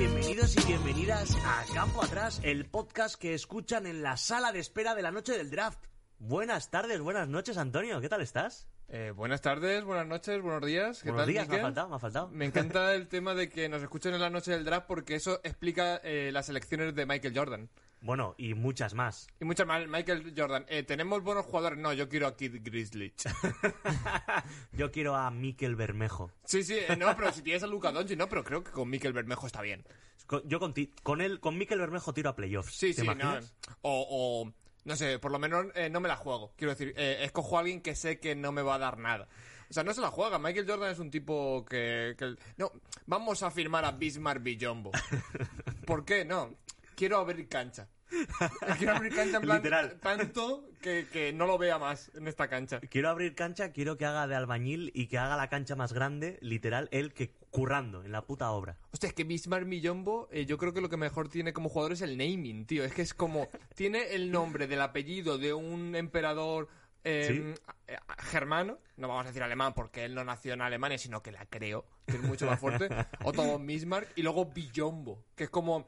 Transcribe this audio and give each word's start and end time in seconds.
bienvenidos 0.00 0.56
y 0.56 0.66
bienvenidas 0.66 1.36
a 1.44 1.62
Campo 1.74 2.02
Atrás, 2.02 2.40
el 2.42 2.64
podcast 2.64 3.20
que 3.20 3.34
escuchan 3.34 3.86
en 3.86 4.02
la 4.02 4.16
sala 4.16 4.50
de 4.50 4.58
espera 4.58 4.94
de 4.94 5.02
la 5.02 5.10
noche 5.10 5.36
del 5.36 5.50
draft. 5.50 5.78
Buenas 6.18 6.70
tardes, 6.70 7.02
buenas 7.02 7.28
noches, 7.28 7.58
Antonio, 7.58 8.00
¿qué 8.00 8.08
tal 8.08 8.22
estás? 8.22 8.66
Eh, 8.88 9.12
buenas 9.14 9.42
tardes, 9.42 9.84
buenas 9.84 10.06
noches, 10.06 10.40
buenos 10.40 10.64
días. 10.64 11.02
¿Qué 11.02 11.10
Buenos 11.10 11.26
tal, 11.26 11.32
días, 11.34 11.48
me 11.50 11.56
ha 11.56 11.60
faltado, 11.60 11.88
me 11.90 11.96
ha 11.96 11.98
faltado. 11.98 12.28
Me 12.28 12.46
encanta 12.46 12.94
el 12.94 13.08
tema 13.08 13.34
de 13.34 13.50
que 13.50 13.68
nos 13.68 13.82
escuchen 13.82 14.14
en 14.14 14.22
la 14.22 14.30
noche 14.30 14.52
del 14.52 14.64
draft 14.64 14.86
porque 14.86 15.16
eso 15.16 15.38
explica 15.44 16.00
eh, 16.02 16.30
las 16.32 16.48
elecciones 16.48 16.94
de 16.94 17.04
Michael 17.04 17.36
Jordan. 17.36 17.68
Bueno, 18.02 18.34
y 18.38 18.54
muchas 18.54 18.94
más. 18.94 19.26
Y 19.40 19.44
muchas 19.44 19.66
más. 19.66 19.86
Michael 19.86 20.32
Jordan, 20.36 20.64
eh, 20.68 20.82
¿tenemos 20.84 21.22
buenos 21.22 21.44
jugadores? 21.44 21.78
No, 21.78 21.92
yo 21.92 22.08
quiero 22.08 22.26
a 22.26 22.36
Kid 22.36 22.56
Grizzly. 22.62 23.12
Yo 24.72 24.90
quiero 24.90 25.14
a 25.16 25.30
Mikel 25.30 25.76
Bermejo. 25.76 26.30
Sí, 26.44 26.62
sí, 26.64 26.78
eh, 26.78 26.96
no, 26.96 27.14
pero 27.16 27.32
si 27.32 27.42
tienes 27.42 27.62
a 27.62 27.66
Luca 27.66 27.92
Doncic, 27.92 28.18
no, 28.18 28.28
pero 28.28 28.42
creo 28.44 28.64
que 28.64 28.70
con 28.70 28.88
Mikel 28.88 29.12
Bermejo 29.12 29.46
está 29.46 29.60
bien. 29.62 29.84
Con- 30.26 30.48
Yo 30.48 30.58
con, 30.60 30.72
ti- 30.72 30.92
con 31.02 31.20
él, 31.20 31.40
con 31.40 31.58
Mikel 31.58 31.78
Bermejo 31.78 32.14
tiro 32.14 32.30
a 32.30 32.36
playoffs. 32.36 32.74
Sí, 32.74 32.94
¿Te 32.94 33.02
sí, 33.02 33.08
no. 33.16 33.38
O, 33.82 34.06
o, 34.46 34.52
no 34.84 34.96
sé, 34.96 35.18
por 35.18 35.30
lo 35.30 35.38
menos 35.38 35.66
eh, 35.74 35.90
no 35.90 36.00
me 36.00 36.08
la 36.08 36.16
juego. 36.16 36.52
Quiero 36.56 36.72
decir, 36.72 36.94
eh, 36.96 37.18
escojo 37.22 37.56
a 37.56 37.60
alguien 37.60 37.80
que 37.82 37.94
sé 37.94 38.18
que 38.18 38.34
no 38.34 38.52
me 38.52 38.62
va 38.62 38.76
a 38.76 38.78
dar 38.78 38.98
nada. 38.98 39.28
O 39.68 39.72
sea, 39.72 39.84
no 39.84 39.92
se 39.92 40.00
la 40.00 40.10
juega. 40.10 40.38
Michael 40.38 40.66
Jordan 40.68 40.90
es 40.90 40.98
un 40.98 41.10
tipo 41.10 41.64
que... 41.68 42.14
que- 42.18 42.34
no, 42.56 42.72
vamos 43.06 43.42
a 43.42 43.50
firmar 43.50 43.84
a 43.84 43.92
Bismarck 43.92 44.42
Billombo. 44.42 44.90
¿Por 45.86 46.04
qué? 46.04 46.24
No. 46.24 46.54
Quiero 47.00 47.16
abrir 47.16 47.48
cancha. 47.48 47.88
Quiero 48.76 48.94
abrir 48.94 49.14
cancha 49.14 49.38
en 49.38 49.42
plan 49.42 49.56
Literal. 49.56 49.98
tanto 50.00 50.68
que, 50.82 51.06
que 51.10 51.32
no 51.32 51.46
lo 51.46 51.56
vea 51.56 51.78
más 51.78 52.10
en 52.14 52.28
esta 52.28 52.46
cancha. 52.46 52.78
Quiero 52.90 53.08
abrir 53.08 53.34
cancha, 53.34 53.72
quiero 53.72 53.96
que 53.96 54.04
haga 54.04 54.26
de 54.26 54.34
albañil 54.34 54.92
y 54.94 55.06
que 55.06 55.16
haga 55.16 55.38
la 55.38 55.48
cancha 55.48 55.74
más 55.76 55.94
grande, 55.94 56.38
literal, 56.42 56.90
él 56.92 57.14
que 57.14 57.32
currando 57.50 58.04
en 58.04 58.12
la 58.12 58.26
puta 58.26 58.50
obra. 58.50 58.76
Hostia, 58.92 59.08
es 59.08 59.14
que 59.14 59.24
Bismarck 59.24 59.64
Millombo, 59.64 60.28
eh, 60.30 60.44
yo 60.44 60.58
creo 60.58 60.74
que 60.74 60.82
lo 60.82 60.90
que 60.90 60.98
mejor 60.98 61.30
tiene 61.30 61.54
como 61.54 61.70
jugador 61.70 61.92
es 61.92 62.02
el 62.02 62.18
naming, 62.18 62.66
tío. 62.66 62.84
Es 62.84 62.92
que 62.92 63.00
es 63.00 63.14
como. 63.14 63.48
tiene 63.74 64.14
el 64.14 64.30
nombre 64.30 64.66
del 64.66 64.82
apellido 64.82 65.38
de 65.38 65.54
un 65.54 65.96
emperador. 65.96 66.68
eh, 67.02 67.54
eh, 67.86 67.96
germano, 68.24 68.78
no 68.98 69.08
vamos 69.08 69.24
a 69.24 69.28
decir 69.28 69.42
alemán 69.42 69.72
porque 69.72 70.04
él 70.04 70.14
no 70.14 70.22
nació 70.22 70.52
en 70.52 70.60
Alemania, 70.60 70.98
sino 70.98 71.22
que 71.22 71.32
la 71.32 71.46
creó, 71.46 71.86
que 72.06 72.16
es 72.16 72.22
mucho 72.22 72.44
más 72.44 72.60
fuerte. 72.60 72.90
Otto 73.24 73.42
von 73.42 73.66
Bismarck, 73.66 74.12
y 74.16 74.22
luego 74.22 74.44
Billombo, 74.44 75.24
que 75.34 75.44
es 75.44 75.50
como 75.50 75.86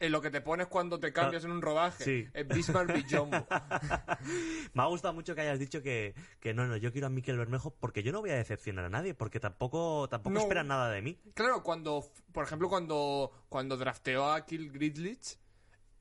eh, 0.00 0.08
lo 0.08 0.22
que 0.22 0.30
te 0.30 0.40
pones 0.40 0.66
cuando 0.66 0.98
te 0.98 1.12
cambias 1.12 1.44
en 1.44 1.52
un 1.52 1.60
rodaje. 1.62 2.02
Sí. 2.02 2.28
Es 2.32 2.48
Bismarck. 2.48 2.90
Me 4.74 4.82
ha 4.82 4.86
gustado 4.86 5.12
mucho 5.14 5.34
que 5.34 5.42
hayas 5.42 5.58
dicho 5.58 5.82
que, 5.82 6.14
que 6.40 6.54
no, 6.54 6.66
no, 6.66 6.76
yo 6.78 6.90
quiero 6.90 7.06
a 7.06 7.10
Mikel 7.10 7.36
Bermejo 7.36 7.74
porque 7.78 8.02
yo 8.02 8.10
no 8.10 8.20
voy 8.20 8.30
a 8.30 8.34
decepcionar 8.36 8.86
a 8.86 8.88
nadie, 8.88 9.14
porque 9.14 9.40
tampoco, 9.40 10.08
tampoco 10.08 10.34
No. 10.34 10.40
esperan 10.40 10.68
nada 10.68 10.90
de 10.90 11.02
mí. 11.02 11.20
Claro, 11.34 11.62
cuando, 11.62 12.10
por 12.32 12.44
ejemplo, 12.44 12.68
cuando, 12.70 13.30
cuando 13.50 13.76
drafteó 13.76 14.32
a 14.32 14.46
Kill 14.46 14.72
Gridlich, 14.72 15.38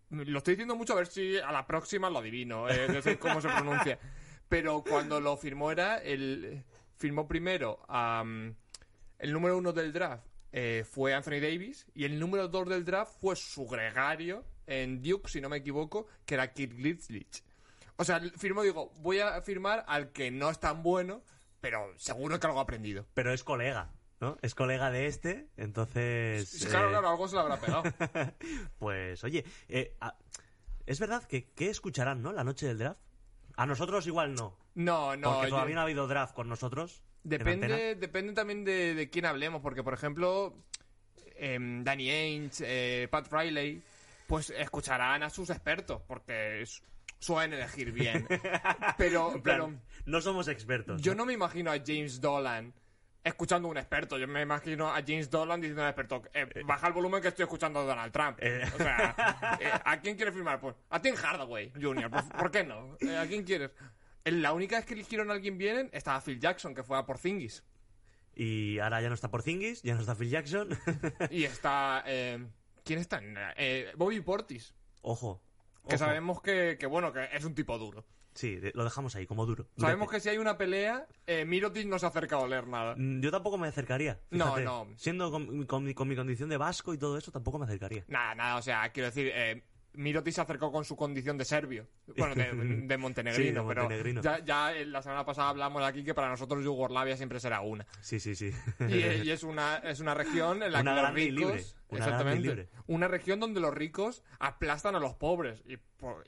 lo 0.09 0.37
estoy 0.37 0.53
diciendo 0.53 0.75
mucho 0.75 0.93
a 0.93 0.97
ver 0.97 1.07
si 1.07 1.37
a 1.37 1.51
la 1.51 1.67
próxima 1.67 2.09
lo 2.09 2.19
adivino, 2.19 2.69
eh, 2.69 2.87
no 2.91 3.01
sé 3.01 3.19
cómo 3.19 3.41
se 3.41 3.49
pronuncia. 3.49 3.99
Pero 4.47 4.83
cuando 4.83 5.19
lo 5.19 5.37
firmó 5.37 5.71
era 5.71 5.97
el. 5.97 6.63
Firmó 6.95 7.27
primero 7.27 7.85
a. 7.87 8.23
el 9.19 9.33
número 9.33 9.57
uno 9.57 9.71
del 9.73 9.93
draft 9.93 10.25
eh, 10.51 10.83
fue 10.89 11.13
Anthony 11.13 11.39
Davis 11.41 11.85
y 11.93 12.05
el 12.05 12.19
número 12.19 12.47
dos 12.47 12.67
del 12.67 12.83
draft 12.85 13.13
fue 13.19 13.35
su 13.35 13.65
gregario 13.67 14.43
en 14.67 15.01
Duke, 15.01 15.29
si 15.29 15.41
no 15.41 15.49
me 15.49 15.57
equivoco, 15.57 16.07
que 16.25 16.35
era 16.35 16.53
Kid 16.53 16.73
Glitzlich. 16.75 17.43
O 17.97 18.03
sea, 18.05 18.21
firmó, 18.37 18.61
digo, 18.63 18.91
voy 18.99 19.19
a 19.19 19.41
firmar 19.41 19.83
al 19.87 20.11
que 20.11 20.31
no 20.31 20.49
es 20.49 20.59
tan 20.59 20.83
bueno, 20.83 21.21
pero 21.59 21.91
seguro 21.97 22.39
que 22.39 22.47
algo 22.47 22.59
ha 22.59 22.63
aprendido. 22.63 23.05
Pero 23.13 23.33
es 23.33 23.43
colega, 23.43 23.91
¿no? 24.21 24.37
Es 24.41 24.55
colega 24.55 24.89
de 24.91 25.07
este, 25.07 25.49
entonces... 25.57 26.47
Sí, 26.49 26.65
claro, 26.67 26.87
eh, 26.87 26.91
claro, 26.91 27.09
algo 27.09 27.27
se 27.27 27.35
le 27.35 27.41
habrá 27.41 27.59
pegado. 27.59 27.83
Pues, 28.79 29.23
oye, 29.23 29.43
eh, 29.67 29.95
a- 29.99 30.15
es 30.85 30.99
verdad 30.99 31.23
que, 31.25 31.49
que 31.51 31.69
escucharán, 31.69 32.21
¿no? 32.21 32.31
La 32.31 32.43
noche 32.43 32.67
del 32.67 32.77
draft. 32.77 32.99
A 33.57 33.65
nosotros 33.65 34.07
igual 34.07 34.33
no, 34.35 34.57
No, 34.75 35.15
no. 35.17 35.33
porque 35.33 35.47
yo- 35.49 35.55
todavía 35.55 35.75
no 35.75 35.81
ha 35.81 35.83
habido 35.83 36.07
draft 36.07 36.33
con 36.33 36.47
nosotros. 36.47 37.03
Depende, 37.23 37.95
depende 37.95 38.33
también 38.33 38.63
de, 38.63 38.93
de 38.95 39.09
quién 39.09 39.25
hablemos, 39.25 39.61
porque 39.61 39.83
por 39.83 39.93
ejemplo, 39.93 40.55
em, 41.35 41.83
Danny 41.83 42.09
Ainge, 42.09 42.63
eh, 42.65 43.07
Pat 43.09 43.31
Riley, 43.31 43.81
pues 44.27 44.49
escucharán 44.51 45.23
a 45.23 45.29
sus 45.29 45.49
expertos, 45.49 46.01
porque 46.07 46.61
es- 46.61 46.81
suelen 47.19 47.53
elegir 47.53 47.91
bien. 47.91 48.25
Pero, 48.97 49.31
plan, 49.31 49.43
pero 49.43 49.73
no 50.05 50.21
somos 50.21 50.47
expertos. 50.47 51.01
yo 51.01 51.13
no 51.15 51.25
me 51.25 51.33
imagino 51.33 51.71
a 51.71 51.75
James 51.85 52.21
Dolan 52.21 52.73
escuchando 53.23 53.67
a 53.67 53.71
un 53.71 53.77
experto. 53.77 54.17
Yo 54.17 54.27
me 54.27 54.41
imagino 54.41 54.87
a 54.89 55.01
James 55.05 55.29
Dolan 55.29 55.59
diciendo 55.59 55.81
a 55.81 55.85
un 55.85 55.89
experto, 55.89 56.21
eh, 56.33 56.47
baja 56.65 56.87
el 56.87 56.93
volumen 56.93 57.21
que 57.21 57.27
estoy 57.27 57.43
escuchando 57.43 57.79
a 57.81 57.83
Donald 57.83 58.13
Trump. 58.13 58.37
Eh. 58.41 58.61
O 58.73 58.77
sea, 58.77 59.57
eh, 59.59 59.69
¿a 59.83 59.99
quién 59.99 60.15
quieres 60.15 60.33
firmar? 60.33 60.59
Pues 60.61 60.75
a 60.89 61.01
Tim 61.01 61.15
Hardaway 61.15 61.71
Jr., 61.79 62.09
¿por, 62.09 62.29
por 62.29 62.51
qué 62.51 62.63
no? 62.63 62.95
Eh, 63.01 63.17
¿A 63.17 63.27
quién 63.27 63.43
quieres? 63.43 63.71
En 64.25 64.41
La 64.41 64.53
única 64.53 64.77
vez 64.77 64.85
que 64.85 64.93
eligieron 64.93 65.29
a 65.29 65.33
alguien 65.33 65.57
bien 65.57 65.89
estaba 65.93 66.21
Phil 66.21 66.39
Jackson, 66.39 66.75
que 66.75 66.83
fue 66.83 66.97
a 66.97 67.05
Porzingis. 67.05 67.63
Y 68.35 68.79
ahora 68.79 69.01
ya 69.01 69.09
no 69.09 69.15
está 69.15 69.29
Porzingis, 69.31 69.81
ya 69.81 69.95
no 69.95 70.01
está 70.01 70.15
Phil 70.15 70.29
Jackson. 70.29 70.69
Y 71.31 71.43
está... 71.45 72.03
eh, 72.05 72.45
¿Quién 72.83 72.99
está? 72.99 73.21
Eh, 73.57 73.91
Bobby 73.97 74.21
Portis. 74.21 74.73
Ojo. 75.01 75.41
Que 75.87 75.95
ojo. 75.95 76.05
sabemos 76.05 76.41
que, 76.41 76.77
que, 76.79 76.85
bueno, 76.87 77.11
que 77.13 77.27
es 77.33 77.43
un 77.45 77.53
tipo 77.55 77.77
duro. 77.77 78.05
Sí, 78.33 78.59
lo 78.73 78.83
dejamos 78.83 79.15
ahí, 79.15 79.25
como 79.25 79.45
duro. 79.45 79.67
Sabemos 79.77 80.09
que 80.09 80.19
si 80.19 80.29
hay 80.29 80.37
una 80.37 80.57
pelea, 80.57 81.07
eh, 81.27 81.43
Mirotic 81.45 81.87
no 81.87 81.99
se 81.99 82.05
acerca 82.05 82.35
a 82.37 82.39
oler 82.39 82.67
nada. 82.67 82.95
Mm, 82.97 83.21
Yo 83.21 83.31
tampoco 83.31 83.57
me 83.57 83.67
acercaría. 83.67 84.19
No, 84.29 84.45
fíjate. 84.45 84.63
no. 84.63 84.87
Siendo 84.95 85.29
con, 85.31 85.65
con 85.65 85.83
mi, 85.83 85.93
con 85.93 86.07
mi 86.07 86.15
condición 86.15 86.47
de 86.49 86.57
vasco 86.57 86.93
y 86.93 86.97
todo 86.97 87.17
eso, 87.17 87.31
tampoco 87.31 87.57
me 87.59 87.65
acercaría. 87.65 88.05
Nada, 88.07 88.35
nada, 88.35 88.55
o 88.57 88.61
sea, 88.61 88.89
quiero 88.91 89.07
decir, 89.07 89.29
eh, 89.33 89.63
Mirotic 89.93 90.33
se 90.33 90.41
acercó 90.41 90.71
con 90.71 90.85
su 90.85 90.95
condición 90.95 91.37
de 91.37 91.45
serbio. 91.45 91.87
Bueno, 92.17 92.35
de, 92.35 92.51
de 92.87 92.97
montenegrino, 92.97 93.49
Sí, 93.49 93.51
de 93.53 93.61
montenegrino. 93.61 94.21
pero 94.21 94.37
ya, 94.45 94.71
ya 94.71 94.85
la 94.85 95.01
semana 95.01 95.25
pasada 95.25 95.49
hablamos 95.49 95.83
aquí 95.83 96.03
que 96.03 96.13
para 96.13 96.29
nosotros 96.29 96.63
Yugoslavia 96.63 97.17
siempre 97.17 97.39
será 97.39 97.61
una. 97.61 97.85
Sí, 98.01 98.19
sí, 98.19 98.35
sí. 98.35 98.51
Y, 98.87 98.93
eh, 99.01 99.21
y 99.25 99.31
es 99.31 99.43
una 99.43 99.77
es 99.77 99.99
una 99.99 100.13
región 100.13 100.61
en 100.63 100.71
la 100.71 100.81
Una 100.81 100.95
que 100.95 101.01
los 101.01 101.13
ricos 101.13 101.39
libre. 101.51 101.63
Una 101.89 101.99
exactamente 102.05 102.41
libre. 102.47 102.69
una 102.85 103.07
región 103.07 103.39
donde 103.39 103.59
los 103.59 103.73
ricos 103.73 104.23
aplastan 104.39 104.95
a 104.95 104.99
los 104.99 105.15
pobres 105.15 105.63
y, 105.65 105.77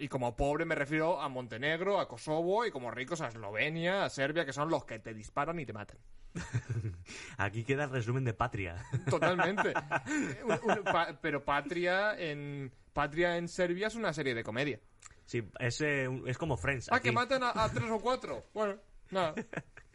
y 0.03 0.07
como 0.07 0.35
pobre 0.35 0.65
me 0.65 0.73
refiero 0.73 1.21
a 1.21 1.29
Montenegro, 1.29 1.99
a 1.99 2.07
Kosovo 2.07 2.65
y 2.65 2.71
como 2.71 2.89
ricos 2.89 3.21
a 3.21 3.27
Eslovenia, 3.27 4.03
a 4.03 4.09
Serbia 4.09 4.43
que 4.43 4.53
son 4.53 4.69
los 4.69 4.85
que 4.85 4.97
te 4.97 5.13
disparan 5.13 5.59
y 5.59 5.65
te 5.67 5.73
matan. 5.73 5.97
Aquí 7.37 7.63
queda 7.63 7.83
el 7.85 7.89
resumen 7.91 8.23
de 8.23 8.33
Patria. 8.33 8.83
Totalmente. 9.09 9.73
Un- 10.45 10.71
un- 10.77 10.83
pa- 10.83 11.17
pero 11.21 11.43
Patria 11.43 12.17
en 12.17 12.71
Patria 12.93 13.37
en 13.37 13.47
Serbia 13.47 13.87
es 13.87 13.95
una 13.95 14.13
serie 14.13 14.33
de 14.35 14.43
comedia. 14.43 14.79
Sí, 15.25 15.43
es, 15.59 15.79
eh, 15.81 16.09
es 16.25 16.37
como 16.37 16.57
Friends. 16.57 16.89
Ah, 16.91 16.97
aquí. 16.97 17.09
que 17.09 17.11
matan 17.13 17.43
a, 17.43 17.63
a 17.63 17.69
tres 17.71 17.89
o 17.89 17.99
cuatro. 17.99 18.43
Bueno, 18.53 18.75
nada. 19.11 19.33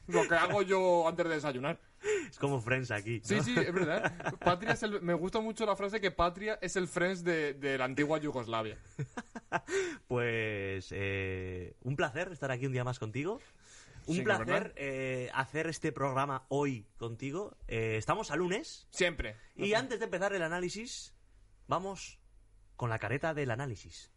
Lo 0.06 0.26
que 0.28 0.34
hago 0.36 0.62
yo 0.62 1.08
antes 1.08 1.26
de 1.28 1.34
desayunar. 1.34 1.80
Es 2.30 2.38
como 2.38 2.60
Friends 2.60 2.90
aquí. 2.92 3.20
Sí, 3.24 3.34
¿no? 3.36 3.42
sí, 3.42 3.54
es 3.58 3.72
verdad. 3.72 4.36
Patria 4.38 4.72
es 4.72 4.82
el- 4.84 5.02
me 5.02 5.14
gusta 5.14 5.40
mucho 5.40 5.66
la 5.66 5.74
frase 5.74 6.00
que 6.00 6.12
Patria 6.12 6.58
es 6.62 6.76
el 6.76 6.86
Friends 6.86 7.24
de, 7.24 7.54
de 7.54 7.76
la 7.76 7.84
antigua 7.86 8.18
Yugoslavia. 8.18 8.78
Pues 10.08 10.88
eh, 10.92 11.74
un 11.82 11.96
placer 11.96 12.30
estar 12.32 12.50
aquí 12.50 12.66
un 12.66 12.72
día 12.72 12.84
más 12.84 12.98
contigo. 12.98 13.40
Un 14.06 14.16
Sí, 14.16 14.22
placer 14.22 14.72
eh, 14.76 15.30
hacer 15.34 15.66
este 15.66 15.90
programa 15.90 16.46
hoy 16.48 16.86
contigo. 16.96 17.56
Estamos 17.66 18.30
a 18.30 18.36
lunes 18.36 18.86
Siempre. 18.90 19.34
y 19.56 19.74
antes 19.74 19.98
de 19.98 20.04
empezar 20.04 20.32
el 20.32 20.42
análisis, 20.42 21.12
vamos 21.66 22.20
con 22.76 22.90
la 22.90 22.98
careta 22.98 23.34
del 23.34 23.50
análisis. 23.50 24.10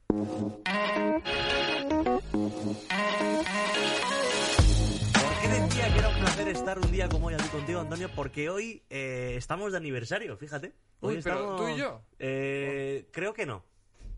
¿Por 4.09 5.42
qué 5.42 5.47
decía 5.47 5.94
que 5.94 6.00
era 6.00 6.09
un 6.09 6.20
placer 6.20 6.47
estar 6.47 6.79
un 6.79 6.91
día 6.91 7.09
como 7.09 7.28
hoy 7.28 7.34
aquí 7.35 7.47
contigo, 7.50 7.79
Antonio? 7.82 8.09
Porque 8.16 8.50
hoy 8.50 8.84
eh, 8.90 9.34
estamos 9.38 9.72
de 9.72 9.78
aniversario, 9.78 10.38
fíjate. 10.38 10.73
Hoy 11.02 11.16
Uy, 11.17 11.22
pero 11.23 11.35
estamos- 11.40 11.61
¿tú 11.61 11.67
y 11.70 11.78
yo? 11.78 12.02
Eh, 12.20 13.09
creo 13.11 13.34
que 13.34 13.46
no. 13.46 13.64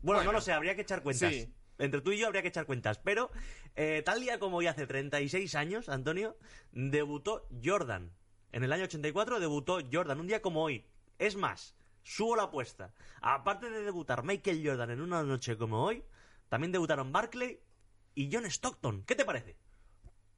Bueno, 0.01 0.19
Bueno. 0.19 0.23
no 0.25 0.31
lo 0.33 0.41
sé, 0.41 0.51
habría 0.53 0.75
que 0.75 0.81
echar 0.81 1.03
cuentas. 1.03 1.31
Sí. 1.33 1.53
Entre 1.77 2.01
tú 2.01 2.11
y 2.11 2.19
yo 2.19 2.27
habría 2.27 2.41
que 2.41 2.47
echar 2.49 2.65
cuentas. 2.65 2.99
Pero 2.99 3.31
eh, 3.75 4.01
tal 4.05 4.21
día 4.21 4.39
como 4.39 4.57
hoy 4.57 4.67
hace 4.67 4.85
36 4.87 5.55
años, 5.55 5.89
Antonio, 5.89 6.37
debutó 6.71 7.47
Jordan. 7.63 8.11
En 8.51 8.63
el 8.63 8.71
año 8.73 8.83
84 8.85 9.39
debutó 9.39 9.79
Jordan, 9.91 10.19
un 10.19 10.27
día 10.27 10.41
como 10.41 10.63
hoy. 10.63 10.85
Es 11.17 11.35
más, 11.35 11.75
subo 12.03 12.35
la 12.35 12.43
apuesta. 12.43 12.93
Aparte 13.21 13.69
de 13.69 13.83
debutar 13.83 14.23
Michael 14.23 14.61
Jordan 14.65 14.91
en 14.91 15.01
una 15.01 15.23
noche 15.23 15.57
como 15.57 15.83
hoy, 15.83 16.03
también 16.49 16.71
debutaron 16.71 17.11
Barclay 17.11 17.59
y 18.15 18.29
John 18.31 18.45
Stockton. 18.45 19.03
¿Qué 19.03 19.15
te 19.15 19.25
parece? 19.25 19.55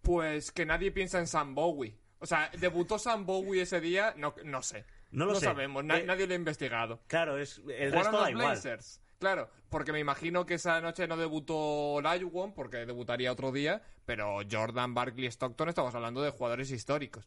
Pues 0.01 0.51
que 0.51 0.65
nadie 0.65 0.91
piensa 0.91 1.19
en 1.19 1.27
Sam 1.27 1.55
Bowie. 1.55 1.97
O 2.19 2.25
sea, 2.25 2.49
debutó 2.59 2.99
Sam 2.99 3.25
Bowie 3.25 3.61
ese 3.61 3.79
día, 3.81 4.13
no, 4.17 4.33
no 4.45 4.61
sé. 4.61 4.85
No 5.11 5.25
lo 5.25 5.35
sé. 5.35 5.45
sabemos, 5.45 5.83
na- 5.83 5.99
Eh, 5.99 6.03
nadie 6.05 6.25
lo 6.27 6.33
ha 6.33 6.37
investigado. 6.37 7.01
Claro, 7.07 7.37
es 7.37 7.59
el 7.67 7.91
resto 7.91 8.11
los 8.11 8.21
da 8.23 8.31
igual. 8.31 8.45
Blazers. 8.47 8.99
Claro, 9.19 9.49
porque 9.69 9.93
me 9.93 9.99
imagino 9.99 10.45
que 10.45 10.55
esa 10.55 10.81
noche 10.81 11.07
no 11.07 11.15
debutó 11.15 11.55
Olajuwon, 11.93 12.53
porque 12.53 12.85
debutaría 12.85 13.31
otro 13.31 13.51
día, 13.53 13.81
pero 14.05 14.39
Jordan, 14.49 14.93
Barkley, 14.93 15.27
Stockton, 15.27 15.69
estamos 15.69 15.95
hablando 15.95 16.21
de 16.21 16.31
jugadores 16.31 16.71
históricos. 16.71 17.25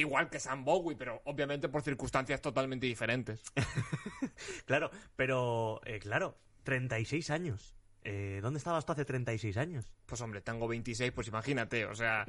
Igual 0.00 0.28
que 0.30 0.40
Sam 0.40 0.64
Bowie, 0.64 0.96
pero 0.96 1.20
obviamente 1.24 1.68
por 1.68 1.82
circunstancias 1.82 2.40
totalmente 2.40 2.86
diferentes. 2.86 3.42
Claro, 4.66 4.90
pero, 5.16 5.80
eh, 5.84 5.98
claro, 5.98 6.36
36 6.64 7.30
años. 7.30 7.74
Eh, 8.02 8.38
¿Dónde 8.42 8.58
estabas 8.58 8.86
tú 8.86 8.92
hace 8.92 9.04
36 9.04 9.56
años? 9.58 9.92
Pues 10.06 10.20
hombre, 10.22 10.40
tengo 10.40 10.66
26, 10.66 11.12
pues 11.12 11.28
imagínate, 11.28 11.84
o 11.84 11.94
sea, 11.94 12.24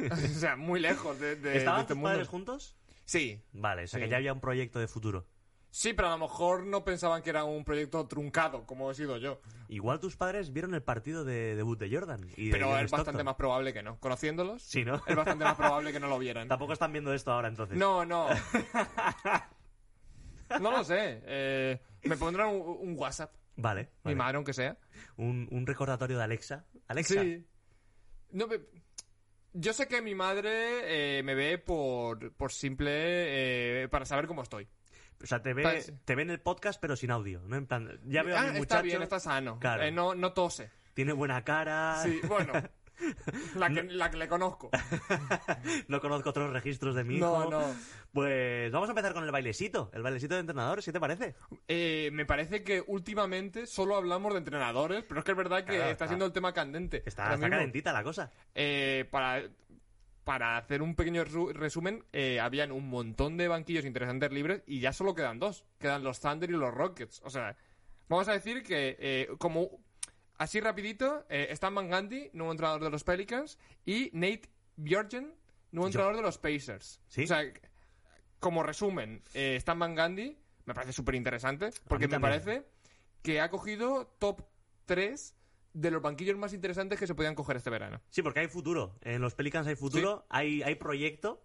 o 0.10 0.16
sea 0.16 0.56
muy 0.56 0.80
lejos 0.80 1.18
de, 1.20 1.36
de- 1.36 1.50
de 1.50 1.56
¿Estaban 1.58 1.80
este 1.82 1.92
tus 1.92 1.96
mundo. 1.98 2.10
padres 2.10 2.28
juntos? 2.28 2.76
Sí, 3.04 3.42
Vale, 3.52 3.84
o 3.84 3.86
sea 3.86 4.00
que 4.00 4.08
ya 4.08 4.16
había 4.16 4.32
un 4.32 4.40
proyecto 4.40 4.78
de 4.78 4.88
futuro. 4.88 5.26
Sí, 5.72 5.92
pero 5.94 6.06
a 6.08 6.10
lo 6.12 6.18
mejor 6.18 6.64
no 6.66 6.84
pensaban 6.84 7.22
que 7.22 7.30
era 7.30 7.42
un 7.42 7.64
proyecto 7.64 8.06
truncado, 8.06 8.64
como 8.66 8.88
he 8.90 8.94
sido 8.94 9.16
yo. 9.16 9.40
Igual 9.68 9.98
tus 9.98 10.16
padres 10.16 10.52
vieron 10.52 10.74
el 10.74 10.82
partido 10.84 11.24
de 11.24 11.56
debut 11.56 11.78
de 11.80 11.90
Jordan. 11.92 12.20
Y 12.36 12.46
de 12.46 12.52
Pero 12.52 12.68
John 12.68 12.84
es 12.84 12.90
bastante 12.92 13.24
más 13.24 13.34
probable 13.34 13.72
que 13.72 13.82
no. 13.82 13.98
Conociéndolos, 13.98 14.62
Sí, 14.62 14.84
¿no? 14.84 15.02
es 15.06 15.16
bastante 15.16 15.42
más 15.44 15.56
probable 15.56 15.92
que 15.92 15.98
no 15.98 16.06
lo 16.06 16.18
vieran. 16.20 16.46
Tampoco 16.46 16.74
están 16.74 16.92
viendo 16.92 17.12
esto 17.12 17.32
ahora 17.32 17.48
entonces. 17.48 17.76
No, 17.76 18.04
no. 18.04 18.28
No 20.60 20.70
lo 20.70 20.84
sé. 20.84 21.22
eh, 21.24 21.80
me 22.04 22.16
pondrán 22.16 22.48
un, 22.48 22.60
un 22.60 22.98
WhatsApp, 22.98 23.32
Vale. 23.56 23.88
mi 24.04 24.14
madre, 24.14 24.36
aunque 24.36 24.52
sea. 24.52 24.76
Un, 25.16 25.48
un 25.50 25.66
recordatorio 25.66 26.18
de 26.18 26.24
Alexa. 26.24 26.66
Alexa. 26.88 27.22
Sí. 27.22 27.46
No, 28.32 28.46
me- 28.46 28.60
yo 29.54 29.72
sé 29.72 29.88
que 29.88 30.02
mi 30.02 30.14
madre 30.14 31.18
eh, 31.18 31.22
me 31.22 31.34
ve 31.34 31.56
por, 31.58 32.32
por 32.34 32.52
simple. 32.52 32.90
eh, 33.84 33.88
para 33.88 34.04
saber 34.04 34.26
cómo 34.26 34.42
estoy. 34.42 34.68
O 35.22 35.26
sea, 35.26 35.40
te 35.42 35.54
ve, 35.54 35.84
te 36.04 36.14
ve 36.14 36.22
en 36.22 36.30
el 36.30 36.40
podcast, 36.40 36.80
pero 36.80 36.96
sin 36.96 37.10
audio. 37.10 37.40
¿no? 37.46 37.56
En 37.56 37.66
plan, 37.66 38.00
ya 38.06 38.22
veo 38.22 38.36
Ah, 38.36 38.40
a 38.40 38.42
mi 38.44 38.48
está 38.48 38.58
muchacho. 38.58 38.82
bien, 38.82 39.02
está 39.02 39.20
sano. 39.20 39.58
Claro. 39.60 39.82
Eh, 39.84 39.92
no, 39.92 40.14
no 40.14 40.32
tose. 40.32 40.70
Tiene 40.94 41.12
buena 41.12 41.42
cara. 41.44 42.00
Sí, 42.02 42.20
bueno. 42.28 42.52
La 43.56 43.68
que, 43.68 43.82
la 43.84 44.10
que 44.12 44.16
le 44.16 44.28
conozco. 44.28 44.70
No 45.88 46.00
conozco 46.00 46.30
otros 46.30 46.52
registros 46.52 46.94
de 46.94 47.02
mi 47.02 47.16
hijo. 47.16 47.50
No, 47.50 47.60
no. 47.60 47.74
Pues 48.12 48.70
vamos 48.70 48.88
a 48.88 48.92
empezar 48.92 49.12
con 49.14 49.24
el 49.24 49.30
bailesito. 49.32 49.90
El 49.92 50.02
bailesito 50.02 50.34
de 50.34 50.40
entrenadores, 50.40 50.84
¿qué 50.84 50.92
te 50.92 51.00
parece? 51.00 51.34
Eh, 51.66 52.10
me 52.12 52.26
parece 52.26 52.62
que 52.62 52.84
últimamente 52.86 53.66
solo 53.66 53.96
hablamos 53.96 54.32
de 54.34 54.38
entrenadores, 54.38 55.04
pero 55.08 55.20
es 55.20 55.24
que 55.24 55.32
es 55.32 55.36
verdad 55.36 55.58
que 55.64 55.74
Claro, 55.76 55.82
está 55.82 55.90
está- 55.92 56.06
siendo 56.08 56.26
el 56.26 56.32
tema 56.32 56.52
candente. 56.52 57.02
Está, 57.04 57.34
está 57.34 57.48
calentita 57.50 57.92
la 57.92 58.04
cosa. 58.04 58.30
Eh, 58.54 59.08
para, 59.10 59.42
para 60.24 60.56
hacer 60.56 60.82
un 60.82 60.94
pequeño 60.94 61.24
resu- 61.24 61.52
resumen, 61.52 62.04
eh, 62.12 62.38
habían 62.40 62.70
un 62.72 62.88
montón 62.88 63.36
de 63.36 63.48
banquillos 63.48 63.84
interesantes 63.84 64.30
libres 64.32 64.62
y 64.66 64.80
ya 64.80 64.92
solo 64.92 65.14
quedan 65.14 65.38
dos. 65.38 65.64
Quedan 65.78 66.04
los 66.04 66.20
Thunder 66.20 66.48
y 66.50 66.52
los 66.54 66.72
Rockets. 66.72 67.20
O 67.24 67.30
sea, 67.30 67.56
vamos 68.08 68.28
a 68.28 68.32
decir 68.32 68.62
que 68.62 68.96
eh, 69.00 69.28
como 69.38 69.80
así 70.38 70.60
rapidito, 70.60 71.24
eh, 71.28 71.48
Stan 71.50 71.74
Van 71.74 71.88
Gundy, 71.90 72.30
nuevo 72.34 72.52
entrenador 72.52 72.82
de 72.84 72.90
los 72.90 73.04
Pelicans, 73.04 73.58
y 73.84 74.10
Nate 74.12 74.48
Bjorgen, 74.76 75.34
nuevo 75.72 75.86
entrenador 75.88 76.16
de 76.16 76.22
los 76.22 76.38
Pacers. 76.38 77.00
¿Sí? 77.08 77.24
O 77.24 77.26
sea, 77.26 77.42
como 78.38 78.62
resumen, 78.62 79.22
eh, 79.34 79.56
Stan 79.56 79.78
Van 79.78 79.94
Gundy 79.96 80.36
me 80.64 80.74
parece 80.74 80.92
súper 80.92 81.14
interesante 81.16 81.70
porque 81.88 82.06
me 82.06 82.20
parece 82.20 82.66
que 83.22 83.40
ha 83.40 83.50
cogido 83.50 84.06
top 84.18 84.42
3 84.86 85.34
de 85.74 85.90
los 85.90 86.02
banquillos 86.02 86.36
más 86.36 86.52
interesantes 86.52 86.98
que 86.98 87.06
se 87.06 87.14
podían 87.14 87.34
coger 87.34 87.56
este 87.56 87.70
verano. 87.70 88.00
Sí, 88.10 88.22
porque 88.22 88.40
hay 88.40 88.48
futuro. 88.48 88.94
En 89.02 89.20
los 89.22 89.34
Pelicans 89.34 89.66
hay 89.66 89.76
futuro, 89.76 90.26
hay, 90.28 90.62
hay 90.62 90.74
proyecto 90.74 91.42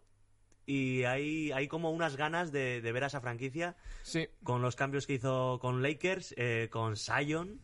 y 0.65 1.03
hay, 1.03 1.51
hay 1.53 1.67
como 1.67 1.91
unas 1.91 2.17
ganas 2.17 2.51
de, 2.51 2.81
de 2.81 2.91
ver 2.91 3.03
a 3.05 3.07
esa 3.07 3.21
franquicia 3.21 3.77
Sí, 4.03 4.27
con 4.43 4.61
los 4.61 4.75
cambios 4.75 5.07
que 5.07 5.13
hizo 5.13 5.59
con 5.61 5.81
Lakers, 5.81 6.33
eh, 6.37 6.67
con 6.71 6.97
Zion. 6.97 7.61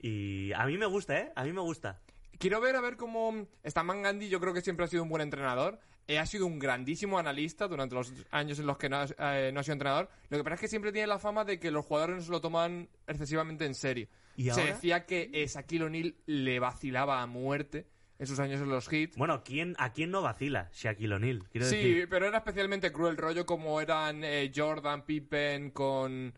Y 0.00 0.52
a 0.52 0.66
mí 0.66 0.76
me 0.76 0.86
gusta, 0.86 1.18
¿eh? 1.18 1.32
A 1.34 1.44
mí 1.44 1.52
me 1.52 1.62
gusta. 1.62 2.00
quiero 2.38 2.60
ver 2.60 2.76
a 2.76 2.80
ver 2.82 2.96
cómo 2.96 3.46
Stan 3.62 4.02
Gandhi 4.02 4.28
yo 4.28 4.40
creo 4.40 4.52
que 4.52 4.60
siempre 4.60 4.84
ha 4.84 4.88
sido 4.88 5.02
un 5.02 5.08
buen 5.08 5.22
entrenador 5.22 5.78
Eh, 6.08 6.18
ha 6.20 6.26
sido 6.26 6.46
un 6.46 6.58
grandísimo 6.60 7.18
analista 7.18 7.66
durante 7.66 7.94
los 7.96 8.12
años 8.30 8.58
en 8.60 8.66
los 8.66 8.76
que 8.78 8.88
no, 8.88 8.98
ha- 8.98 9.38
eh, 9.40 9.50
no 9.52 9.58
ha 9.60 9.62
sido 9.64 9.72
entrenador 9.72 10.08
lo 10.28 10.36
que 10.38 10.44
pasa 10.44 10.54
es 10.54 10.60
que 10.60 10.68
siempre 10.68 10.92
tiene 10.92 11.06
la 11.08 11.18
fama 11.18 11.44
de 11.44 11.58
que 11.58 11.70
los 11.72 11.84
jugadores 11.84 12.16
no 12.16 12.22
se 12.22 12.30
lo 12.30 12.40
toman 12.40 12.88
excesivamente 13.08 13.64
en 13.64 13.74
serio 13.74 14.06
¿Y 14.36 14.50
se 14.50 14.62
decía 14.64 15.06
que 15.06 15.30
eh, 15.32 15.46
Shaquille 15.46 15.84
O'Neal 15.84 16.14
le 16.26 16.58
vacilaba 16.60 17.22
a 17.22 17.26
muerte 17.26 17.86
en 18.18 18.26
sus 18.26 18.38
años 18.38 18.60
en 18.60 18.68
los 18.70 18.90
hits 18.92 19.16
Bueno, 19.16 19.42
¿quién, 19.44 19.74
¿a 19.78 19.92
quién 19.92 20.10
no 20.10 20.22
vacila? 20.22 20.70
Shaquille 20.72 21.14
O'Neal, 21.14 21.44
quiero 21.50 21.66
Sí, 21.66 21.76
decir. 21.76 22.08
pero 22.08 22.26
era 22.26 22.38
especialmente 22.38 22.90
cruel 22.92 23.16
rollo 23.16 23.44
como 23.46 23.80
eran 23.80 24.22
eh, 24.24 24.50
Jordan, 24.54 25.04
Pippen 25.04 25.70
con 25.70 26.32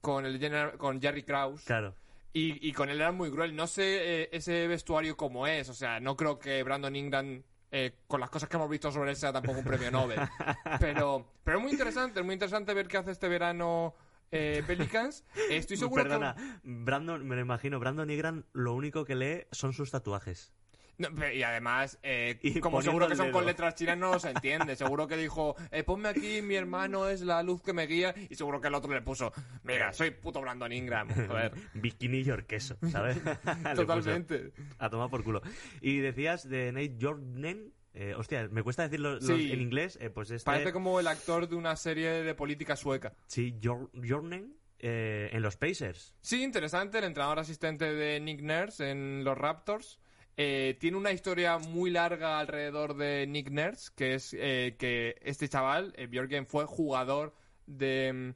con 0.00 0.24
el 0.24 0.38
general- 0.38 0.76
con 0.78 1.00
Jerry 1.02 1.24
Krause 1.24 1.64
Claro. 1.64 1.94
y, 2.32 2.68
y 2.68 2.72
con 2.72 2.88
él 2.90 3.00
era 3.00 3.10
muy 3.10 3.28
cruel. 3.30 3.56
No 3.56 3.66
sé 3.66 4.22
eh, 4.22 4.28
ese 4.32 4.68
vestuario 4.68 5.16
cómo 5.16 5.48
es, 5.48 5.68
o 5.68 5.74
sea, 5.74 5.98
no 5.98 6.16
creo 6.16 6.38
que 6.38 6.62
Brandon 6.62 6.94
Ingram 6.94 7.42
eh, 7.72 7.92
con 8.06 8.20
las 8.20 8.30
cosas 8.30 8.48
que 8.48 8.56
hemos 8.56 8.70
visto 8.70 8.92
sobre 8.92 9.10
él 9.10 9.16
sea 9.16 9.32
tampoco 9.32 9.58
un 9.58 9.64
premio 9.64 9.90
Nobel. 9.90 10.20
pero 10.80 11.26
pero 11.42 11.58
es 11.58 11.62
muy 11.62 11.72
interesante, 11.72 12.20
es 12.20 12.24
muy 12.26 12.34
interesante 12.34 12.72
ver 12.72 12.86
qué 12.86 12.98
hace 12.98 13.10
este 13.10 13.26
verano 13.28 13.96
eh, 14.30 14.62
Pelicans. 14.66 15.24
Estoy 15.50 15.76
seguro 15.76 16.02
Perdona, 16.02 16.60
Brandon, 16.62 17.26
me 17.26 17.36
lo 17.36 17.40
imagino, 17.40 17.78
Brandon 17.78 18.10
Ingram 18.10 18.44
lo 18.52 18.74
único 18.74 19.04
que 19.04 19.14
lee 19.14 19.46
son 19.52 19.72
sus 19.72 19.90
tatuajes. 19.90 20.52
que... 20.52 20.66
No, 20.98 21.08
y 21.30 21.42
además, 21.42 21.98
eh, 22.02 22.38
Y 22.42 22.60
como 22.60 22.80
seguro 22.80 23.06
que 23.06 23.16
son 23.16 23.30
con 23.30 23.44
letras 23.44 23.74
chinas, 23.74 23.98
no 23.98 24.18
se 24.18 24.30
entiende. 24.30 24.76
Seguro 24.76 25.06
que 25.06 25.16
dijo, 25.16 25.54
eh, 25.70 25.82
ponme 25.82 26.08
aquí, 26.08 26.40
mi 26.40 26.54
hermano 26.54 27.08
es 27.08 27.20
la 27.20 27.42
luz 27.42 27.62
que 27.62 27.72
me 27.72 27.86
guía. 27.86 28.14
Y 28.30 28.34
seguro 28.34 28.60
que 28.60 28.68
el 28.68 28.74
otro 28.74 28.92
le 28.92 29.02
puso, 29.02 29.32
mira, 29.62 29.92
soy 29.92 30.10
puto 30.10 30.40
Brandon 30.40 30.72
Ingram. 30.72 31.08
Joder. 31.08 31.52
Bikini 31.74 32.20
y 32.20 32.42
queso, 32.46 32.78
¿sabes? 32.90 33.18
Puso 33.18 33.74
Totalmente. 33.74 34.52
A 34.78 34.88
tomar 34.88 35.10
por 35.10 35.22
culo. 35.22 35.42
Y 35.80 35.98
decías 35.98 36.48
de 36.48 36.72
Nate 36.72 36.96
Jordan. 37.00 37.72
Eh, 37.98 38.14
hostia, 38.14 38.46
me 38.50 38.62
cuesta 38.62 38.82
decirlo 38.82 39.20
Sí. 39.22 39.50
en 39.52 39.60
inglés. 39.62 39.98
eh, 40.02 40.10
pues 40.10 40.30
este. 40.30 40.44
Parece 40.44 40.70
como 40.72 41.00
el 41.00 41.06
actor 41.06 41.48
de 41.48 41.56
una 41.56 41.74
serie 41.76 42.10
de 42.22 42.34
política 42.34 42.76
sueca. 42.76 43.14
Sí, 43.26 43.58
Jor- 43.62 43.90
Jordan 44.06 44.52
eh, 44.78 45.30
en 45.32 45.40
los 45.40 45.56
Pacers. 45.56 46.14
Sí, 46.20 46.42
interesante, 46.42 46.98
el 46.98 47.04
entrenador 47.04 47.38
asistente 47.38 47.90
de 47.94 48.20
Nick 48.20 48.42
Nurse 48.42 48.90
en 48.90 49.24
los 49.24 49.36
Raptors. 49.38 49.98
Eh, 50.36 50.76
tiene 50.78 50.98
una 50.98 51.12
historia 51.12 51.56
muy 51.56 51.88
larga 51.90 52.38
alrededor 52.38 52.94
de 52.98 53.26
Nick 53.26 53.48
Nurse, 53.50 53.90
que 53.96 54.12
es 54.14 54.34
eh, 54.38 54.76
que 54.78 55.16
este 55.22 55.48
chaval, 55.48 55.94
eh, 55.96 56.06
Björgen, 56.06 56.46
fue 56.46 56.66
jugador 56.66 57.34
de, 57.64 58.34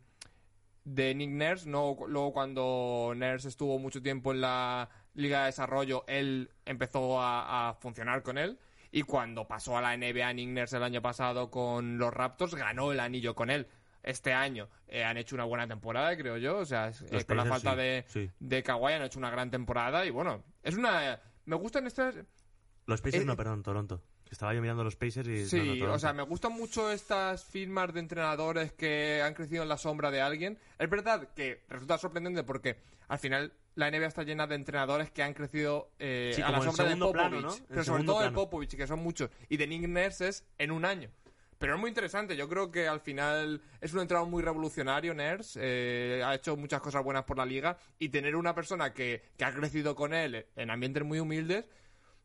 de 0.84 1.14
Nick 1.14 1.30
Nurse. 1.32 1.68
No, 1.68 1.98
luego 2.08 2.32
cuando 2.32 3.12
Nurse 3.14 3.48
estuvo 3.48 3.78
mucho 3.78 4.00
tiempo 4.00 4.32
en 4.32 4.40
la 4.40 4.88
Liga 5.12 5.40
de 5.40 5.46
Desarrollo, 5.46 6.04
él 6.08 6.50
empezó 6.64 7.20
a, 7.20 7.68
a 7.68 7.74
funcionar 7.74 8.22
con 8.22 8.38
él. 8.38 8.58
Y 8.92 9.02
cuando 9.02 9.46
pasó 9.46 9.76
a 9.76 9.80
la 9.80 9.96
NBA 9.96 10.32
Nick 10.32 10.48
Nurse 10.48 10.76
el 10.76 10.82
año 10.82 11.00
pasado 11.00 11.50
con 11.50 11.98
los 11.98 12.12
Raptors, 12.12 12.54
ganó 12.54 12.92
el 12.92 13.00
anillo 13.00 13.34
con 13.34 13.50
él. 13.50 13.68
Este 14.02 14.32
año 14.32 14.68
eh, 14.88 15.04
han 15.04 15.16
hecho 15.18 15.36
una 15.36 15.44
buena 15.44 15.68
temporada, 15.68 16.16
creo 16.16 16.38
yo. 16.38 16.58
O 16.58 16.64
sea, 16.64 16.90
eh, 17.10 17.24
con 17.24 17.36
la 17.36 17.44
falta 17.44 17.72
sí, 17.72 17.76
de, 17.76 18.04
sí. 18.08 18.30
de 18.40 18.62
Kawhi 18.62 18.94
han 18.94 19.02
hecho 19.02 19.18
una 19.18 19.30
gran 19.30 19.50
temporada. 19.50 20.04
Y 20.06 20.10
bueno, 20.10 20.42
es 20.62 20.74
una. 20.74 21.20
Me 21.44 21.56
gustan 21.56 21.86
estas. 21.86 22.16
Los 22.86 23.00
Pacers, 23.00 23.22
Eh, 23.22 23.26
no, 23.26 23.36
perdón, 23.36 23.62
Toronto. 23.62 24.02
Estaba 24.30 24.54
yo 24.54 24.60
mirando 24.60 24.84
los 24.84 24.96
Pacers 24.96 25.28
y. 25.28 25.56
no, 25.58 25.64
no, 25.64 25.74
Sí, 25.74 25.82
o 25.82 25.98
sea, 25.98 26.12
me 26.12 26.22
gustan 26.22 26.52
mucho 26.52 26.90
estas 26.90 27.44
firmas 27.44 27.92
de 27.92 28.00
entrenadores 28.00 28.72
que 28.72 29.22
han 29.22 29.34
crecido 29.34 29.62
en 29.62 29.68
la 29.68 29.76
sombra 29.76 30.10
de 30.10 30.20
alguien. 30.20 30.58
Es 30.78 30.88
verdad 30.88 31.28
que 31.34 31.64
resulta 31.68 31.98
sorprendente 31.98 32.42
porque 32.44 32.78
al 33.08 33.18
final 33.18 33.52
la 33.74 33.90
NBA 33.90 34.06
está 34.06 34.22
llena 34.22 34.46
de 34.46 34.54
entrenadores 34.56 35.10
que 35.10 35.22
han 35.22 35.32
crecido 35.34 35.90
eh, 35.98 36.32
Sí, 36.34 36.42
a 36.42 36.50
la 36.50 36.60
sombra 36.62 36.84
de 36.84 36.96
Popovich. 36.96 37.12
plano, 37.12 37.40
¿no? 37.40 37.54
En 37.54 37.64
Pero 37.68 37.84
sobre 37.84 38.04
todo 38.04 38.20
de. 38.20 38.30
Popovich, 38.30 38.76
que 38.76 38.86
son 38.86 39.00
muchos. 39.00 39.30
Y 39.48 39.56
de 39.56 39.66
Nick 39.66 39.88
Nurse 39.88 40.28
es 40.28 40.44
en 40.58 40.70
un 40.70 40.84
año. 40.84 41.10
Pero 41.58 41.74
es 41.74 41.80
muy 41.80 41.88
interesante. 41.88 42.36
Yo 42.36 42.48
creo 42.48 42.70
que 42.70 42.88
al 42.88 43.00
final 43.00 43.60
es 43.80 43.92
un 43.92 44.00
entrenador 44.00 44.28
muy 44.30 44.42
revolucionario, 44.42 45.12
Nurse. 45.14 45.58
eh, 45.62 46.22
ha 46.24 46.34
hecho 46.34 46.56
muchas 46.56 46.80
cosas 46.80 47.04
buenas 47.04 47.24
por 47.24 47.36
la 47.36 47.44
liga. 47.46 47.76
Y 47.98 48.08
tener 48.08 48.34
una 48.36 48.54
persona 48.54 48.92
que, 48.94 49.22
que 49.36 49.44
ha 49.44 49.52
crecido 49.52 49.94
con 49.94 50.14
él 50.14 50.46
en 50.56 50.70
ambientes 50.70 51.04
muy 51.04 51.20
humildes 51.20 51.66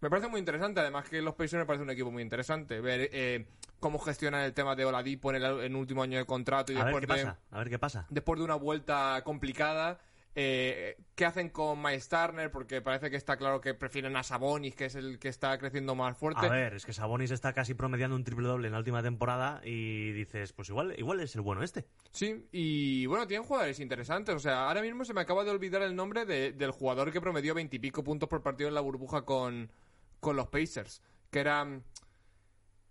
me 0.01 0.09
parece 0.09 0.27
muy 0.27 0.39
interesante, 0.39 0.81
además 0.81 1.09
que 1.09 1.21
los 1.21 1.33
Pacers 1.35 1.61
me 1.61 1.65
parece 1.65 1.81
un 1.83 1.89
equipo 1.89 2.11
muy 2.11 2.21
interesante. 2.21 2.79
Ver 2.81 3.09
eh, 3.11 3.47
cómo 3.79 3.97
gestionan 3.97 4.41
el 4.41 4.53
tema 4.53 4.75
de 4.75 4.85
Oladipo 4.85 5.31
en 5.33 5.37
el, 5.41 5.61
en 5.63 5.75
último 5.75 6.03
año 6.03 6.17
de 6.19 6.25
contrato 6.25 6.71
y 6.73 6.75
A 6.75 6.83
ver 6.83 6.93
después, 6.93 7.07
qué 7.07 7.13
de, 7.21 7.25
pasa. 7.25 7.39
A 7.49 7.57
ver 7.59 7.69
qué 7.69 7.79
pasa. 7.79 8.05
después 8.09 8.37
de 8.39 8.45
una 8.45 8.55
vuelta 8.55 9.21
complicada. 9.23 9.99
Eh, 10.38 10.98
¿Qué 11.15 11.24
hacen 11.25 11.50
con 11.50 11.82
Miles 11.82 12.10
Turner? 12.10 12.51
Porque 12.51 12.82
parece 12.82 13.10
que 13.10 13.15
está 13.15 13.38
claro 13.38 13.62
que 13.62 13.74
prefieren 13.74 14.18
a 14.18 14.24
Sabonis, 14.24 14.75
que 14.75 14.86
es 14.86 14.96
el 14.96 15.18
que 15.18 15.30
está 15.30 15.58
creciendo 15.58 15.96
más 15.96 16.18
fuerte. 16.18 16.46
A 16.46 16.50
ver, 16.50 16.74
es 16.74 16.86
que 16.86 16.92
Sabonis 16.92 17.32
está 17.32 17.54
casi 17.54 17.74
promediando 17.74 18.18
un 18.18 18.25
triple 18.25 18.46
doble 18.48 18.68
en 18.68 18.74
la 18.74 18.80
última 18.80 19.01
temporada 19.01 19.62
y 19.63 20.12
dices, 20.12 20.51
pues 20.51 20.68
igual, 20.68 20.94
igual 20.98 21.22
es 21.22 21.34
el 21.36 21.42
bueno 21.42 21.63
este. 21.63 21.86
Sí, 22.12 22.48
y 22.51 23.06
bueno, 23.06 23.25
tienen 23.27 23.48
jugadores 23.48 23.80
interesantes. 23.80 24.36
O 24.36 24.39
sea, 24.39 24.68
ahora 24.68 24.82
mismo 24.82 25.06
se 25.06 25.13
me 25.13 25.22
acaba 25.22 25.46
de 25.46 25.51
olvidar 25.51 25.82
el 25.84 25.96
nombre 25.96 26.25
de- 26.25 26.51
del 26.51 26.72
jugador 26.72 27.13
que 27.13 27.22
promedió 27.22 27.54
veintipico 27.54 28.04
puntos 28.04 28.27
por 28.27 28.44
partido 28.44 28.68
en 28.68 28.75
la 28.75 28.82
burbuja 28.82 29.22
con, 29.24 29.72
con 30.20 30.36
los 30.36 30.48
Pacers. 30.50 31.01
Que 31.32 31.39
era. 31.39 31.63
mm, 31.63 31.82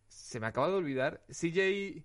Se 0.09 0.41
me 0.41 0.47
acaba 0.47 0.69
de 0.69 0.75
olvidar. 0.77 1.21
CJ. 1.29 2.05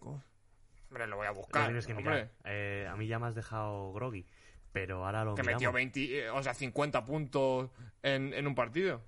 Hombre, 0.00 1.06
lo 1.08 1.16
voy 1.16 1.26
a 1.26 1.30
Lo 1.30 1.36
buscar. 1.36 1.64
tienes 1.64 1.86
que 1.86 1.92
hombre. 1.94 2.10
mirar. 2.12 2.32
Eh, 2.44 2.86
a 2.88 2.94
mí 2.96 3.06
ya 3.06 3.18
me 3.18 3.26
has 3.26 3.34
dejado 3.34 3.92
groggy, 3.92 4.26
pero 4.74 5.06
ahora 5.06 5.24
lo 5.24 5.36
Que 5.36 5.42
miramos. 5.42 5.60
metió 5.60 5.72
20, 5.72 6.18
eh, 6.18 6.30
o 6.30 6.42
sea, 6.42 6.52
50 6.52 7.04
puntos 7.04 7.70
en, 8.02 8.34
en 8.34 8.44
un 8.48 8.56
partido. 8.56 9.00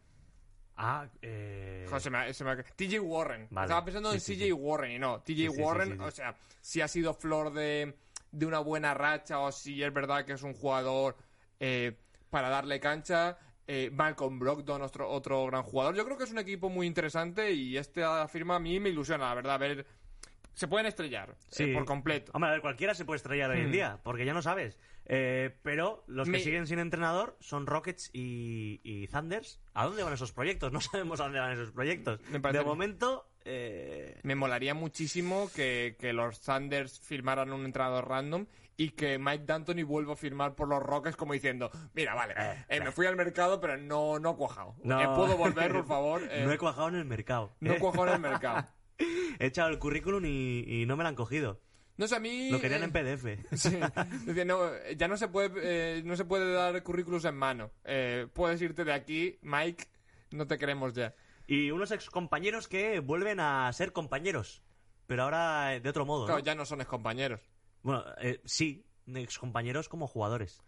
Ah, 0.77 1.09
eh... 1.21 1.85
Joder, 1.89 2.01
se 2.03 2.11
me 2.11 2.33
se 2.33 2.45
me 2.45 2.55
TJ 2.63 3.01
Warren. 3.01 3.49
Vale. 3.51 3.65
Estaba 3.67 3.85
pensando 3.85 4.13
en 4.13 4.21
Sí, 4.21 4.37
sí. 4.37 4.53
Warren 4.53 4.93
y 4.93 4.99
no. 5.01 5.21
TJ 5.23 5.49
Warren, 5.59 6.01
o 6.01 6.11
sea, 6.13 6.37
si 6.61 6.81
ha 6.83 6.87
sido 6.89 7.15
flor 7.15 7.53
de, 7.53 7.97
de 8.31 8.47
una 8.47 8.61
buena 8.61 8.95
racha 8.95 9.41
o 9.41 9.51
si 9.51 9.83
es 9.83 9.93
verdad 9.93 10.25
que 10.25 10.35
es 10.35 10.43
un 10.45 10.55
jugador 10.55 11.17
eh, 11.59 11.99
para 12.31 12.49
darle 12.49 12.79
cancha. 12.79 13.37
Eh, 13.67 13.91
Malcolm 13.93 14.39
Brogdon, 14.39 14.83
otro, 14.83 15.11
otro 15.11 15.47
gran 15.47 15.65
jugador. 15.65 15.97
Yo 15.97 16.05
creo 16.05 16.17
que 16.17 16.23
es 16.23 16.31
un 16.31 16.39
equipo 16.39 16.69
muy 16.69 16.87
interesante 16.87 17.51
y 17.51 17.77
esta 17.77 18.29
firma 18.29 18.55
a 18.55 18.61
mí 18.61 18.79
me 18.79 18.91
ilusiona, 18.91 19.27
la 19.31 19.35
verdad. 19.35 19.55
A 19.55 19.59
ver, 19.59 19.87
se 20.57 20.67
pueden 20.69 20.87
estrellar 20.87 21.31
eh, 21.31 21.35
Sí. 21.51 21.67
por 21.69 21.85
completo. 21.85 22.33
Hombre, 22.35 22.49
a 22.49 22.53
ver, 22.55 22.61
cualquiera 22.63 22.95
se 22.95 23.05
puede 23.05 23.17
estrellar 23.19 23.51
hoy 23.51 23.61
en 23.61 23.69
Hmm. 23.69 23.73
día, 23.73 24.01
porque 24.03 24.25
ya 24.25 24.33
no 24.35 24.43
sabes. 24.43 24.79
Eh, 25.05 25.55
pero 25.63 26.03
los 26.09 26.29
que 26.29 26.41
siguen 26.41 26.67
sin 26.67 26.81
entrenador 26.81 27.37
son 27.39 27.67
Rockets 27.67 28.11
y, 28.13 28.81
y 28.83 29.07
Thunders. 29.07 29.61
¿A 29.75 29.85
dónde 29.85 30.03
van 30.03 30.13
esos 30.15 30.33
proyectos? 30.33 30.73
No 30.73 30.81
sabemos 30.81 31.21
a 31.21 31.25
dónde 31.25 31.39
van 31.39 31.53
esos 31.53 31.71
proyectos. 31.71 32.21
Me 32.31 32.41
parece- 32.41 32.59
De 32.59 32.65
momento, 32.65 33.29
eh, 33.45 34.19
Me 34.25 34.35
molaría 34.35 34.75
muchísimo 34.75 35.49
que, 35.55 35.97
que 36.01 36.13
los 36.13 36.41
Thunders 36.41 36.99
firmaran 37.01 37.53
un 37.53 37.65
entrenador 37.65 38.09
random 38.09 38.47
y 38.79 38.91
que 38.91 39.19
Mike 39.19 39.45
D'Antoni 39.47 39.85
vuelva 39.85 40.15
a 40.15 40.17
firmar 40.17 40.55
por 40.55 40.69
los 40.69 40.83
Rockets 40.83 41.17
como 41.17 41.33
diciendo, 41.35 41.71
mira, 41.95 42.15
vale, 42.15 42.35
Eh, 42.37 42.65
eh, 42.71 42.81
me 42.81 42.91
fui 42.93 43.07
al 43.07 43.15
mercado 43.17 43.61
pero 43.61 43.77
no, 43.79 44.19
no 44.19 44.33
he 44.33 44.37
cuajado. 44.37 44.75
No. 44.83 45.01
Eh, 45.01 45.07
¿Puedo 45.17 45.37
volver, 45.37 45.71
por 45.73 45.87
favor? 45.87 46.23
No 46.23 46.51
he 46.53 46.59
cuajado 46.59 46.89
en 46.89 46.97
el 46.97 47.05
mercado. 47.05 47.53
no 47.61 47.73
he 47.75 47.79
cuajado 47.79 48.09
en 48.09 48.13
el 48.15 48.21
mercado. 48.33 48.67
He 49.39 49.47
echado 49.47 49.69
el 49.69 49.79
currículum 49.79 50.25
y, 50.25 50.65
y 50.83 50.87
no 50.87 50.97
me 50.97 51.03
lo 51.03 51.09
han 51.09 51.15
cogido. 51.15 51.61
No 51.99 52.07
sé, 52.07 52.17
a 52.17 52.21
mí... 52.21 52.51
Lo 52.51 52.61
querían 52.61 52.83
eh, 52.83 52.85
en 52.85 52.93
PDF. 52.93 53.53
sí. 53.59 53.79
No, 54.45 54.71
ya 54.97 55.09
no 55.09 55.17
se 55.17 55.29
puede 55.29 55.51
eh, 55.99 56.03
no 56.05 56.15
se 56.17 56.25
puede 56.27 56.53
dar 56.53 56.83
currículos 56.83 57.25
en 57.25 57.37
mano. 57.37 57.71
Eh, 57.85 58.27
puedes 58.35 58.61
irte 58.61 58.85
de 58.85 58.93
aquí, 58.93 59.39
Mike, 59.43 59.87
no 60.33 60.47
te 60.47 60.59
queremos 60.59 60.93
ya. 60.93 61.15
Y 61.47 61.71
unos 61.71 61.93
excompañeros 61.93 62.69
que 62.69 63.01
vuelven 63.01 63.41
a 63.41 63.73
ser 63.73 63.93
compañeros. 63.93 64.63
Pero 65.07 65.23
ahora 65.23 65.79
de 65.81 65.89
otro 65.89 66.05
modo. 66.05 66.23
¿no? 66.23 66.27
Claro, 66.27 66.43
ya 66.43 66.55
no 66.55 66.67
son 66.67 66.81
excompañeros. 66.81 67.41
Bueno, 67.83 68.05
eh, 68.21 68.41
sí, 68.45 68.85
excompañeros 69.07 69.89
como 69.89 70.07
jugadores. 70.07 70.61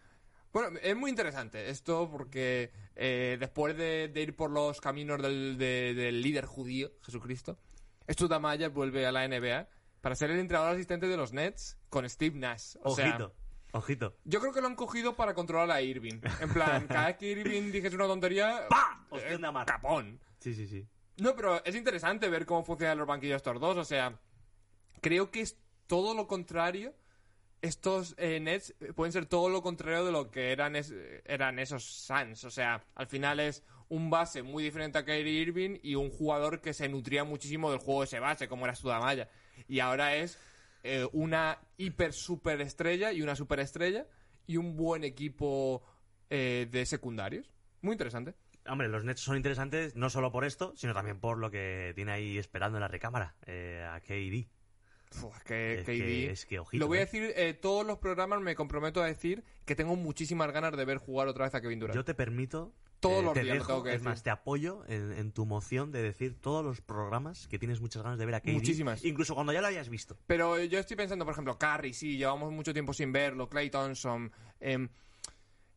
Bueno, 0.52 0.78
es 0.80 0.96
muy 0.96 1.10
interesante 1.10 1.68
esto 1.68 2.08
porque 2.10 2.70
eh, 2.96 3.36
después 3.38 3.76
de, 3.76 4.08
de 4.08 4.22
ir 4.22 4.34
por 4.34 4.50
los 4.50 4.80
caminos 4.80 5.20
del, 5.20 5.58
de- 5.58 5.92
del 5.94 6.22
líder 6.22 6.46
judío, 6.46 6.90
Jesucristo, 7.02 7.58
Studamaya 8.08 8.68
vuelve 8.68 9.06
a 9.06 9.12
la 9.12 9.26
NBA 9.28 9.68
para 10.00 10.14
ser 10.16 10.30
el 10.30 10.38
entrenador 10.38 10.72
asistente 10.74 11.06
de 11.08 11.16
los 11.16 11.32
Nets 11.32 11.76
con 11.90 12.08
Steve 12.08 12.38
Nash. 12.38 12.76
O 12.82 12.94
sea, 12.94 13.08
Ojito, 13.08 13.34
ojito. 13.72 14.16
yo 14.24 14.40
creo 14.40 14.52
que 14.52 14.60
lo 14.60 14.66
han 14.68 14.76
cogido 14.76 15.16
para 15.16 15.34
controlar 15.34 15.70
a 15.70 15.82
Irving. 15.82 16.20
En 16.40 16.52
plan, 16.52 16.86
cada 16.88 17.06
vez 17.08 17.16
que 17.16 17.26
Irving 17.30 17.70
dijese 17.72 17.96
una 17.96 18.06
tontería, 18.06 18.66
¡Pah! 18.68 19.06
eh, 19.12 19.38
capón. 19.66 20.20
Sí, 20.40 20.54
sí, 20.54 20.66
sí. 20.68 20.86
No, 21.18 21.34
pero 21.34 21.62
es 21.64 21.74
interesante 21.74 22.28
ver 22.28 22.46
cómo 22.46 22.62
funcionan 22.64 22.96
los 22.98 23.06
banquillos 23.08 23.36
estos 23.36 23.58
dos. 23.60 23.76
O 23.76 23.84
sea, 23.84 24.18
creo 25.00 25.30
que 25.32 25.40
es 25.40 25.58
todo 25.88 26.14
lo 26.14 26.26
contrario. 26.28 26.94
Estos 27.60 28.14
eh, 28.18 28.38
Nets 28.38 28.72
pueden 28.94 29.12
ser 29.12 29.26
todo 29.26 29.48
lo 29.48 29.62
contrario 29.62 30.04
de 30.04 30.12
lo 30.12 30.30
que 30.30 30.52
eran, 30.52 30.76
es- 30.76 30.94
eran 31.24 31.58
esos 31.58 31.82
Suns. 31.84 32.44
O 32.44 32.50
sea, 32.52 32.84
al 32.94 33.08
final 33.08 33.40
es 33.40 33.64
un 33.88 34.10
base 34.10 34.42
muy 34.42 34.62
diferente 34.64 34.98
a 34.98 35.04
Kyrie 35.04 35.40
Irving 35.42 35.78
y 35.82 35.94
un 35.94 36.10
jugador 36.10 36.60
que 36.60 36.74
se 36.74 36.88
nutría 36.88 37.24
muchísimo 37.24 37.70
del 37.70 37.80
juego 37.80 38.00
de 38.00 38.06
ese 38.06 38.20
base, 38.20 38.48
como 38.48 38.64
era 38.66 38.74
Studamaya. 38.74 39.28
Y 39.66 39.80
ahora 39.80 40.14
es 40.16 40.38
eh, 40.82 41.06
una 41.12 41.58
hiper 41.76 42.12
super 42.12 42.60
estrella 42.60 43.12
y 43.12 43.22
una 43.22 43.34
superestrella 43.34 44.06
y 44.46 44.56
un 44.56 44.76
buen 44.76 45.04
equipo 45.04 45.82
eh, 46.30 46.68
de 46.70 46.86
secundarios. 46.86 47.50
Muy 47.80 47.92
interesante. 47.92 48.34
Hombre, 48.66 48.88
los 48.88 49.04
Nets 49.04 49.20
son 49.20 49.36
interesantes 49.36 49.96
no 49.96 50.10
solo 50.10 50.30
por 50.30 50.44
esto, 50.44 50.74
sino 50.76 50.92
también 50.92 51.18
por 51.20 51.38
lo 51.38 51.50
que 51.50 51.92
tiene 51.94 52.12
ahí 52.12 52.36
esperando 52.38 52.76
en 52.76 52.82
la 52.82 52.88
recámara, 52.88 53.34
eh, 53.46 53.86
a 53.90 54.00
KD. 54.00 54.48
Uf, 55.24 55.36
es 55.38 55.44
que 55.44 55.74
Es 55.74 55.80
KD. 55.84 55.86
que, 55.86 56.30
es 56.30 56.46
que 56.46 56.58
ojito. 56.58 56.80
Lo 56.84 56.86
voy 56.88 56.98
a 56.98 57.00
¿eh? 57.02 57.04
decir, 57.06 57.32
eh, 57.34 57.54
todos 57.54 57.86
los 57.86 57.96
programas 57.98 58.42
me 58.42 58.54
comprometo 58.54 59.02
a 59.02 59.06
decir 59.06 59.42
que 59.64 59.74
tengo 59.74 59.96
muchísimas 59.96 60.52
ganas 60.52 60.76
de 60.76 60.84
ver 60.84 60.98
jugar 60.98 61.28
otra 61.28 61.46
vez 61.46 61.54
a 61.54 61.62
Kevin 61.62 61.78
Durant. 61.80 61.96
Yo 61.96 62.04
te 62.04 62.14
permito. 62.14 62.74
Todos 63.00 63.20
eh, 63.20 63.24
los 63.24 63.34
te 63.34 63.40
días 63.42 63.54
lo 63.56 63.60
dejo, 63.60 63.66
tengo 63.72 63.82
que 63.84 63.88
Es 63.90 63.94
decir. 63.96 64.08
más, 64.08 64.22
te 64.22 64.30
apoyo 64.30 64.84
en, 64.88 65.12
en 65.12 65.32
tu 65.32 65.46
moción 65.46 65.92
de 65.92 66.02
decir 66.02 66.34
todos 66.40 66.64
los 66.64 66.80
programas 66.80 67.46
que 67.48 67.58
tienes 67.58 67.80
muchas 67.80 68.02
ganas 68.02 68.18
de 68.18 68.26
ver 68.26 68.34
a 68.36 68.40
KD. 68.40 68.48
Muchísimas. 68.52 69.04
Incluso 69.04 69.34
cuando 69.34 69.52
ya 69.52 69.60
lo 69.60 69.66
hayas 69.68 69.88
visto. 69.88 70.16
Pero 70.26 70.56
eh, 70.58 70.68
yo 70.68 70.78
estoy 70.78 70.96
pensando, 70.96 71.24
por 71.24 71.32
ejemplo, 71.32 71.58
Curry, 71.58 71.92
sí, 71.94 72.16
llevamos 72.16 72.50
mucho 72.52 72.72
tiempo 72.72 72.92
sin 72.92 73.12
verlo, 73.12 73.48
Clay 73.48 73.70
Thompson. 73.70 74.32
em, 74.60 74.88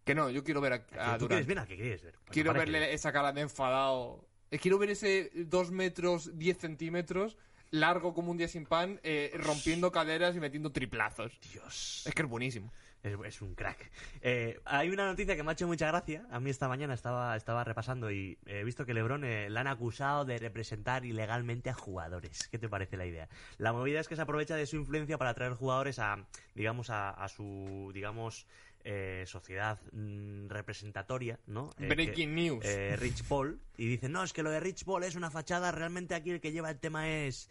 que 0.04 0.16
no, 0.16 0.30
yo 0.32 0.44
quiero 0.44 0.62
ver 0.62 0.74
a, 0.74 0.76
a 1.14 1.18
¿Tú 1.18 1.26
Durant. 1.26 1.28
quieres 1.28 1.48
ver 1.48 1.60
a 1.60 1.66
qué 1.68 1.76
quieres 1.76 2.02
ver? 2.02 2.14
Pues 2.24 2.32
Quiero 2.34 2.54
verle 2.54 2.94
esa 2.94 3.12
cara 3.12 3.32
de 3.32 3.42
enfadado. 3.42 4.26
Eh, 4.50 4.58
Quiero 4.58 4.80
ver 4.80 4.90
ese 4.90 5.32
2 5.36 5.70
metros 5.72 6.38
10 6.40 6.58
centímetros, 6.58 7.38
largo 7.70 8.14
como 8.16 8.32
un 8.32 8.38
día 8.38 8.48
sin 8.48 8.66
pan, 8.66 9.00
eh, 9.04 9.32
rompiendo 9.36 9.92
caderas 9.92 10.36
y 10.36 10.40
metiendo 10.40 10.72
triplazos. 10.72 11.40
Dios. 11.54 12.02
Es 12.08 12.16
que 12.16 12.24
es 12.24 12.28
buenísimo. 12.28 12.74
Es, 13.04 13.18
es 13.26 13.42
un 13.42 13.56
crack. 13.56 13.90
Eh, 14.22 14.60
hay 14.66 14.90
una 14.90 15.06
noticia 15.06 15.36
que 15.36 15.42
me 15.44 15.50
ha 15.50 15.54
hecho 15.54 15.66
mucha 15.68 15.88
gracia. 15.88 16.26
A 16.30 16.40
mí 16.40 16.50
esta 16.50 16.68
mañana 16.68 16.94
estaba, 16.94 17.36
estaba 17.36 17.64
repasando 17.64 18.12
y 18.12 18.38
he 18.46 18.64
visto 18.64 18.86
que 18.86 18.94
LeBron 18.94 19.24
eh, 19.24 19.50
la 19.50 19.62
han 19.62 19.68
acusado 19.68 20.24
de 20.26 20.38
representar 20.38 21.04
ilegalmente 21.06 21.70
a 21.70 21.74
jugadores. 21.74 22.48
¿Qué 22.50 22.60
te 22.60 22.70
parece 22.70 22.98
la 22.98 23.06
idea? 23.08 23.28
La 23.58 23.74
movida 23.74 24.00
es 24.00 24.08
que 24.08 24.16
se 24.16 24.22
aprovecha 24.22 24.56
de 24.56 24.68
su 24.68 24.76
influencia 24.76 25.18
para 25.18 25.32
atraer 25.32 25.54
jugadores 25.54 25.98
a, 26.00 26.28
digamos, 26.54 26.90
a, 26.92 27.10
a 27.10 27.28
su, 27.28 27.90
digamos, 27.94 28.46
eh, 28.84 29.24
sociedad 29.28 29.80
mm, 29.92 30.48
representatoria, 30.50 31.40
¿no? 31.48 31.72
Eh, 31.80 31.88
que- 31.88 31.96
Breaking 31.96 32.36
news. 32.36 32.66
eh, 32.66 32.96
Rich 33.00 33.24
Paul 33.24 33.60
y 33.78 33.88
dicen, 33.88 34.12
no, 34.12 34.24
es 34.24 34.32
que 34.34 34.44
lo 34.44 34.52
de 34.52 34.60
Rich 34.60 34.86
Paul 34.86 35.04
es 35.04 35.16
una 35.16 35.32
fachada, 35.32 35.72
realmente 35.72 36.14
aquí 36.14 36.30
el 36.32 36.40
que 36.42 36.52
lleva 36.52 36.70
el 36.70 36.80
tema 36.80 37.10
es 37.10 37.50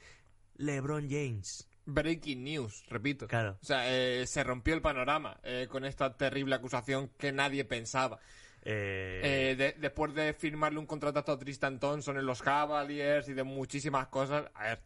LeBron 0.57 1.09
James. 1.11 1.67
Breaking 1.95 2.45
news, 2.45 2.85
repito. 2.89 3.27
Claro. 3.29 3.59
O 3.61 3.65
sea, 3.65 3.85
eh, 3.91 4.27
se 4.27 4.43
rompió 4.45 4.75
el 4.75 4.83
panorama 4.83 5.39
eh, 5.43 5.67
con 5.71 5.85
esta 5.85 6.17
terrible 6.17 6.55
acusación 6.55 7.11
que 7.19 7.33
nadie 7.33 7.65
pensaba. 7.65 8.19
Eh, 8.63 9.21
Eh, 9.53 9.57
de- 9.57 9.75
después 9.79 10.15
de 10.15 10.35
firmarle 10.35 10.79
un 10.79 10.87
contrato 10.87 11.33
a 11.33 11.39
Tristan 11.39 11.79
Thompson 11.81 12.17
en 12.19 12.27
los 12.27 12.43
Cavaliers 12.43 13.29
y 13.29 13.33
de 13.35 13.43
muchísimas 13.43 14.09
cosas, 14.09 14.51
a 14.55 14.63
ver, 14.65 14.83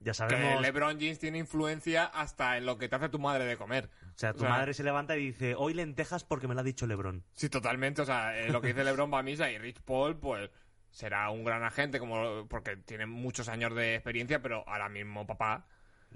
ya 0.00 0.10
que 0.10 0.14
sabemos... 0.14 0.60
LeBron 0.60 0.98
James 1.00 1.18
tiene 1.18 1.38
influencia 1.38 2.04
hasta 2.04 2.56
en 2.58 2.66
lo 2.66 2.78
que 2.78 2.88
te 2.88 2.96
hace 2.96 3.08
tu 3.08 3.18
madre 3.18 3.44
de 3.44 3.56
comer. 3.56 3.88
O 4.14 4.18
sea, 4.18 4.32
tu 4.32 4.38
O 4.38 4.40
sea- 4.42 4.50
madre 4.50 4.74
se 4.74 4.82
levanta 4.82 5.16
y 5.16 5.26
dice, 5.26 5.54
hoy 5.56 5.74
lentejas 5.74 6.24
porque 6.24 6.48
me 6.48 6.54
lo 6.54 6.60
ha 6.60 6.64
dicho 6.64 6.86
LeBron. 6.86 7.22
Sí, 7.34 7.48
totalmente. 7.48 8.02
O 8.02 8.04
sea, 8.04 8.36
eh, 8.38 8.50
lo 8.50 8.60
que 8.60 8.68
dice 8.68 8.82
LeBron 8.84 9.12
va 9.12 9.20
a 9.20 9.22
misa 9.22 9.50
y 9.50 9.58
Rich 9.58 9.82
Paul, 9.82 10.18
pues 10.18 10.50
será 10.90 11.30
un 11.30 11.44
gran 11.44 11.62
agente 11.62 11.98
como 11.98 12.46
porque 12.48 12.76
tiene 12.78 13.06
muchos 13.06 13.48
años 13.48 13.74
de 13.74 13.94
experiencia, 13.96 14.40
pero 14.42 14.64
ahora 14.68 14.88
mismo 14.88 15.26
papá, 15.26 15.66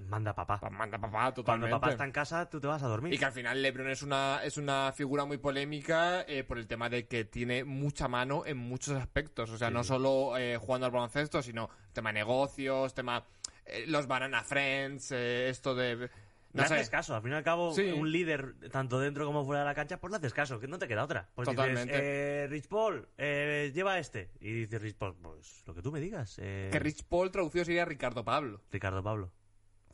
Manda 0.08 0.34
papá. 0.34 0.58
pa- 0.60 0.70
manda 0.70 0.98
papá 0.98 1.10
Cuando 1.10 1.34
totalmente. 1.34 1.70
papá 1.72 1.90
está 1.90 2.04
en 2.04 2.12
casa, 2.12 2.48
tú 2.48 2.60
te 2.60 2.66
vas 2.66 2.82
a 2.82 2.88
dormir. 2.88 3.12
Y 3.12 3.18
que 3.18 3.24
al 3.24 3.32
final 3.32 3.60
LeBron 3.62 3.88
es 3.90 4.02
una, 4.02 4.40
es 4.44 4.56
una 4.56 4.92
figura 4.94 5.24
muy 5.24 5.38
polémica 5.38 6.22
eh, 6.28 6.44
por 6.44 6.58
el 6.58 6.66
tema 6.66 6.88
de 6.88 7.06
que 7.06 7.24
tiene 7.24 7.64
mucha 7.64 8.08
mano 8.08 8.44
en 8.46 8.56
muchos 8.56 8.96
aspectos. 8.96 9.50
O 9.50 9.58
sea, 9.58 9.68
Sí, 9.68 9.74
no 9.74 9.84
solo 9.84 10.36
eh, 10.38 10.56
jugando 10.58 10.86
al 10.86 10.92
baloncesto, 10.92 11.42
sino 11.42 11.68
tema 11.92 12.12
negocios, 12.12 12.94
tema 12.94 13.24
eh, 13.66 13.84
los 13.86 14.06
Banana 14.06 14.42
Friends, 14.42 15.12
eh, 15.12 15.48
esto 15.48 15.74
de... 15.74 16.08
Le 16.52 16.62
No 16.62 16.66
sé, 16.66 16.74
haces 16.74 16.90
caso, 16.90 17.14
al 17.14 17.22
fin 17.22 17.30
y 17.30 17.34
al 17.36 17.44
cabo, 17.44 17.72
Sí. 17.72 17.92
un 17.92 18.10
líder, 18.10 18.56
tanto 18.72 18.98
dentro 18.98 19.24
como 19.24 19.44
fuera 19.44 19.60
de 19.60 19.66
la 19.66 19.74
cancha, 19.76 20.00
pues 20.00 20.10
le 20.10 20.16
haces 20.16 20.34
caso, 20.34 20.58
que 20.58 20.66
no 20.66 20.80
te 20.80 20.88
queda 20.88 21.04
otra. 21.04 21.28
Pues 21.36 21.46
Totalmente. 21.48 21.82
dices, 21.92 22.00
eh, 22.02 22.46
Rich 22.50 22.66
Paul, 22.66 23.08
eh, 23.18 23.70
lleva 23.72 24.00
este. 24.00 24.32
Y 24.40 24.52
dice 24.52 24.80
Rich 24.80 24.96
Paul, 24.96 25.14
pues 25.22 25.62
lo 25.68 25.74
que 25.76 25.80
tú 25.82 25.92
me 25.92 26.00
digas. 26.00 26.40
eh, 26.42 26.68
que 26.72 26.80
Rich 26.80 27.04
Paul 27.04 27.30
traducido 27.30 27.64
sería 27.64 27.84
Ricardo 27.84 28.24
Pablo. 28.24 28.60
Ricardo 28.72 29.00
Pablo. 29.00 29.30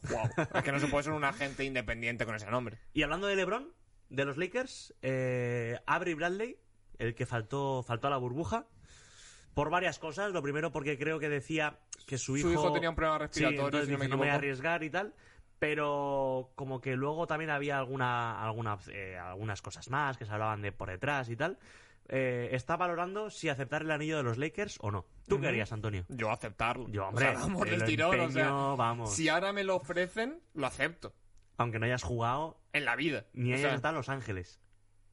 Wow. 0.03 0.47
es 0.55 0.63
que 0.63 0.73
no 0.73 0.79
se 0.79 0.87
puede 0.89 1.05
ser 1.05 1.13
un 1.13 1.25
agente 1.25 1.65
independiente 1.65 2.27
con 2.27 2.35
ese 2.35 2.51
nombre. 2.51 2.79
Y 2.93 3.03
hablando 3.03 3.27
de 3.27 3.37
LeBron, 3.37 3.73
de 4.09 4.25
los 4.25 4.37
Lakers, 4.37 4.95
eh, 5.03 5.79
Avery 5.87 6.15
Bradley, 6.15 6.59
el 6.99 7.15
que 7.15 7.27
faltó, 7.27 7.83
faltó 7.83 8.07
a 8.07 8.11
la 8.11 8.17
burbuja, 8.17 8.67
por 9.57 9.71
varias 9.71 9.99
cosas. 9.99 10.33
Lo 10.33 10.43
primero 10.43 10.71
porque 10.71 10.99
creo 10.99 11.19
que 11.19 11.31
decía 11.31 11.79
que 12.07 12.19
su 12.19 12.37
hijo... 12.37 12.49
Su 12.49 12.55
hijo 12.55 12.73
tenía 12.73 12.91
un 12.91 12.97
problema 12.97 13.17
Sí, 13.31 13.43
respiratorio, 13.43 13.65
entonces 13.65 13.87
si 13.87 13.93
no 13.93 13.99
me 13.99 14.09
no 14.09 14.17
me 14.17 14.25
voy 14.25 14.29
a 14.29 14.35
arriesgar 14.35 14.83
y 14.83 14.91
tal. 14.91 15.15
Pero 15.59 16.53
como 16.55 16.83
que 16.83 16.95
luego 16.95 17.27
también 17.27 17.51
había 17.51 17.79
alguna, 17.79 18.45
alguna, 18.45 18.79
eh, 18.93 19.17
algunas 19.17 19.63
cosas 19.63 19.89
más 19.89 20.19
que 20.19 20.27
se 20.27 20.33
hablaban 20.33 20.61
de 20.61 20.73
por 20.73 20.91
detrás 20.91 21.31
y 21.31 21.37
tal. 21.37 21.59
Eh, 22.09 22.51
está 22.53 22.77
valorando 22.77 23.31
si 23.31 23.49
aceptar 23.49 23.83
el 23.83 23.91
anillo 23.91 24.17
de 24.17 24.23
los 24.23 24.39
Lakers 24.39 24.79
o 24.81 24.91
no. 24.91 25.07
¿Tú 25.27 25.41
qué 25.41 25.49
harías, 25.49 25.73
Antonio? 25.73 26.05
Yo 26.09 26.31
aceptarlo. 26.31 26.89
Yo, 26.89 27.09
hombre, 27.09 27.29
o 27.29 27.31
sea, 27.33 27.41
vamos 27.41 27.69
lo 27.69 27.85
tirón, 27.85 28.21
o 28.21 28.31
sea, 28.31 28.43
empeño, 28.45 28.77
vamos. 28.77 29.15
si 29.15 29.29
ahora 29.29 29.53
me 29.53 29.65
lo 29.65 29.77
ofrecen, 29.77 30.41
lo 30.55 30.67
acepto. 30.67 31.15
Aunque 31.57 31.79
no 31.79 31.87
hayas 31.87 32.03
jugado 32.03 32.61
En 32.73 32.85
la 32.85 32.97
vida. 32.97 33.27
ni 33.33 33.53
hayas 33.53 33.75
estado 33.75 33.95
en 33.95 33.97
Los 33.97 34.09
Ángeles. 34.09 34.61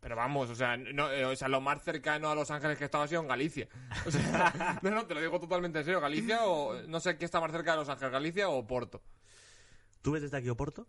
Pero 0.02 0.18
vamos, 0.18 0.50
o 0.50 0.56
sea, 0.56 0.76
no, 0.76 1.10
eh, 1.10 1.24
o 1.24 1.36
sea, 1.36 1.48
lo 1.48 1.62
más 1.62 1.82
cercano 1.82 2.30
a 2.30 2.36
Los 2.36 2.52
Ángeles 2.52 2.78
que 2.78 2.84
he 2.84 2.86
estado 2.86 3.06
ha 3.06 3.08
sido 3.08 3.22
en 3.22 3.28
Galicia. 3.28 3.70
O 4.06 4.12
sea, 4.12 4.80
no, 4.82 4.92
no, 4.92 5.06
te 5.08 5.14
lo 5.14 5.22
digo 5.22 5.40
totalmente 5.40 5.80
en 5.80 5.86
serio. 5.86 6.02
Galicia 6.02 6.44
o 6.46 6.82
no 6.84 7.00
sé 7.00 7.18
qué 7.18 7.24
está 7.24 7.40
más 7.40 7.52
cerca 7.52 7.72
de 7.72 7.78
Los 7.78 7.90
Ángeles, 7.90 8.12
Galicia 8.12 8.50
o 8.50 8.68
Porto. 8.68 9.02
¿Tú 10.02 10.12
ves 10.12 10.22
desde 10.22 10.38
aquí 10.38 10.50
Oporto? 10.50 10.86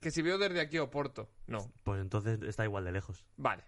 Que 0.00 0.10
si 0.10 0.22
veo 0.22 0.38
desde 0.38 0.60
aquí 0.60 0.76
a 0.76 0.82
Oporto. 0.82 1.28
No. 1.46 1.72
Pues 1.82 2.00
entonces 2.00 2.40
está 2.42 2.64
igual 2.64 2.84
de 2.84 2.92
lejos. 2.92 3.24
Vale. 3.36 3.64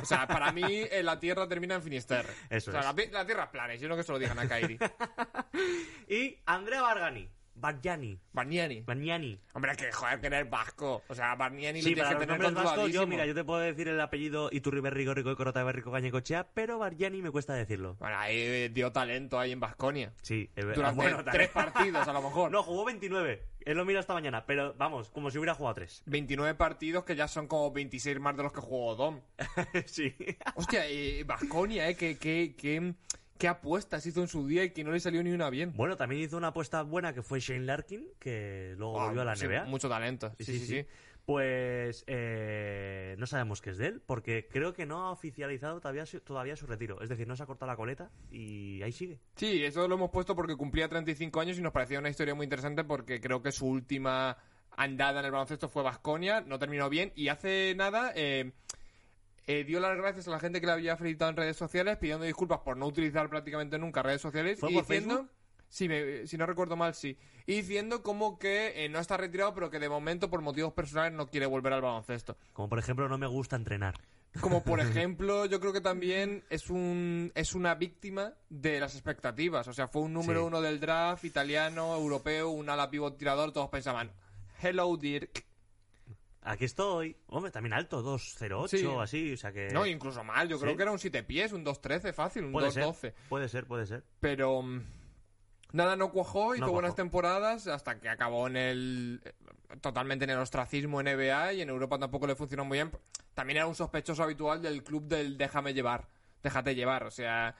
O 0.00 0.04
sea, 0.04 0.26
para 0.26 0.52
mí 0.52 0.62
eh, 0.64 1.02
la 1.02 1.18
Tierra 1.20 1.46
termina 1.48 1.74
en 1.74 1.82
Finisterre. 1.82 2.32
Eso 2.50 2.70
o 2.70 2.72
sea, 2.72 2.80
es. 2.96 3.12
la, 3.12 3.26
Tierra 3.26 3.44
es 3.44 3.50
plana, 3.50 3.74
y 3.74 3.78
si 3.78 3.86
no 3.86 3.96
que 3.96 4.02
se 4.02 4.12
lo 4.12 4.18
digan 4.18 4.38
a 4.38 4.48
Kairi. 4.48 4.78
Y 6.08 6.38
Andrea 6.44 6.82
Bargani. 6.82 7.30
Bargiani. 7.56 8.18
Barniani. 8.32 8.80
Bargnani. 8.82 9.40
Hombre, 9.52 9.76
que 9.76 9.92
joder, 9.92 10.20
que 10.20 10.26
eres 10.26 10.50
vasco. 10.50 11.02
O 11.08 11.14
sea, 11.14 11.34
Barniani 11.34 11.80
Sí, 11.82 11.90
lo 11.90 11.94
tienes 12.04 12.14
que 12.14 12.26
tener 12.26 12.52
vascos, 12.52 12.92
yo, 12.92 13.06
mira, 13.06 13.24
yo 13.26 13.34
te 13.34 13.44
puedo 13.44 13.60
decir 13.60 13.88
el 13.88 14.00
apellido 14.00 14.48
Iturriberri, 14.52 15.04
Gorrico 15.04 15.30
y 15.30 15.36
Corota 15.36 15.62
Berrico 15.62 15.90
Gañecochea, 15.90 16.48
pero 16.52 16.78
Bargiani 16.78 17.22
me 17.22 17.30
cuesta 17.30 17.54
decirlo. 17.54 17.96
Bueno, 18.00 18.18
ahí 18.18 18.36
eh, 18.36 18.70
dio 18.72 18.92
talento 18.92 19.38
ahí 19.38 19.52
en 19.52 19.60
Vasconia. 19.60 20.12
Sí, 20.22 20.50
es 20.56 20.64
ver- 20.64 20.74
Durante 20.76 20.96
bueno, 20.96 21.24
tres 21.24 21.48
partidos, 21.54 22.06
a 22.08 22.12
lo 22.12 22.22
mejor. 22.22 22.50
No, 22.50 22.62
jugó 22.62 22.84
29. 22.84 23.42
Él 23.64 23.76
lo 23.78 23.84
mira 23.86 24.00
esta 24.00 24.12
mañana, 24.12 24.44
pero 24.44 24.74
vamos, 24.74 25.08
como 25.08 25.30
si 25.30 25.38
hubiera 25.38 25.54
jugado 25.54 25.74
3. 25.76 26.02
29 26.06 26.54
partidos 26.54 27.04
que 27.04 27.16
ya 27.16 27.28
son 27.28 27.46
como 27.46 27.72
26 27.72 28.20
más 28.20 28.36
de 28.36 28.42
los 28.42 28.52
que 28.52 28.60
jugó 28.60 28.94
Dom. 28.94 29.20
sí. 29.86 30.14
Hostia, 30.54 30.86
eh, 30.86 31.24
Vasconia, 31.24 31.88
¿eh? 31.88 31.96
¿Qué, 31.96 32.18
qué, 32.18 32.54
qué, 32.58 32.92
qué 33.38 33.48
apuestas 33.48 34.06
hizo 34.06 34.20
en 34.20 34.28
su 34.28 34.46
día 34.46 34.64
y 34.64 34.70
que 34.70 34.84
no 34.84 34.92
le 34.92 35.00
salió 35.00 35.22
ni 35.22 35.30
una 35.32 35.50
bien. 35.50 35.72
Bueno, 35.76 35.96
también 35.96 36.22
hizo 36.22 36.36
una 36.36 36.48
apuesta 36.48 36.82
buena 36.82 37.12
que 37.14 37.22
fue 37.22 37.40
Shane 37.40 37.64
Larkin, 37.64 38.06
que 38.18 38.74
luego 38.78 39.00
Ah, 39.00 39.06
volvió 39.06 39.22
a 39.22 39.24
la 39.24 39.36
sí, 39.36 39.46
NBA. 39.46 39.64
mucho 39.64 39.88
talento. 39.88 40.32
Sí, 40.38 40.44
sí, 40.44 40.58
sí. 40.60 40.86
Pues 41.26 42.04
eh, 42.06 43.16
no 43.18 43.26
sabemos 43.26 43.62
qué 43.62 43.70
es 43.70 43.78
de 43.78 43.86
él, 43.86 44.02
porque 44.04 44.46
creo 44.46 44.74
que 44.74 44.84
no 44.84 45.04
ha 45.04 45.10
oficializado 45.10 45.80
todavía 45.80 46.04
su, 46.04 46.20
todavía 46.20 46.54
su 46.54 46.66
retiro. 46.66 47.00
Es 47.00 47.08
decir, 47.08 47.26
no 47.26 47.34
se 47.34 47.42
ha 47.42 47.46
cortado 47.46 47.70
la 47.72 47.76
coleta 47.76 48.10
y 48.30 48.82
ahí 48.82 48.92
sigue. 48.92 49.20
Sí, 49.36 49.64
eso 49.64 49.88
lo 49.88 49.94
hemos 49.94 50.10
puesto 50.10 50.36
porque 50.36 50.54
cumplía 50.54 50.86
35 50.88 51.40
años 51.40 51.58
y 51.58 51.62
nos 51.62 51.72
parecía 51.72 51.98
una 51.98 52.10
historia 52.10 52.34
muy 52.34 52.44
interesante 52.44 52.84
porque 52.84 53.22
creo 53.22 53.40
que 53.42 53.52
su 53.52 53.66
última 53.66 54.36
andada 54.76 55.20
en 55.20 55.26
el 55.26 55.32
baloncesto 55.32 55.68
fue 55.70 55.82
Vasconia, 55.82 56.42
no 56.42 56.58
terminó 56.58 56.90
bien 56.90 57.10
y 57.16 57.28
hace 57.28 57.74
nada 57.74 58.12
eh, 58.14 58.52
eh, 59.46 59.64
dio 59.64 59.80
las 59.80 59.96
gracias 59.96 60.26
a 60.28 60.30
la 60.30 60.40
gente 60.40 60.60
que 60.60 60.66
le 60.66 60.72
había 60.72 60.96
felicitado 60.96 61.30
en 61.30 61.36
redes 61.36 61.56
sociales 61.56 61.98
pidiendo 61.98 62.24
disculpas 62.24 62.60
por 62.60 62.76
no 62.76 62.86
utilizar 62.86 63.28
prácticamente 63.28 63.78
nunca 63.78 64.02
redes 64.02 64.20
sociales 64.22 64.58
¿Fue 64.58 64.70
y 64.70 64.74
por 64.74 64.82
diciendo... 64.84 65.14
Facebook? 65.16 65.30
Sí, 65.68 65.88
me- 65.88 66.26
si 66.28 66.36
no 66.38 66.46
recuerdo 66.46 66.76
mal, 66.76 66.94
sí. 66.94 67.18
Y 67.46 67.56
diciendo 67.56 68.02
como 68.04 68.38
que 68.38 68.84
eh, 68.84 68.88
no 68.88 69.00
está 69.00 69.16
retirado, 69.16 69.54
pero 69.54 69.70
que 69.70 69.80
de 69.80 69.88
momento, 69.88 70.30
por 70.30 70.40
motivos 70.40 70.72
personales, 70.72 71.12
no 71.14 71.26
quiere 71.26 71.46
volver 71.46 71.72
al 71.72 71.82
baloncesto. 71.82 72.36
Como 72.52 72.68
por 72.68 72.78
ejemplo, 72.78 73.08
no 73.08 73.18
me 73.18 73.26
gusta 73.26 73.56
entrenar. 73.56 73.98
Como 74.40 74.62
por 74.62 74.78
ejemplo, 74.80 75.46
yo 75.46 75.58
creo 75.58 75.72
que 75.72 75.80
también 75.80 76.44
es 76.48 76.70
un 76.70 77.32
es 77.34 77.54
una 77.56 77.74
víctima 77.74 78.34
de 78.50 78.78
las 78.78 78.94
expectativas. 78.94 79.66
O 79.66 79.72
sea, 79.72 79.88
fue 79.88 80.02
un 80.02 80.12
número 80.12 80.42
Sí. 80.42 80.46
uno 80.46 80.60
del 80.60 80.78
draft 80.78 81.24
italiano, 81.24 81.96
europeo, 81.96 82.50
un 82.50 82.68
ala 82.70 82.88
pivot 82.88 83.18
tirador. 83.18 83.50
Todos 83.52 83.68
pensaban, 83.70 84.12
hello 84.62 84.96
Dirk. 84.96 85.44
Aquí 86.44 86.66
estoy. 86.66 87.16
Hombre, 87.28 87.50
también 87.50 87.72
alto, 87.72 88.02
2.08 88.02 88.68
Sí. 88.68 88.86
así, 89.00 89.32
o 89.32 89.36
sea 89.36 89.50
que... 89.50 89.68
No, 89.68 89.86
incluso 89.86 90.22
mal. 90.22 90.46
Yo 90.46 90.60
creo 90.60 90.76
que 90.76 90.82
era 90.82 90.92
un 90.92 90.98
7 90.98 91.22
pies, 91.22 91.52
un 91.52 91.64
2-13 91.64 92.12
fácil, 92.12 92.44
un 92.44 92.52
puede 92.52 92.70
ser, 92.70 92.84
2-12. 92.84 93.14
puede 93.30 93.48
ser, 93.48 93.66
puede 93.66 93.86
ser. 93.86 94.04
Pero 94.20 94.60
mm, 94.60 94.82
nada, 95.72 95.96
no 95.96 96.12
cuajó, 96.12 96.54
hizo 96.54 96.66
No 96.66 96.72
buenas 96.72 96.94
temporadas 96.94 97.66
hasta 97.66 97.98
que 97.98 98.10
acabó 98.10 98.46
en 98.46 98.56
el 98.56 99.22
eh, 99.24 99.32
totalmente 99.80 100.24
en 100.24 100.30
el 100.30 100.38
ostracismo 100.38 101.00
en 101.00 101.16
NBA 101.16 101.54
y 101.54 101.62
en 101.62 101.70
Europa 101.70 101.98
tampoco 101.98 102.26
le 102.26 102.36
funcionó 102.36 102.66
muy 102.66 102.76
bien. 102.76 102.92
También 103.32 103.56
era 103.56 103.66
un 103.66 103.74
sospechoso 103.74 104.22
habitual 104.22 104.60
del 104.60 104.84
club 104.84 105.04
del 105.04 105.38
déjame 105.38 105.72
llevar, 105.72 106.08
déjate 106.42 106.74
llevar, 106.74 107.04
o 107.04 107.10
sea, 107.10 107.56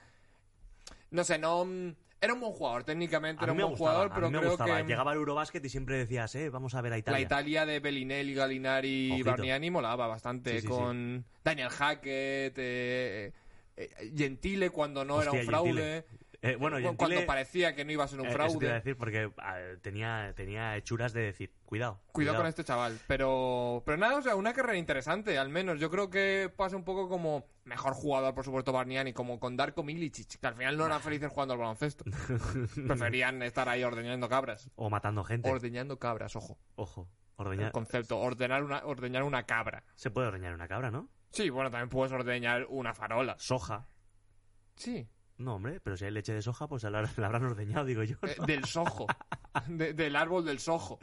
no 1.09 1.23
sé, 1.23 1.39
no 1.39 1.65
mm, 1.65 1.95
era 2.21 2.33
un 2.33 2.39
buen 2.39 2.53
jugador 2.53 2.83
técnicamente, 2.83 3.41
A 3.41 3.43
era 3.45 3.51
un 3.53 3.57
buen 3.59 3.69
gustaba, 3.71 3.91
jugador, 3.91 4.11
pero 4.15 4.31
me 4.31 4.37
creo 4.39 4.49
gustaba. 4.51 4.77
que 4.81 4.87
Llegaba 4.87 5.11
al 5.11 5.17
Eurobasket 5.17 5.63
y 5.65 5.69
siempre 5.69 5.97
decías, 5.97 6.33
eh, 6.35 6.49
vamos 6.49 6.73
a 6.75 6.81
ver 6.81 6.93
a 6.93 6.97
Italia. 6.97 7.19
la 7.19 7.25
Italia 7.25 7.65
de 7.65 7.79
Bellinelli, 7.79 8.33
Gallinari 8.33 9.13
y. 9.19 9.23
Bargnani 9.23 9.69
molaba 9.69 10.07
bastante 10.07 10.51
Sí, 10.55 10.61
sí, 10.61 10.67
con 10.67 11.25
Daniel 11.43 11.69
Hackett, 11.69 12.53
eh, 12.57 13.31
eh, 13.77 14.11
Gentile 14.15 14.69
cuando 14.69 15.03
no 15.05 15.21
era 15.21 15.31
un 15.31 15.41
fraude. 15.41 15.71
Gentile. 15.73 16.05
Eh, 16.45 16.55
bueno, 16.57 16.77
Cu- 16.77 16.83
Gentile- 16.83 16.95
cuando 16.97 17.25
parecía 17.25 17.75
que 17.75 17.83
no 17.85 17.91
iba 17.91 18.03
a 18.03 18.07
ser 18.07 18.19
un 18.19 18.27
Eh, 18.27 18.29
eso 18.29 18.37
te 18.37 18.43
iba 18.43 18.45
a 18.45 18.49
fraude. 18.59 18.73
decir 18.73 18.97
porque 18.97 19.31
ah, 19.37 19.57
tenía, 19.81 20.33
tenía 20.35 20.77
hechuras 20.77 21.11
de 21.13 21.21
decir, 21.21 21.51
cuidado. 21.65 21.99
Cuidado 22.11 22.37
con 22.37 22.47
este 22.47 22.63
chaval. 22.63 22.99
Pero, 23.07 23.81
pero 23.85 23.97
nada, 23.97 24.17
o 24.17 24.21
sea, 24.21 24.35
una 24.35 24.53
carrera 24.53 24.77
interesante, 24.77 25.37
al 25.37 25.49
menos. 25.49 25.79
Yo 25.79 25.89
creo 25.89 26.09
que 26.09 26.51
pasa 26.55 26.75
un 26.75 26.83
poco 26.83 27.09
como 27.09 27.45
mejor 27.63 27.93
jugador, 27.93 28.35
por 28.35 28.45
supuesto, 28.45 28.71
Barniani, 28.71 29.11
como 29.13 29.39
con 29.39 29.57
Darko 29.57 29.81
Milicic, 29.83 30.39
que 30.39 30.47
al 30.47 30.55
final 30.55 30.77
no 30.77 30.85
eran 30.85 31.01
felices 31.01 31.29
jugando 31.31 31.53
al 31.55 31.59
baloncesto. 31.59 32.05
Preferían 32.87 33.41
estar 33.43 33.67
ahí 33.69 33.83
ordeñando 33.83 34.29
cabras. 34.29 34.69
O 34.75 34.89
matando 34.89 35.23
gente. 35.23 35.49
Ordeñando 35.49 35.99
cabras, 35.99 36.35
ojo. 36.35 36.57
Ojo, 36.75 37.09
El 37.39 37.47
ordeñar. 37.47 37.71
concepto, 37.71 38.19
ordenar 38.19 38.63
una, 38.63 38.85
ordeñar 38.85 39.23
una 39.23 39.45
cabra. 39.45 39.83
Se 39.95 40.11
puede 40.11 40.27
ordeñar 40.27 40.53
una 40.53 40.67
cabra, 40.67 40.91
¿no? 40.91 41.09
Sí, 41.31 41.49
bueno, 41.49 41.71
también 41.71 41.89
puedes 41.89 42.11
ordeñar 42.13 42.65
una 42.69 42.93
farola. 42.93 43.35
Soja. 43.39 43.87
Sí, 44.75 45.07
No, 45.37 45.55
hombre, 45.55 45.79
pero 45.81 45.97
si 45.97 46.05
hay 46.05 46.11
leche 46.11 46.33
de 46.33 46.41
soja, 46.41 46.67
pues 46.67 46.83
la, 46.83 46.89
la 47.17 47.25
habrán 47.27 47.45
ordeñado, 47.45 47.85
digo 47.85 48.03
yo. 48.03 48.15
eh, 48.23 48.35
del 48.47 48.65
sojo. 48.65 49.07
De- 49.67 49.93
del 49.93 50.15
árbol 50.15 50.45
del 50.45 50.59
sojo. 50.59 50.99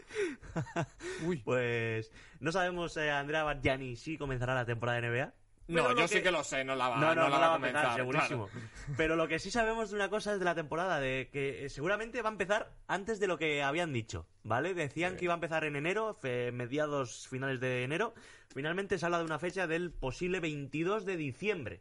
Uy. 1.27 1.39
Pues 1.39 2.11
no 2.41 2.53
sabemos, 2.53 2.97
eh, 2.97 3.11
Andrea 3.11 3.45
Bargiani, 3.45 3.97
si 3.97 4.17
comenzará 4.19 4.55
la 4.55 4.65
temporada 4.65 5.01
de 5.01 5.09
NBA. 5.09 5.35
No, 5.69 5.91
yo 5.91 5.95
lo 5.95 6.09
sí 6.09 6.21
que 6.23 6.33
lo 6.33 6.43
sé, 6.43 6.65
no 6.65 6.75
la 6.75 6.89
va, 6.89 6.97
no, 6.99 7.15
no, 7.15 7.23
no, 7.23 7.29
la 7.31 7.39
la 7.39 7.47
va 7.49 7.53
a 7.53 7.57
empezar, 7.57 7.83
comenzar, 7.83 7.97
segurísimo. 7.97 8.49
claro. 8.49 8.69
Pero 8.97 9.17
lo 9.17 9.29
que 9.29 9.39
sí 9.39 9.51
sabemos 9.51 9.91
de 9.91 9.97
una 9.97 10.11
cosa 10.11 10.33
es 10.35 10.39
de 10.41 10.45
la 10.45 10.57
temporada, 10.57 10.99
de 10.99 11.31
que 11.33 11.65
eh, 11.65 11.71
seguramente 11.71 12.21
va 12.21 12.29
a 12.31 12.33
empezar 12.33 12.73
antes 12.89 13.21
de 13.21 13.29
lo 13.29 13.39
que 13.39 13.63
habían 13.63 13.93
dicho, 13.93 14.27
¿vale? 14.43 14.75
Decían 14.75 15.17
que 15.17 15.25
iba 15.27 15.35
a 15.35 15.37
empezar 15.37 15.65
en 15.65 15.77
enero, 15.77 16.15
fe- 16.21 16.51
mediados 16.53 17.29
finales 17.29 17.61
de 17.61 17.85
enero. 17.85 18.13
Finalmente 18.53 18.99
se 18.99 19.07
habla 19.07 19.19
de 19.21 19.25
una 19.25 19.39
fecha 19.39 19.67
del 19.69 19.93
posible 19.93 20.41
22 20.41 21.07
de 21.07 21.17
diciembre, 21.17 21.81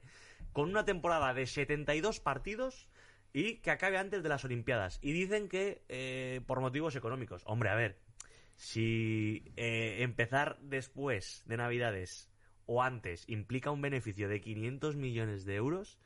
con 0.54 0.70
una 0.70 0.86
temporada 0.86 1.34
de 1.34 1.46
72 1.46 2.20
partidos 2.20 2.88
y 3.34 3.58
que 3.58 3.72
acabe 3.72 3.98
antes 3.98 4.24
de 4.24 4.30
las 4.30 4.44
Olimpiadas. 4.44 5.00
Y 5.02 5.12
dicen 5.14 5.48
que 5.48 5.84
eh, 5.90 6.42
por 6.46 6.60
motivos 6.60 6.96
económicos. 6.96 7.44
Hombre, 7.46 7.70
a 7.70 7.76
ver, 7.76 8.00
si 8.56 9.52
eh, 9.56 9.98
empezar 10.00 10.58
después 10.62 11.44
de 11.46 11.58
Navidades 11.58 12.30
o 12.66 12.84
antes 12.84 13.24
implica 13.28 13.72
un 13.72 13.82
beneficio 13.82 14.30
de 14.30 14.42
500 14.42 14.96
millones 14.96 15.46
de 15.46 15.56
euros, 15.56 15.98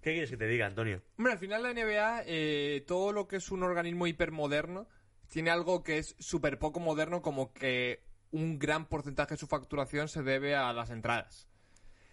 ¿qué 0.00 0.12
quieres 0.12 0.30
que 0.30 0.36
te 0.36 0.46
diga, 0.46 0.66
Antonio? 0.66 1.02
Hombre, 1.18 1.32
al 1.34 1.38
final 1.38 1.62
la 1.62 1.72
NBA, 1.72 2.22
eh, 2.26 2.84
todo 2.86 3.12
lo 3.12 3.28
que 3.28 3.36
es 3.36 3.50
un 3.50 3.62
organismo 3.62 4.06
hipermoderno, 4.06 4.88
tiene 5.28 5.50
algo 5.50 5.82
que 5.82 5.98
es 5.98 6.14
súper 6.18 6.58
poco 6.58 6.80
moderno, 6.80 7.20
como 7.20 7.52
que 7.52 8.04
un 8.30 8.58
gran 8.58 8.88
porcentaje 8.88 9.34
de 9.34 9.38
su 9.38 9.46
facturación 9.46 10.08
se 10.08 10.22
debe 10.22 10.54
a 10.54 10.72
las 10.72 10.90
entradas. 10.90 11.48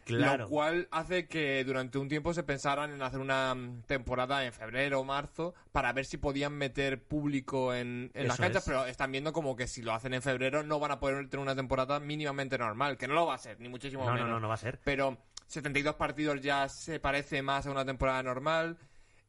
Claro. 0.05 0.43
Lo 0.43 0.49
cual 0.49 0.87
hace 0.91 1.27
que 1.27 1.63
durante 1.63 1.97
un 1.97 2.09
tiempo 2.09 2.33
se 2.33 2.43
pensaran 2.43 2.91
en 2.91 3.01
hacer 3.01 3.19
una 3.19 3.53
mm, 3.55 3.83
temporada 3.83 4.45
en 4.45 4.51
febrero 4.53 4.99
o 4.99 5.03
marzo 5.03 5.53
para 5.71 5.93
ver 5.93 6.05
si 6.05 6.17
podían 6.17 6.53
meter 6.53 7.01
público 7.01 7.73
en, 7.73 8.11
en 8.13 8.27
las 8.27 8.37
canchas, 8.37 8.63
es. 8.63 8.67
pero 8.67 8.85
están 8.85 9.11
viendo 9.11 9.33
como 9.33 9.55
que 9.55 9.67
si 9.67 9.81
lo 9.81 9.93
hacen 9.93 10.13
en 10.13 10.21
febrero 10.21 10.63
no 10.63 10.79
van 10.79 10.91
a 10.91 10.99
poder 10.99 11.29
tener 11.29 11.41
una 11.43 11.55
temporada 11.55 11.99
mínimamente 11.99 12.57
normal, 12.57 12.97
que 12.97 13.07
no 13.07 13.13
lo 13.13 13.25
va 13.25 13.35
a 13.35 13.37
ser, 13.39 13.59
ni 13.59 13.69
muchísimo 13.69 14.05
No, 14.05 14.13
menos. 14.13 14.27
no, 14.27 14.33
no, 14.35 14.39
no 14.41 14.47
va 14.47 14.55
a 14.55 14.57
ser. 14.57 14.79
Pero 14.83 15.17
72 15.47 15.95
partidos 15.95 16.41
ya 16.41 16.67
se 16.69 16.99
parece 16.99 17.41
más 17.41 17.65
a 17.67 17.71
una 17.71 17.85
temporada 17.85 18.21
normal. 18.23 18.77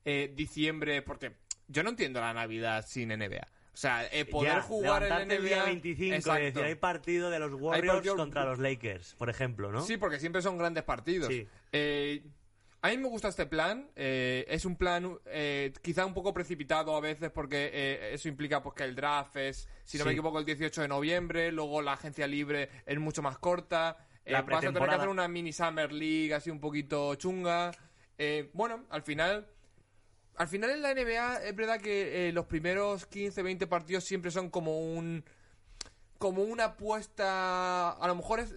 Eh, 0.06 0.32
diciembre, 0.36 1.00
porque 1.02 1.32
yo 1.68 1.82
no 1.82 1.90
entiendo 1.90 2.20
la 2.20 2.34
Navidad 2.34 2.84
sin 2.86 3.08
NBA. 3.08 3.46
O 3.74 3.76
sea, 3.76 4.06
eh, 4.12 4.24
poder 4.24 4.52
Ya, 4.54 4.62
jugar 4.62 5.02
en 5.02 5.08
NBA. 5.28 5.34
el 5.34 5.44
día 5.44 5.64
25 5.64 6.14
Exacto. 6.14 6.40
y 6.40 6.44
decir, 6.44 6.62
hay 6.62 6.74
partido 6.76 7.28
de 7.28 7.40
los 7.40 7.52
Warriors 7.54 7.94
partido- 7.96 8.16
contra 8.16 8.44
los 8.44 8.60
Lakers, 8.60 9.14
por 9.16 9.28
ejemplo, 9.28 9.72
¿no? 9.72 9.82
Sí, 9.82 9.96
porque 9.96 10.20
siempre 10.20 10.42
son 10.42 10.56
grandes 10.56 10.84
partidos. 10.84 11.28
Sí. 11.28 11.48
Eh, 11.72 12.22
a 12.82 12.90
mí 12.90 12.98
me 12.98 13.08
gusta 13.08 13.28
este 13.28 13.46
plan. 13.46 13.90
eh, 13.96 14.44
es 14.48 14.64
un 14.64 14.76
plan 14.76 15.18
eh, 15.26 15.72
quizá 15.82 16.06
un 16.06 16.14
poco 16.14 16.32
precipitado 16.32 16.94
a 16.96 17.00
veces 17.00 17.30
porque 17.32 18.10
eso 18.12 18.28
implica 18.28 18.62
pues, 18.62 18.76
que 18.76 18.84
el 18.84 18.94
draft 18.94 19.36
es, 19.38 19.68
si 19.82 19.98
no 19.98 20.04
me 20.04 20.12
equivoco, 20.12 20.38
el 20.38 20.44
18 20.44 20.82
de 20.82 20.88
noviembre. 20.88 21.50
Luego 21.50 21.82
la 21.82 21.94
agencia 21.94 22.28
libre 22.28 22.68
es 22.86 22.98
mucho 23.00 23.22
más 23.22 23.38
corta. 23.38 23.96
La 24.24 24.42
vas 24.42 24.58
a 24.58 24.72
tener 24.72 24.88
que 24.88 24.94
hacer 24.94 25.08
una 25.08 25.26
mini 25.26 25.52
Summer 25.52 25.90
League 25.92 26.32
así 26.32 26.48
un 26.50 26.60
poquito 26.60 27.14
chunga. 27.16 27.72
Bueno, 28.52 28.84
al 28.90 29.02
final... 29.02 29.48
Al 30.36 30.48
final 30.48 30.70
en 30.70 30.82
la 30.82 30.94
NBA 30.94 31.44
es 31.44 31.54
verdad 31.56 31.80
que 31.80 32.28
eh, 32.28 32.32
los 32.32 32.46
primeros 32.46 33.06
15, 33.06 33.42
20 33.42 33.66
partidos 33.66 34.04
siempre 34.04 34.30
son 34.30 34.50
como 34.50 34.80
un 34.80 35.24
como 36.18 36.42
una 36.42 36.64
apuesta 36.64 37.90
a 37.90 38.08
lo 38.08 38.14
mejor 38.14 38.40
es 38.40 38.54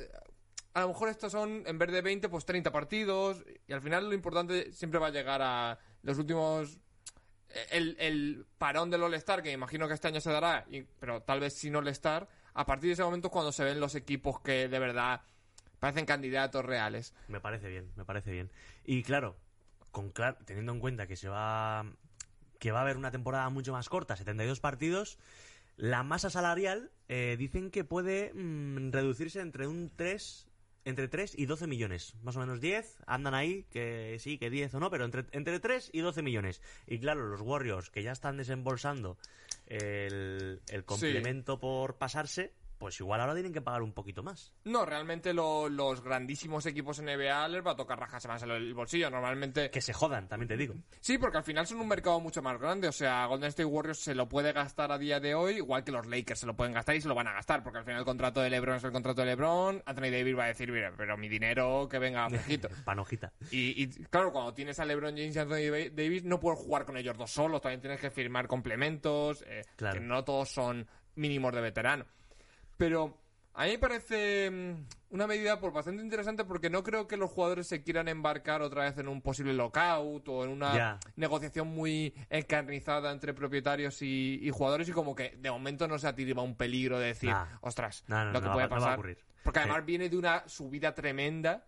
a 0.74 0.82
lo 0.82 0.90
mejor 0.90 1.10
estos 1.10 1.32
son 1.32 1.64
en 1.66 1.78
vez 1.78 1.92
de 1.92 2.02
20 2.02 2.30
pues 2.30 2.46
30 2.46 2.72
partidos 2.72 3.44
y 3.68 3.74
al 3.74 3.82
final 3.82 4.08
lo 4.08 4.14
importante 4.14 4.72
siempre 4.72 5.00
va 5.00 5.08
a 5.08 5.12
llegar 5.12 5.42
a 5.42 5.80
los 6.04 6.18
últimos 6.18 6.80
el, 7.72 7.98
el 8.00 8.46
parón 8.58 8.90
del 8.90 9.04
All-Star 9.04 9.42
que 9.42 9.52
imagino 9.52 9.88
que 9.88 9.96
este 9.96 10.08
año 10.08 10.22
se 10.22 10.32
dará 10.32 10.66
pero 11.00 11.22
tal 11.24 11.40
vez 11.40 11.54
sin 11.54 11.76
All-Star 11.76 12.28
a 12.54 12.66
partir 12.66 12.90
de 12.90 12.94
ese 12.94 13.04
momento 13.04 13.30
cuando 13.30 13.52
se 13.52 13.64
ven 13.64 13.80
los 13.80 13.96
equipos 13.96 14.40
que 14.40 14.68
de 14.68 14.80
verdad 14.80 15.22
parecen 15.80 16.06
candidatos 16.06 16.64
reales 16.64 17.14
Me 17.28 17.40
parece 17.40 17.70
bien, 17.70 17.92
me 17.96 18.06
parece 18.06 18.32
bien. 18.32 18.52
Y 18.86 19.04
claro, 19.04 19.36
con 19.98 20.14
teniendo 20.46 20.74
en 20.74 20.80
cuenta 20.80 21.08
que 21.08 21.16
se 21.16 21.28
va 21.28 21.84
que 22.60 22.72
va 22.72 22.80
a 22.80 22.82
haber 22.84 22.98
una 22.98 23.10
temporada 23.10 23.50
mucho 23.50 23.72
más 23.72 23.90
corta, 23.90 24.16
72 24.16 24.60
partidos, 24.60 25.18
La 25.76 26.04
masa 26.04 26.30
salarial 26.30 26.92
eh, 27.08 27.36
dicen 27.38 27.72
que 27.72 27.84
puede 27.84 28.32
mm, 28.34 28.92
reducirse 28.92 29.42
entre 29.42 29.66
un 29.68 29.92
3 29.96 30.48
entre 30.86 31.08
3 31.08 31.34
y 31.38 31.48
12 31.48 31.68
millones, 31.68 32.16
más 32.22 32.38
o 32.38 32.40
menos 32.40 32.62
10, 32.62 33.00
andan 33.08 33.34
ahí, 33.34 33.66
que 33.72 34.18
sí, 34.20 34.38
que 34.38 34.50
10 34.50 34.76
o 34.76 34.80
no, 34.80 34.90
pero 34.90 35.04
entre, 35.04 35.26
entre 35.32 35.60
3 35.60 35.90
y 35.92 36.00
12 36.00 36.22
millones. 36.22 36.62
Y 36.86 37.00
claro, 37.00 37.28
los 37.28 37.42
Warriors 37.42 37.90
que 37.90 38.04
ya 38.04 38.14
están 38.14 38.38
desembolsando 38.38 39.18
el, 39.66 40.62
el 40.70 40.86
complemento 40.86 41.60
por 41.60 41.98
pasarse, 41.98 42.54
pues 42.78 43.00
igual 43.00 43.20
ahora 43.22 43.34
tienen 43.34 43.54
que 43.54 43.62
pagar 43.62 43.82
un 43.82 43.94
poquito 43.94 44.24
más. 44.24 44.54
No, 44.64 44.86
realmente 44.86 45.34
lo- 45.34 45.70
los 45.70 46.02
grandísimos 46.04 46.66
equipos 46.66 47.00
NBA 47.02 47.48
les 47.48 47.66
va 47.66 47.72
a 47.72 47.76
tocar 47.76 48.00
rajarse 48.00 48.28
más 48.28 48.42
el 48.44 48.74
bolsillo. 48.74 49.10
Normalmente. 49.10 49.70
Que 49.72 49.82
se 49.82 49.94
jodan, 49.94 50.28
también 50.28 50.48
te 50.48 50.58
digo. 50.58 50.76
Sí, 51.00 51.18
porque 51.18 51.38
al 51.38 51.44
final 51.44 51.66
son 51.68 51.80
un 51.80 51.88
mercado 51.88 52.20
mucho 52.20 52.42
más 52.42 52.60
grande. 52.60 52.88
O 52.88 52.92
sea, 52.92 53.26
Golden 53.26 53.50
State 53.50 53.66
Warriors 53.66 54.00
se 54.00 54.16
lo 54.16 54.28
puede 54.30 54.52
gastar 54.54 54.92
a 54.92 54.98
día 54.98 55.20
de 55.20 55.36
hoy, 55.36 55.56
igual 55.58 55.84
que 55.84 55.92
los 55.92 56.06
Lakers 56.08 56.40
se 56.42 56.46
lo 56.46 56.56
pueden 56.56 56.74
gastar 56.74 56.96
y 56.96 57.02
se 57.02 57.08
lo 57.08 57.16
van 57.16 57.28
a 57.28 57.34
gastar. 57.34 57.64
Porque 57.64 57.80
al 57.80 57.86
final 57.86 58.00
el 58.00 58.06
contrato 58.06 58.42
de 58.42 58.50
LeBron 58.50 58.76
es 58.78 58.84
el 58.84 58.92
contrato 58.92 59.22
de 59.22 59.28
LeBron. 59.28 59.82
Anthony 59.86 60.12
Davis 60.12 60.38
va 60.38 60.44
a 60.46 60.48
decir, 60.48 60.72
mira, 60.72 60.94
pero 60.96 61.18
mi 61.18 61.28
dinero 61.30 61.88
que 61.90 62.00
venga 62.00 62.30
flojito. 62.30 62.70
Panojita. 62.86 63.34
Y, 63.52 63.84
y, 63.84 63.88
claro, 64.06 64.32
cuando 64.32 64.54
tienes 64.54 64.80
a 64.80 64.86
LeBron 64.86 65.16
James 65.18 65.36
y 65.36 65.40
Anthony 65.40 65.90
Davis, 65.94 66.24
no 66.24 66.40
puedes 66.40 66.60
jugar 66.60 66.86
con 66.86 66.98
ellos 66.98 67.18
dos 67.18 67.32
solos. 67.32 67.62
También 67.62 67.82
tienes 67.82 68.00
que 68.00 68.10
firmar 68.12 68.48
complementos. 68.48 69.44
eh, 69.48 69.64
Claro. 69.76 70.00
Que 70.00 70.06
no 70.06 70.24
todos 70.24 70.50
son 70.50 70.88
mínimos 71.16 71.54
de 71.54 71.62
veterano. 71.62 72.06
Pero 72.78 73.18
a 73.54 73.66
mí 73.66 73.72
me 73.72 73.80
parece 73.80 74.50
mm, 74.52 74.86
una 75.16 75.26
medida 75.28 75.60
pues, 75.60 75.74
bastante 75.74 76.04
interesante 76.04 76.46
porque 76.46 76.70
no 76.70 76.84
creo 76.84 77.08
que 77.08 77.18
los 77.18 77.32
jugadores 77.32 77.68
se 77.68 77.82
quieran 77.84 78.08
embarcar 78.08 78.62
otra 78.62 78.84
vez 78.84 78.98
en 79.00 79.08
un 79.08 79.22
posible 79.22 79.54
lockout 79.54 80.28
o 80.30 80.44
en 80.44 80.52
una 80.52 81.00
negociación 81.16 81.68
muy 81.68 82.14
encarnizada 82.30 83.12
entre 83.12 83.34
propietarios 83.34 84.02
y, 84.02 84.40
y 84.42 84.50
jugadores 84.52 84.88
y 84.90 84.92
como 84.92 85.16
que 85.16 85.36
de 85.38 85.50
momento 85.50 85.88
no 85.88 85.98
se 85.98 86.08
atirba 86.08 86.44
un 86.44 86.56
peligro 86.56 87.00
de 87.00 87.08
decir, 87.08 87.30
Nah. 87.32 87.46
ostras, 87.62 88.04
No, 88.08 88.26
no, 88.26 88.32
lo 88.34 88.42
que 88.42 88.48
no 88.48 88.54
puede 88.54 88.68
va 88.68 88.76
pasar. 88.76 88.96
Porque 89.44 89.60
Sí. 89.60 89.66
además 89.70 89.86
viene 89.86 90.10
de 90.10 90.18
una 90.18 90.44
subida 90.48 90.94
tremenda 90.94 91.66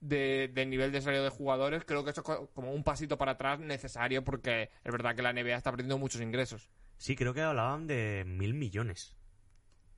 de, 0.00 0.48
del 0.54 0.70
nivel 0.70 0.92
de 0.92 1.00
salario 1.00 1.24
de 1.24 1.30
jugadores. 1.30 1.84
Creo 1.84 2.04
que 2.04 2.10
eso 2.10 2.20
es 2.20 2.24
co- 2.24 2.50
como 2.54 2.72
un 2.72 2.84
pasito 2.84 3.18
para 3.18 3.32
atrás 3.32 3.58
necesario 3.58 4.22
porque 4.22 4.70
es 4.84 4.92
verdad 4.92 5.16
que 5.16 5.22
la 5.22 5.32
NBA 5.32 5.56
está 5.56 5.70
perdiendo 5.72 5.98
muchos 5.98 6.20
ingresos. 6.20 6.70
Sí, 6.98 7.16
creo 7.16 7.34
que 7.34 7.42
hablaban 7.42 7.86
de 7.86 8.22
mil 8.26 8.54
millones 8.54 9.15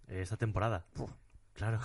esta 0.08 0.36
temporada. 0.36 0.86
Claro. 1.54 1.80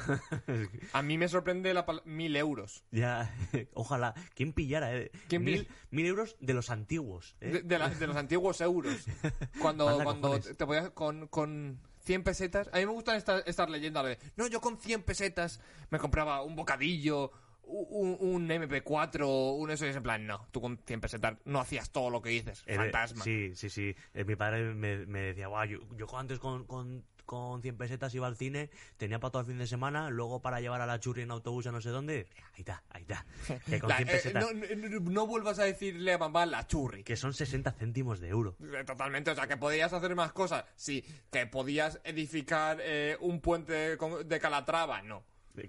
A 0.93 1.01
mí 1.01 1.17
me 1.17 1.27
sorprende 1.27 1.73
la 1.73 1.85
pal- 1.85 2.03
mil 2.05 2.35
euros. 2.35 2.83
ya, 2.91 3.33
ojalá. 3.73 4.13
¿Quién 4.35 4.53
pillara? 4.53 4.95
Eh? 4.95 5.11
¿Quién 5.27 5.43
mil, 5.43 5.67
mil 5.89 6.05
euros 6.05 6.35
de 6.39 6.53
los 6.53 6.69
antiguos. 6.69 7.35
eh? 7.41 7.49
De, 7.51 7.61
de 7.63 7.79
la- 7.79 7.89
de 7.89 8.07
los 8.07 8.15
antiguos 8.15 8.61
euros. 8.61 9.05
Cuando, 9.59 9.85
Manda 9.87 10.03
cuando 10.03 10.27
cojones. 10.29 10.57
te 10.57 10.65
podías 10.65 10.89
con, 10.91 11.27
con 11.27 11.79
100 12.05 12.23
pesetas. 12.23 12.69
A 12.71 12.77
mí 12.77 12.85
me 12.85 12.91
gustan 12.91 13.15
estas, 13.17 13.43
estas 13.47 13.69
leyendas 13.69 14.05
de. 14.05 14.19
No, 14.35 14.45
yo 14.47 14.61
con 14.61 14.77
100 14.77 15.01
pesetas 15.03 15.59
me 15.89 15.97
compraba 15.97 16.43
un 16.43 16.55
bocadillo, 16.55 17.31
un, 17.63 18.17
un 18.19 18.47
MP4, 18.49 19.57
un 19.57 19.71
eso. 19.71 19.85
Y 19.87 19.89
es 19.89 19.95
en 19.95 20.03
plan, 20.03 20.27
no, 20.27 20.45
tú 20.51 20.61
con 20.61 20.77
100 20.85 21.01
pesetas 21.01 21.37
no 21.45 21.59
hacías 21.59 21.89
todo 21.91 22.11
lo 22.11 22.21
que 22.21 22.29
dices. 22.29 22.63
Eh, 22.67 22.75
Fantasma. 22.75 23.23
Sí, 23.23 23.53
sí, 23.55 23.69
sí. 23.71 23.95
Eh, 24.13 24.23
mi 24.23 24.35
padre 24.35 24.73
me, 24.75 25.05
me 25.07 25.19
decía, 25.21 25.47
guau, 25.47 25.65
yo, 25.65 25.79
yo 25.97 26.05
antes 26.17 26.37
con, 26.39 26.65
con, 26.65 27.05
con 27.25 27.61
100 27.61 27.77
pesetas 27.77 28.13
iba 28.15 28.27
al 28.27 28.35
cine, 28.35 28.69
tenía 28.97 29.19
para 29.19 29.31
todo 29.31 29.41
el 29.41 29.47
fin 29.47 29.57
de 29.57 29.67
semana, 29.67 30.09
luego 30.09 30.41
para 30.41 30.59
llevar 30.61 30.81
a 30.81 30.85
la 30.85 30.99
churri 30.99 31.21
en 31.23 31.31
autobús 31.31 31.67
a 31.67 31.71
no 31.71 31.81
sé 31.81 31.89
dónde. 31.89 32.27
Ahí 32.53 32.59
está, 32.59 32.83
ahí 32.89 33.01
está. 33.03 33.25
Que 33.65 33.79
con 33.79 33.89
La- 33.89 33.97
100 33.97 34.07
eh, 34.09 34.11
pesetas, 34.11 34.43
no, 34.43 34.51
no- 34.53 34.99
no 35.11 35.27
vuelvas 35.27 35.59
a 35.59 35.63
decirle 35.63 36.13
a 36.13 36.17
mamá 36.17 36.45
la 36.45 36.65
churri. 36.67 37.03
que 37.03 37.15
son 37.15 37.33
60 37.33 37.71
céntimos 37.71 38.19
de 38.19 38.29
euro. 38.29 38.55
Eh, 38.61 38.83
Totalmente, 38.85 39.31
o 39.31 39.35
sea, 39.35 39.47
que 39.47 39.57
podías 39.57 39.91
hacer 39.93 40.15
más 40.15 40.31
cosas. 40.33 40.65
Sí, 40.75 41.03
que 41.31 41.45
podías 41.47 41.99
edificar 42.03 42.77
eh, 42.81 43.17
un 43.21 43.41
puente 43.41 43.97
de 43.97 44.39
Calatrava, 44.39 45.01
no. 45.01 45.23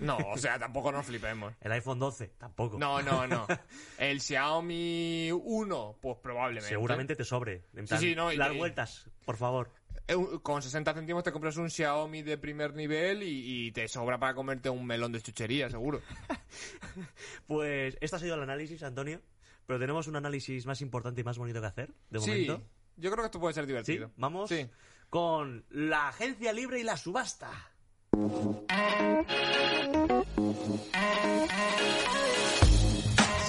No, 0.00 0.16
o 0.16 0.36
sea, 0.38 0.58
tampoco 0.58 0.92
nos 0.92 1.04
flipemos. 1.06 1.54
El 1.60 1.72
iPhone 1.72 1.98
12, 1.98 2.28
tampoco. 2.38 2.78
No, 2.78 3.00
no, 3.02 3.26
no. 3.26 3.46
El 3.98 4.20
Xiaomi 4.20 5.30
1, 5.32 5.96
pues 6.00 6.18
probablemente. 6.22 6.68
Seguramente 6.68 7.16
te 7.16 7.24
sobre. 7.24 7.64
En 7.74 7.86
Sí, 7.86 7.88
plan, 7.88 8.00
sí, 8.00 8.14
no, 8.14 8.32
Las 8.32 8.54
y- 8.54 8.58
vueltas, 8.58 9.10
por 9.24 9.36
favor. 9.36 9.70
Eh, 10.10 10.38
Con 10.42 10.60
60 10.60 10.92
céntimos 10.94 11.22
te 11.22 11.30
compras 11.30 11.56
un 11.56 11.70
Xiaomi 11.70 12.22
de 12.22 12.36
primer 12.36 12.74
nivel 12.74 13.22
y, 13.22 13.66
y 13.68 13.72
te 13.72 13.86
sobra 13.86 14.18
para 14.18 14.34
comerte 14.34 14.68
un 14.68 14.84
melón 14.84 15.12
de 15.12 15.20
chuchería, 15.20 15.70
seguro. 15.70 16.00
Pues 17.46 17.96
este 18.00 18.16
ha 18.16 18.18
sido 18.18 18.34
el 18.34 18.42
análisis, 18.42 18.82
Antonio. 18.82 19.20
Pero 19.66 19.78
tenemos 19.78 20.08
un 20.08 20.16
análisis 20.16 20.66
más 20.66 20.80
importante 20.80 21.20
y 21.20 21.24
más 21.24 21.38
bonito 21.38 21.60
que 21.60 21.66
hacer, 21.68 21.92
de 22.10 22.18
sí, 22.18 22.30
momento. 22.30 22.62
yo 22.96 23.10
creo 23.12 23.22
que 23.22 23.26
esto 23.26 23.38
puede 23.38 23.54
ser 23.54 23.64
Sí, 23.64 23.68
divertido. 23.68 24.10
vamos 24.16 24.48
Sí. 24.48 24.68
con 25.10 25.64
la 25.70 26.08
agencia 26.08 26.52
libre 26.52 26.80
y 26.80 26.82
la 26.82 26.96
subasta. 26.96 27.50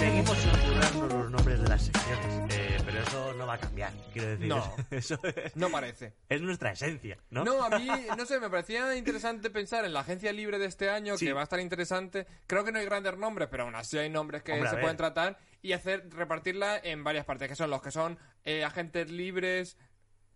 Seguimos 0.02 0.36
sin 0.36 0.50
ocurrirnos 0.50 1.12
los 1.12 1.30
nombres 1.30 1.62
de 1.62 1.68
las 1.68 1.82
secciones, 1.82 2.52
eh, 2.52 2.78
pero 2.84 2.98
eso 3.00 3.34
no 3.34 3.46
va 3.46 3.54
a 3.54 3.58
cambiar, 3.58 3.92
quiero 4.12 4.30
decir. 4.30 4.48
No. 4.48 4.74
Eso 4.90 5.16
es, 5.22 5.54
No 5.56 5.70
parece. 5.70 6.12
es 6.28 6.42
nuestra 6.42 6.72
esencia, 6.72 7.18
¿no? 7.30 7.44
No, 7.44 7.62
a 7.62 7.78
mí, 7.78 7.86
no 8.18 8.26
sé, 8.26 8.40
me 8.40 8.50
parecía 8.50 8.96
interesante 8.96 9.48
pensar 9.48 9.84
en 9.84 9.92
la 9.92 10.00
agencia 10.00 10.32
libre 10.32 10.58
de 10.58 10.66
este 10.66 10.90
año, 10.90 11.16
Sí. 11.16 11.26
que 11.26 11.32
va 11.32 11.42
a 11.42 11.44
estar 11.44 11.60
interesante. 11.60 12.26
Creo 12.48 12.64
que 12.64 12.72
no 12.72 12.80
hay 12.80 12.84
grandes 12.84 13.16
nombres, 13.16 13.46
pero 13.48 13.62
aún 13.62 13.76
así 13.76 13.96
hay 13.96 14.10
nombres 14.10 14.42
que 14.42 14.54
Hombre, 14.54 14.70
se 14.70 14.76
pueden 14.78 14.96
tratar 14.96 15.38
y 15.62 15.72
hacer 15.72 16.10
repartirla 16.10 16.76
en 16.82 17.04
varias 17.04 17.24
partes, 17.24 17.48
que 17.48 17.54
son 17.54 17.70
los 17.70 17.80
que 17.80 17.92
son 17.92 18.18
eh, 18.42 18.64
agentes 18.64 19.08
libres 19.08 19.76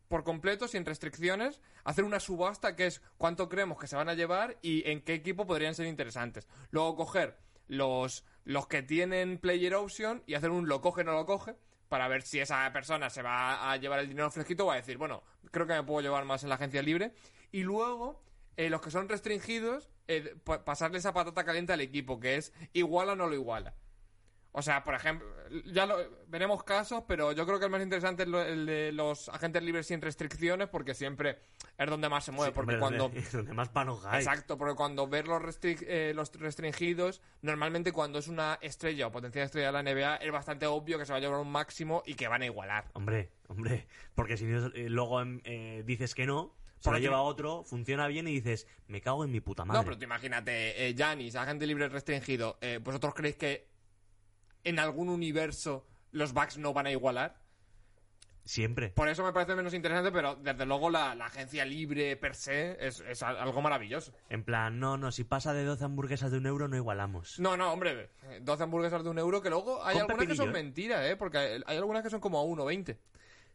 por 0.07 0.23
completo, 0.23 0.69
sin 0.69 0.85
restricciones, 0.85 1.61
hacer 1.83 2.05
una 2.05 2.21
subasta 2.21 2.77
que 2.77 2.87
es 2.87 3.03
cuánto 3.19 3.49
creemos 3.49 3.81
que 3.81 3.89
se 3.89 3.97
van 3.97 4.09
a 4.09 4.15
llevar 4.15 4.59
y 4.63 4.89
en 4.89 5.01
qué 5.03 5.15
equipo 5.15 5.45
podrían 5.45 5.75
ser 5.75 5.87
interesantes. 5.87 6.47
Luego 6.71 6.95
coger 6.95 7.37
los, 7.67 8.25
los 8.47 8.67
que 8.69 8.83
tienen 8.83 9.39
player 9.39 9.75
option 9.75 10.23
y 10.27 10.33
hacer 10.35 10.51
un 10.51 10.69
lo 10.69 10.81
coge 10.81 11.05
no 11.05 11.13
lo 11.13 11.27
coge 11.27 11.57
para 11.89 12.09
ver 12.09 12.23
si 12.23 12.41
esa 12.41 12.73
persona 12.73 13.11
se 13.11 13.21
va 13.23 13.71
a 13.71 13.77
llevar 13.77 13.99
el 13.99 14.09
dinero 14.09 14.31
fresquito 14.31 14.65
o 14.65 14.69
va 14.69 14.75
a 14.75 14.77
decir, 14.77 14.97
bueno, 14.97 15.23
creo 15.51 15.67
que 15.67 15.75
me 15.75 15.83
puedo 15.83 16.01
llevar 16.01 16.25
más 16.25 16.43
en 16.45 16.49
la 16.49 16.55
agencia 16.55 16.81
libre. 16.81 17.13
Y 17.53 17.63
luego, 17.65 18.23
eh, 18.57 18.71
los 18.71 18.81
que 18.81 18.91
son 18.91 19.09
restringidos, 19.09 19.91
eh, 20.09 20.37
pa- 20.45 20.65
pasarle 20.65 20.99
esa 20.99 21.13
patata 21.13 21.45
caliente 21.45 21.73
al 21.73 21.81
equipo, 21.81 22.19
que 22.21 22.37
es 22.37 22.53
iguala 22.73 23.13
o 23.13 23.17
no 23.17 23.27
lo 23.27 23.35
iguala. 23.35 23.75
O 24.59 24.63
sea, 24.63 24.83
por 24.83 24.95
ejemplo, 24.95 25.29
ya 25.67 25.85
lo, 25.85 25.99
veremos 26.29 26.65
casos, 26.65 27.05
pero 27.07 27.33
yo 27.33 27.45
creo 27.45 27.59
que 27.59 27.67
el 27.67 27.71
más 27.71 27.83
interesante 27.83 28.23
es 28.23 28.29
lo- 28.31 28.41
el 28.43 28.65
de 28.65 28.91
los 28.91 29.29
agentes 29.29 29.63
libres 29.63 29.87
sin 29.87 30.01
restricciones, 30.01 30.69
porque 30.69 30.95
siempre 30.95 31.41
es 31.77 31.91
donde 31.91 32.09
más 32.09 32.25
se 32.25 32.33
mueve. 32.33 32.53
Sí, 32.53 32.55
porque 32.55 32.77
hombre, 32.77 32.79
cuando. 32.81 33.03
donde, 33.11 33.21
donde 33.33 33.53
más 33.53 33.69
panoja 33.69 34.13
hay. 34.13 34.21
Exacto, 34.25 34.57
porque 34.57 34.75
cuando 34.75 35.07
ves 35.09 35.27
los, 35.27 35.43
restri- 35.43 35.85
eh, 35.87 36.13
los 36.15 36.33
restringidos, 36.33 37.21
normalmente 37.43 37.93
cuando 37.93 38.19
es 38.19 38.29
una 38.29 38.59
estrella 38.63 39.09
o 39.09 39.13
potencial 39.13 39.45
estrella 39.45 39.67
de 39.67 39.73
la 39.75 39.83
NBA, 39.83 40.17
es 40.17 40.33
bastante 40.33 40.67
obvio 40.67 40.99
que 40.99 41.05
se 41.05 41.13
va 41.13 41.19
a 41.19 41.21
llevar 41.21 41.39
un 41.39 41.53
máximo 41.53 42.03
y 42.07 42.15
que 42.15 42.27
van 42.27 42.41
a 42.41 42.47
igualar. 42.47 42.87
Hombre, 42.95 43.31
hombre, 43.49 43.87
porque 44.15 44.39
si 44.39 44.47
eh, 44.47 44.89
luego 44.89 45.21
em, 45.21 45.43
eh, 45.45 45.83
dices 45.85 46.15
que 46.15 46.25
no, 46.25 46.55
se 46.79 46.91
lo 46.91 46.99
lleva 46.99 47.21
otro, 47.21 47.63
funciona 47.63 48.07
bien 48.07 48.27
y 48.27 48.33
dices, 48.33 48.67
me 48.89 49.03
cago 49.03 49.23
en 49.25 49.33
mi 49.33 49.41
puta 49.41 49.67
madre. 49.67 49.81
No, 49.81 49.85
pero 49.85 49.99
tú 49.99 50.05
imagínate, 50.05 50.89
eh, 50.89 50.95
Giannis, 50.95 51.37
agente 51.37 51.67
libre 51.67 51.89
restringido, 51.91 52.57
eh, 52.63 52.81
¿vosotros 52.83 53.13
creéis 53.15 53.37
que 53.37 53.76
en 54.67 54.79
algún 54.79 55.09
universo 55.09 55.87
los 56.13 56.33
Bucks 56.33 56.59
no 56.59 56.73
van 56.75 56.87
a 56.87 56.91
igualar? 56.91 57.39
Siempre. 58.45 58.91
Por 58.91 59.09
eso 59.09 59.25
me 59.25 59.33
parece 59.33 59.57
menos 59.57 59.75
interesante, 59.75 60.13
pero 60.13 60.37
desde 60.37 60.67
luego 60.67 60.89
la, 60.89 61.17
la 61.17 61.27
agencia 61.27 61.65
libre 61.65 62.17
per 62.17 62.37
se 62.37 62.77
es, 62.87 63.01
es 63.01 63.21
al- 63.25 63.39
algo 63.39 63.61
maravilloso. 63.61 64.13
En 64.29 64.45
plan, 64.45 64.79
no, 64.79 64.97
no, 64.97 65.11
si 65.11 65.25
pasa 65.25 65.53
de 65.53 65.65
12 65.65 65.85
hamburguesas 65.85 66.31
de 66.31 66.39
un 66.39 66.47
euro 66.47 66.69
no 66.69 66.77
igualamos. 66.77 67.41
No, 67.41 67.57
no, 67.57 67.73
hombre, 67.73 68.11
eh, 68.31 68.39
12 68.43 68.63
hamburguesas 68.63 69.03
de 69.03 69.11
un 69.11 69.19
euro, 69.19 69.43
que 69.43 69.51
luego 69.51 69.85
hay 69.85 69.95
Con 69.95 70.03
algunas 70.03 70.29
que 70.29 70.37
son 70.37 70.51
¿eh? 70.51 70.53
mentiras, 70.53 71.05
¿eh? 71.07 71.17
Porque 71.17 71.39
hay, 71.39 71.63
hay 71.67 71.77
algunas 71.77 72.05
que 72.05 72.11
son 72.11 72.21
como 72.21 72.39
a 72.41 72.45
1,20. 72.45 72.97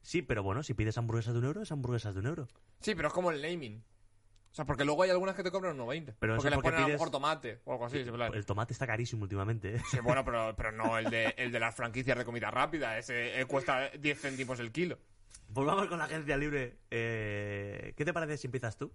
Sí, 0.02 0.22
pero 0.24 0.44
bueno, 0.44 0.62
si 0.62 0.74
pides 0.74 0.98
hamburguesas 0.98 1.34
de 1.34 1.40
un 1.40 1.46
euro, 1.46 1.62
es 1.62 1.72
hamburguesas 1.72 2.14
de 2.14 2.20
un 2.20 2.26
euro. 2.28 2.48
Sí, 2.82 2.94
pero 2.94 3.08
es 3.08 3.14
como 3.14 3.32
el 3.32 3.42
naming. 3.42 3.82
O 4.52 4.54
sea, 4.54 4.66
porque 4.66 4.84
luego 4.84 5.04
hay 5.04 5.10
algunas 5.10 5.36
que 5.36 5.44
te 5.44 5.52
cobran 5.52 5.78
1,20. 5.78 6.14
Pero 6.20 6.36
porque 6.36 6.50
le 6.50 6.56
porque 6.58 6.68
ponen 6.70 6.78
a 6.78 6.82
lo 6.82 6.88
pides- 6.88 6.94
mejor 6.94 7.10
tomate 7.10 7.62
o 7.64 7.72
algo 7.72 7.86
así. 7.86 8.04
sí. 8.04 8.10
El 8.34 8.46
tomate 8.46 8.74
está 8.74 8.86
carísimo 8.86 9.24
últimamente, 9.24 9.76
¿eh? 9.76 9.82
Sí, 9.90 10.00
bueno, 10.02 10.26
pero, 10.26 10.54
pero 10.58 10.72
no 10.74 10.98
el 10.98 11.10
de, 11.10 11.34
el 11.38 11.52
de 11.54 11.60
las 11.60 11.74
franquicias 11.74 12.18
de 12.18 12.26
comida 12.26 12.52
rápida. 12.52 12.98
Ese 12.98 13.40
eh, 13.40 13.46
cuesta 13.46 13.90
10 13.92 14.20
céntimos 14.20 14.60
el 14.60 14.72
kilo. 14.74 14.98
Pues 15.54 15.66
vamos 15.66 15.88
con 15.88 15.98
la 16.00 16.06
agencia 16.06 16.36
libre. 16.38 16.78
Eh, 16.92 17.94
¿Qué 17.96 18.04
te 18.06 18.14
parece 18.14 18.38
si 18.38 18.48
empiezas 18.48 18.78
tú? 18.78 18.92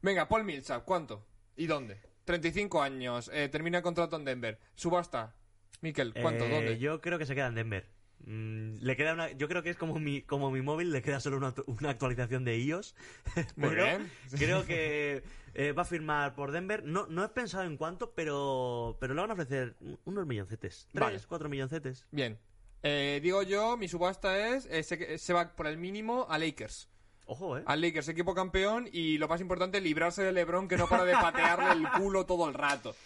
Venga, 0.00 0.28
Paul 0.28 0.44
Millsap, 0.44 0.84
¿cuánto? 0.84 1.24
¿Y 1.56 1.66
dónde? 1.66 2.00
35 2.24 2.82
años, 2.82 3.30
eh, 3.32 3.48
termina 3.48 3.78
el 3.78 3.84
contrato 3.84 4.16
en 4.16 4.24
Denver. 4.24 4.58
Subasta. 4.74 5.34
Miquel, 5.80 6.12
¿cuánto? 6.20 6.44
Eh, 6.44 6.48
¿Dónde? 6.50 6.78
Yo 6.78 7.00
creo 7.00 7.18
que 7.18 7.26
se 7.26 7.34
queda 7.34 7.48
en 7.48 7.54
Denver. 7.56 7.88
Mm, 8.24 8.76
le 8.80 8.96
queda 8.96 9.14
una, 9.14 9.30
yo 9.32 9.48
creo 9.48 9.62
que 9.62 9.70
es 9.70 9.76
como 9.76 9.98
mi, 9.98 10.22
como 10.22 10.50
mi 10.50 10.62
móvil, 10.62 10.92
le 10.92 11.02
queda 11.02 11.18
solo 11.20 11.36
una, 11.38 11.54
actu- 11.54 11.64
una 11.66 11.90
actualización 11.90 12.44
de 12.44 12.58
iOS. 12.58 12.94
Muy 13.56 13.70
Pero 13.70 13.84
bien. 13.84 14.10
Creo 14.38 14.64
que 14.64 15.22
eh, 15.54 15.72
va 15.72 15.82
a 15.82 15.86
firmar 15.86 16.34
por 16.34 16.52
Denver. 16.52 16.84
No, 16.84 17.06
no 17.08 17.24
he 17.24 17.28
pensado 17.28 17.64
en 17.64 17.76
cuánto, 17.76 18.12
pero, 18.12 18.96
pero 19.00 19.14
le 19.14 19.20
van 19.20 19.30
a 19.30 19.34
ofrecer 19.34 19.76
unos 20.04 20.26
milloncetes. 20.26 20.88
Tres, 20.92 21.00
Vale. 21.00 21.20
cuatro 21.28 21.48
milloncetes. 21.48 22.06
Bien. 22.10 22.38
Eh, 22.84 23.20
digo 23.22 23.42
yo, 23.42 23.76
mi 23.76 23.86
subasta 23.88 24.48
es, 24.48 24.66
eh, 24.66 24.82
se, 24.82 25.18
se 25.18 25.32
va 25.32 25.54
por 25.54 25.66
el 25.66 25.76
mínimo 25.78 26.26
a 26.28 26.38
Lakers. 26.38 26.88
Ojo, 27.26 27.56
¿eh? 27.56 27.62
Al 27.66 27.80
Lakers, 27.80 28.08
equipo 28.08 28.34
campeón, 28.34 28.88
y 28.92 29.16
lo 29.18 29.28
más 29.28 29.40
importante, 29.40 29.80
librarse 29.80 30.22
de 30.24 30.32
LeBron, 30.32 30.66
que 30.66 30.76
no 30.76 30.88
para 30.88 31.04
de 31.04 31.12
patearle 31.12 31.70
el 31.80 31.88
culo 31.92 32.26
todo 32.26 32.48
el 32.48 32.54
rato. 32.54 32.96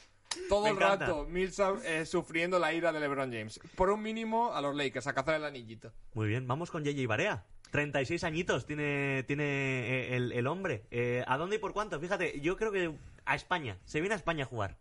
Todo 0.48 0.68
el 0.68 0.76
rato, 0.76 1.26
Millsap 1.28 1.78
eh, 1.84 2.06
sufriendo 2.06 2.58
la 2.58 2.72
ira 2.72 2.92
de 2.92 3.00
LeBron 3.00 3.32
James. 3.32 3.60
Por 3.74 3.90
un 3.90 4.02
mínimo, 4.02 4.52
a 4.54 4.60
los 4.60 4.74
Lakers, 4.74 5.06
a 5.06 5.14
cazar 5.14 5.36
el 5.36 5.44
anillito. 5.44 5.92
Muy 6.14 6.28
bien, 6.28 6.46
vamos 6.46 6.70
con 6.70 6.84
JJ 6.84 7.06
Barea. 7.06 7.44
36 7.70 8.24
añitos 8.24 8.64
tiene, 8.64 9.24
tiene 9.24 9.44
eh, 9.44 10.16
el, 10.16 10.32
el 10.32 10.46
hombre. 10.46 10.86
Eh, 10.90 11.24
¿A 11.26 11.36
dónde 11.36 11.56
y 11.56 11.58
por 11.58 11.72
cuánto? 11.72 11.98
Fíjate, 12.00 12.40
yo 12.40 12.56
creo 12.56 12.72
que 12.72 12.94
a 13.24 13.34
España. 13.34 13.78
Se 13.84 14.00
viene 14.00 14.14
a 14.14 14.16
España 14.16 14.44
a 14.44 14.46
jugar. 14.46 14.78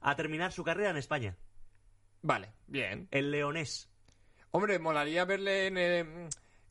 A 0.00 0.16
terminar 0.16 0.52
su 0.52 0.64
carrera 0.64 0.90
en 0.90 0.96
España. 0.96 1.36
Vale, 2.22 2.52
bien. 2.66 3.08
El 3.10 3.30
leonés. 3.30 3.88
Hombre, 4.50 4.78
molaría 4.78 5.24
verle 5.24 5.66
en 5.66 5.78
el, 5.78 6.06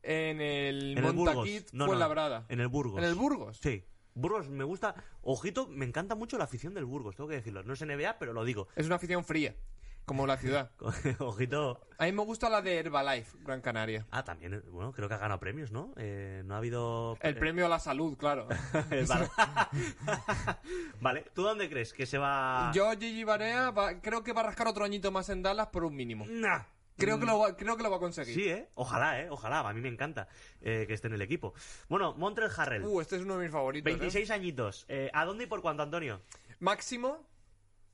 en 0.04 0.42
el 0.42 0.98
En 0.98 1.06
el. 1.06 1.14
Montaquit 1.14 1.70
No, 1.72 1.86
no, 1.86 1.92
Fuenlabrada. 1.92 2.46
En 2.50 2.60
el 2.60 2.68
Burgos. 2.68 3.00
¿En 3.00 3.06
el 3.06 3.16
Burgos? 3.16 3.60
Sí. 3.62 3.84
Burgos 4.16 4.50
me 4.50 4.64
gusta. 4.64 4.96
Ojito, 5.22 5.68
me 5.68 5.86
encanta 5.86 6.16
mucho 6.16 6.38
la 6.38 6.46
afición 6.46 6.74
del 6.74 6.86
Burgos, 6.86 7.16
tengo 7.18 7.30
que 7.30 7.36
decirlo. 7.36 7.64
No 7.64 7.74
es 7.74 7.82
NBA, 7.86 8.18
pero 8.18 8.32
lo 8.34 8.46
digo. 8.46 8.70
Es 8.76 8.86
una 8.86 8.96
afición 8.96 9.26
fría, 9.26 9.56
como 10.06 10.26
la 10.26 10.38
ciudad. 10.38 10.72
Ojito. 11.20 11.82
A 11.98 12.06
mí 12.06 12.14
me 12.14 12.24
gusta 12.24 12.50
la 12.50 12.62
de 12.62 12.78
Herbalife, 12.80 13.38
Gran 13.42 13.60
Canaria. 13.62 14.06
Ah, 14.12 14.24
también, 14.24 14.54
eh, 14.54 14.62
bueno, 14.72 14.94
creo 14.94 15.10
que 15.10 15.16
ha 15.16 15.18
ganado 15.18 15.40
premios, 15.42 15.72
¿no? 15.72 15.94
Eh, 15.98 16.44
no 16.46 16.56
ha 16.56 16.58
habido. 16.60 17.18
El 17.22 17.36
eh, 17.36 17.40
premio 17.40 17.66
a 17.66 17.70
la 17.70 17.80
salud, 17.80 18.16
claro. 18.18 18.48
vale. 19.08 19.30
vale, 21.02 21.26
¿tú 21.34 21.44
dónde 21.44 21.70
crees 21.70 21.94
que 21.94 22.06
se 22.06 22.18
va.? 22.18 22.72
Yo, 22.74 22.90
Gigi 22.98 23.24
Barea, 23.26 23.72
va- 23.72 24.00
creo 24.02 24.24
que 24.24 24.32
va 24.34 24.42
a 24.42 24.46
rascar 24.46 24.68
otro 24.68 24.86
añito 24.86 25.12
más 25.12 25.28
en 25.30 25.44
Dallas 25.44 25.68
por 25.68 25.84
un 25.84 25.96
mínimo. 25.96 26.26
Nah. 26.28 26.64
Creo 26.98 27.20
que 27.20 27.26
lo 27.26 27.40
va, 27.40 27.56
creo 27.58 27.76
que 27.76 27.84
lo 27.84 27.90
va 27.90 27.98
a 27.98 28.00
conseguir. 28.00 28.34
Sí, 28.34 28.50
¿eh? 28.50 28.70
Ojalá, 28.76 29.22
¿eh? 29.22 29.30
Ojalá. 29.30 29.60
A 29.60 29.74
mí 29.74 29.82
me 29.82 29.90
encanta 29.90 30.28
eh, 30.62 30.86
que 30.88 30.94
esté 30.94 31.08
en 31.08 31.16
el 31.16 31.22
equipo. 31.22 31.54
Bueno, 31.90 32.14
Montrell 32.14 32.50
Harrell. 32.56 32.84
Uh, 32.84 33.02
este 33.02 33.18
es 33.18 33.24
uno 33.24 33.38
de 33.38 33.44
mis 33.44 33.52
favoritos. 33.52 33.92
¿eh? 33.92 33.96
26 33.98 34.32
añitos. 34.32 34.86
Eh, 34.88 35.10
¿A 35.14 35.26
dónde 35.26 35.44
y 35.44 35.48
por 35.48 35.62
cuánto, 35.62 35.84
Antonio? 35.84 36.22
Máximo, 36.60 37.28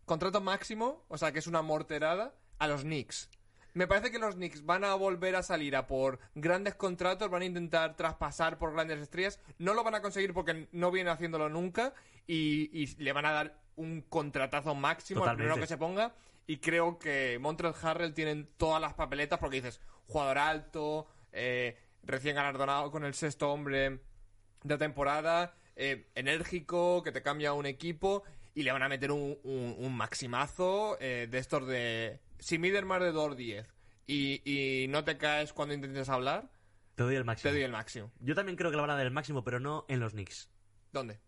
contrato 0.06 0.40
máximo, 0.42 1.04
o 1.08 1.18
sea 1.18 1.32
que 1.32 1.40
es 1.40 1.48
una 1.48 1.62
morterada, 1.62 2.36
a 2.60 2.68
los 2.68 2.82
Knicks. 2.84 3.30
Me 3.74 3.88
parece 3.88 4.12
que 4.12 4.20
los 4.20 4.36
Knicks 4.36 4.66
van 4.66 4.84
a 4.84 4.94
volver 4.96 5.36
a 5.36 5.44
salir 5.44 5.76
a 5.76 5.88
por 5.88 6.20
grandes 6.36 6.76
contratos, 6.76 7.30
van 7.30 7.42
a 7.42 7.46
intentar 7.46 7.96
traspasar 7.96 8.58
por 8.58 8.74
grandes 8.74 9.00
estrellas. 9.00 9.40
No 9.58 9.74
lo 9.74 9.84
van 9.84 9.96
a 9.96 10.02
conseguir 10.02 10.34
porque 10.34 10.68
no 10.74 10.92
vienen 10.92 11.14
haciéndolo 11.14 11.50
nunca 11.50 11.94
y, 12.28 12.70
y 12.78 12.88
le 12.98 13.14
van 13.14 13.26
a 13.26 13.32
dar 13.32 13.62
un 13.78 14.02
contratazo 14.02 14.76
máximo 14.76 15.26
al 15.26 15.38
primero 15.38 15.56
que 15.56 15.68
se 15.68 15.78
ponga. 15.78 16.14
Y 16.52 16.58
creo 16.58 17.00
que 17.00 17.38
Montrezl 17.40 17.86
Harrell 17.88 18.14
tienen 18.14 18.50
todas 18.58 18.82
las 18.82 18.94
papeletas 18.94 19.40
porque 19.40 19.62
dices, 19.62 19.80
jugador 20.08 20.38
alto, 20.38 21.08
eh, 21.32 21.78
recién 22.04 22.36
galardonado 22.36 22.92
con 22.92 23.06
el 23.06 23.14
sexto 23.14 23.52
hombre 23.54 24.02
de 24.64 24.78
temporada, 24.78 25.56
eh, 25.78 26.10
enérgico, 26.14 27.04
que 27.04 27.14
te 27.14 27.22
cambia 27.22 27.54
un 27.54 27.66
equipo 27.66 28.24
y 28.54 28.64
le 28.64 28.72
van 28.74 28.84
a 28.84 28.90
meter 28.90 29.12
un, 29.12 29.38
un- 29.44 29.76
un 29.78 29.96
maximazo 29.96 30.98
eh, 31.00 31.28
de 31.32 31.38
estos 31.38 31.66
de... 31.68 32.20
Si 32.40 32.58
mides 32.58 32.84
más 32.84 33.00
de 33.00 33.14
2.10 33.14 33.66
y, 34.08 34.42
y 34.84 34.88
no 34.90 35.06
te 35.06 35.18
caes 35.18 35.54
cuando 35.54 35.74
intentes 35.74 36.10
hablar, 36.10 36.52
Te 36.96 37.04
doy 37.04 37.16
el 37.16 37.24
máximo. 37.24 37.50
te 37.50 37.56
doy 37.56 37.64
el 37.64 37.72
máximo. 37.72 38.12
Yo 38.20 38.36
también 38.36 38.58
creo 38.58 38.72
que 38.72 38.76
le 38.76 38.82
van 38.82 38.90
a 38.92 38.98
dar 38.98 39.06
el 39.06 39.14
máximo, 39.14 39.46
pero 39.46 39.62
no 39.62 39.86
en 39.88 40.02
los 40.02 40.12
Knicks. 40.12 40.50
¿Dónde? 40.92 41.22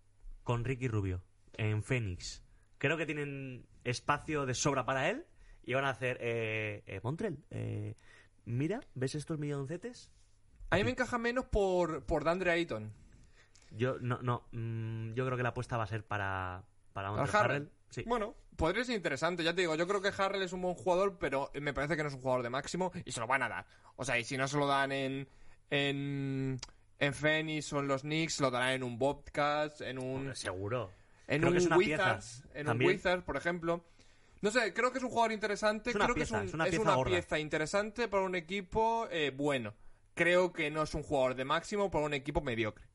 Con 0.43 0.65
Ricky 0.65 0.89
Rubio. 0.89 1.23
En 1.55 1.81
Phoenix. 1.81 2.42
Creo 2.83 2.97
que 2.97 3.05
tienen 3.05 3.65
espacio 3.85 4.45
de 4.45 4.53
sobra 4.53 4.83
para 4.83 5.09
él. 5.09 5.25
Y 5.63 5.73
van 5.73 5.85
a 5.85 5.89
hacer. 5.89 6.17
Eh, 6.19 6.83
eh, 6.85 6.99
Montrell, 7.01 7.37
eh, 7.49 7.95
mira, 8.43 8.81
¿ves 8.93 9.15
estos 9.15 9.39
milloncetes? 9.39 10.11
A 10.69 10.75
mí 10.75 10.83
me 10.83 10.91
encaja 10.91 11.17
menos 11.17 11.45
por, 11.45 12.03
por 12.03 12.25
Dandre 12.25 12.51
Ayton. 12.51 12.91
Yo 13.71 13.97
no, 14.01 14.21
no. 14.21 14.43
mm, 14.51 15.13
yo 15.13 15.25
creo 15.25 15.37
que 15.37 15.43
la 15.43 15.49
apuesta 15.49 15.77
va 15.77 15.85
a 15.85 15.87
ser 15.87 16.03
para. 16.03 16.65
Para 16.91 17.07
¿Para 17.07 17.21
Montrell 17.21 17.41
Harrell? 17.41 17.55
Harrell. 17.55 17.71
Sí. 17.89 18.03
Bueno, 18.05 18.35
podría 18.57 18.83
ser 18.83 18.97
interesante, 18.97 19.45
ya 19.45 19.55
te 19.55 19.61
digo, 19.61 19.75
yo 19.75 19.87
creo 19.87 20.01
que 20.01 20.11
Harrell 20.17 20.41
es 20.41 20.51
un 20.51 20.61
buen 20.61 20.75
jugador, 20.75 21.17
pero 21.17 21.51
me 21.61 21.73
parece 21.73 21.95
que 21.95 22.03
no 22.03 22.09
es 22.09 22.15
un 22.15 22.21
jugador 22.21 22.43
de 22.43 22.49
máximo 22.49 22.91
y 23.05 23.13
se 23.13 23.21
lo 23.21 23.27
van 23.27 23.43
a 23.43 23.49
dar. 23.49 23.65
O 23.95 24.03
sea, 24.03 24.19
y 24.19 24.25
si 24.25 24.35
no 24.35 24.45
se 24.49 24.57
lo 24.57 24.67
dan 24.67 24.91
en 24.91 25.29
en, 25.69 26.59
en 26.99 27.13
Phoenix 27.13 27.71
o 27.71 27.79
en 27.79 27.87
los 27.87 28.01
Knicks, 28.01 28.41
lo 28.41 28.51
darán 28.51 28.71
en 28.71 28.83
un 28.83 28.99
Bobcats, 28.99 29.79
en 29.79 29.99
un 29.99 30.15
Hombre, 30.17 30.35
seguro. 30.35 30.91
En 31.27 31.41
creo 31.41 31.49
un 31.51 31.53
que 31.53 31.59
es 31.59 31.65
una 31.67 31.77
Wizards, 31.77 32.41
pieza. 32.43 32.59
en 32.59 32.65
También. 32.65 32.89
un 32.89 32.95
Wizards, 32.95 33.23
por 33.23 33.37
ejemplo. 33.37 33.85
No 34.41 34.51
sé, 34.51 34.73
creo 34.73 34.91
que 34.91 34.97
es 34.97 35.03
un 35.03 35.09
jugador 35.09 35.31
interesante, 35.31 35.91
Es 35.91 35.95
una 35.95 36.05
creo 36.05 36.15
pieza, 36.15 36.39
que 36.41 36.45
es 36.47 36.51
pieza 36.51 36.81
una 36.81 37.03
pieza 37.05 37.39
interesante 37.39 38.07
para 38.09 38.23
un 38.23 38.35
equipo 38.35 39.07
eh, 39.09 39.31
bueno. 39.35 39.73
Creo 40.15 40.51
que 40.53 40.69
no 40.69 40.83
es 40.83 40.93
un 40.93 41.01
jugador 41.03 41.35
de 41.35 41.45
máximo 41.45 41.89
para 41.89 42.05
un 42.05 42.13
equipo 42.13 42.41
mediocre. 42.41 42.85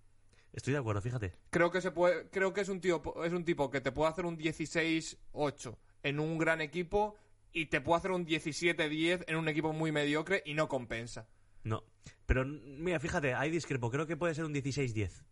Estoy 0.52 0.72
de 0.74 0.78
acuerdo, 0.78 1.00
fíjate. 1.00 1.34
Creo 1.50 1.70
que 1.70 1.80
se 1.80 1.90
puede, 1.90 2.28
creo 2.30 2.52
que 2.52 2.60
es 2.60 2.68
un 2.68 2.80
tío, 2.80 3.02
es 3.24 3.32
un 3.32 3.44
tipo 3.44 3.70
que 3.70 3.80
te 3.80 3.92
puede 3.92 4.10
hacer 4.10 4.24
un 4.26 4.36
16-8 4.38 5.76
en 6.02 6.20
un 6.20 6.38
gran 6.38 6.60
equipo 6.60 7.16
y 7.52 7.66
te 7.66 7.80
puede 7.80 7.98
hacer 7.98 8.10
un 8.12 8.26
17-10 8.26 9.24
en 9.26 9.36
un 9.36 9.48
equipo 9.48 9.72
muy 9.72 9.90
mediocre 9.92 10.42
y 10.44 10.54
no 10.54 10.68
compensa. 10.68 11.28
No. 11.64 11.82
Pero 12.26 12.44
mira, 12.44 13.00
fíjate, 13.00 13.34
ahí 13.34 13.50
discrepo. 13.50 13.90
Creo 13.90 14.06
que 14.06 14.16
puede 14.16 14.34
ser 14.34 14.44
un 14.44 14.54
16-10. 14.54 15.24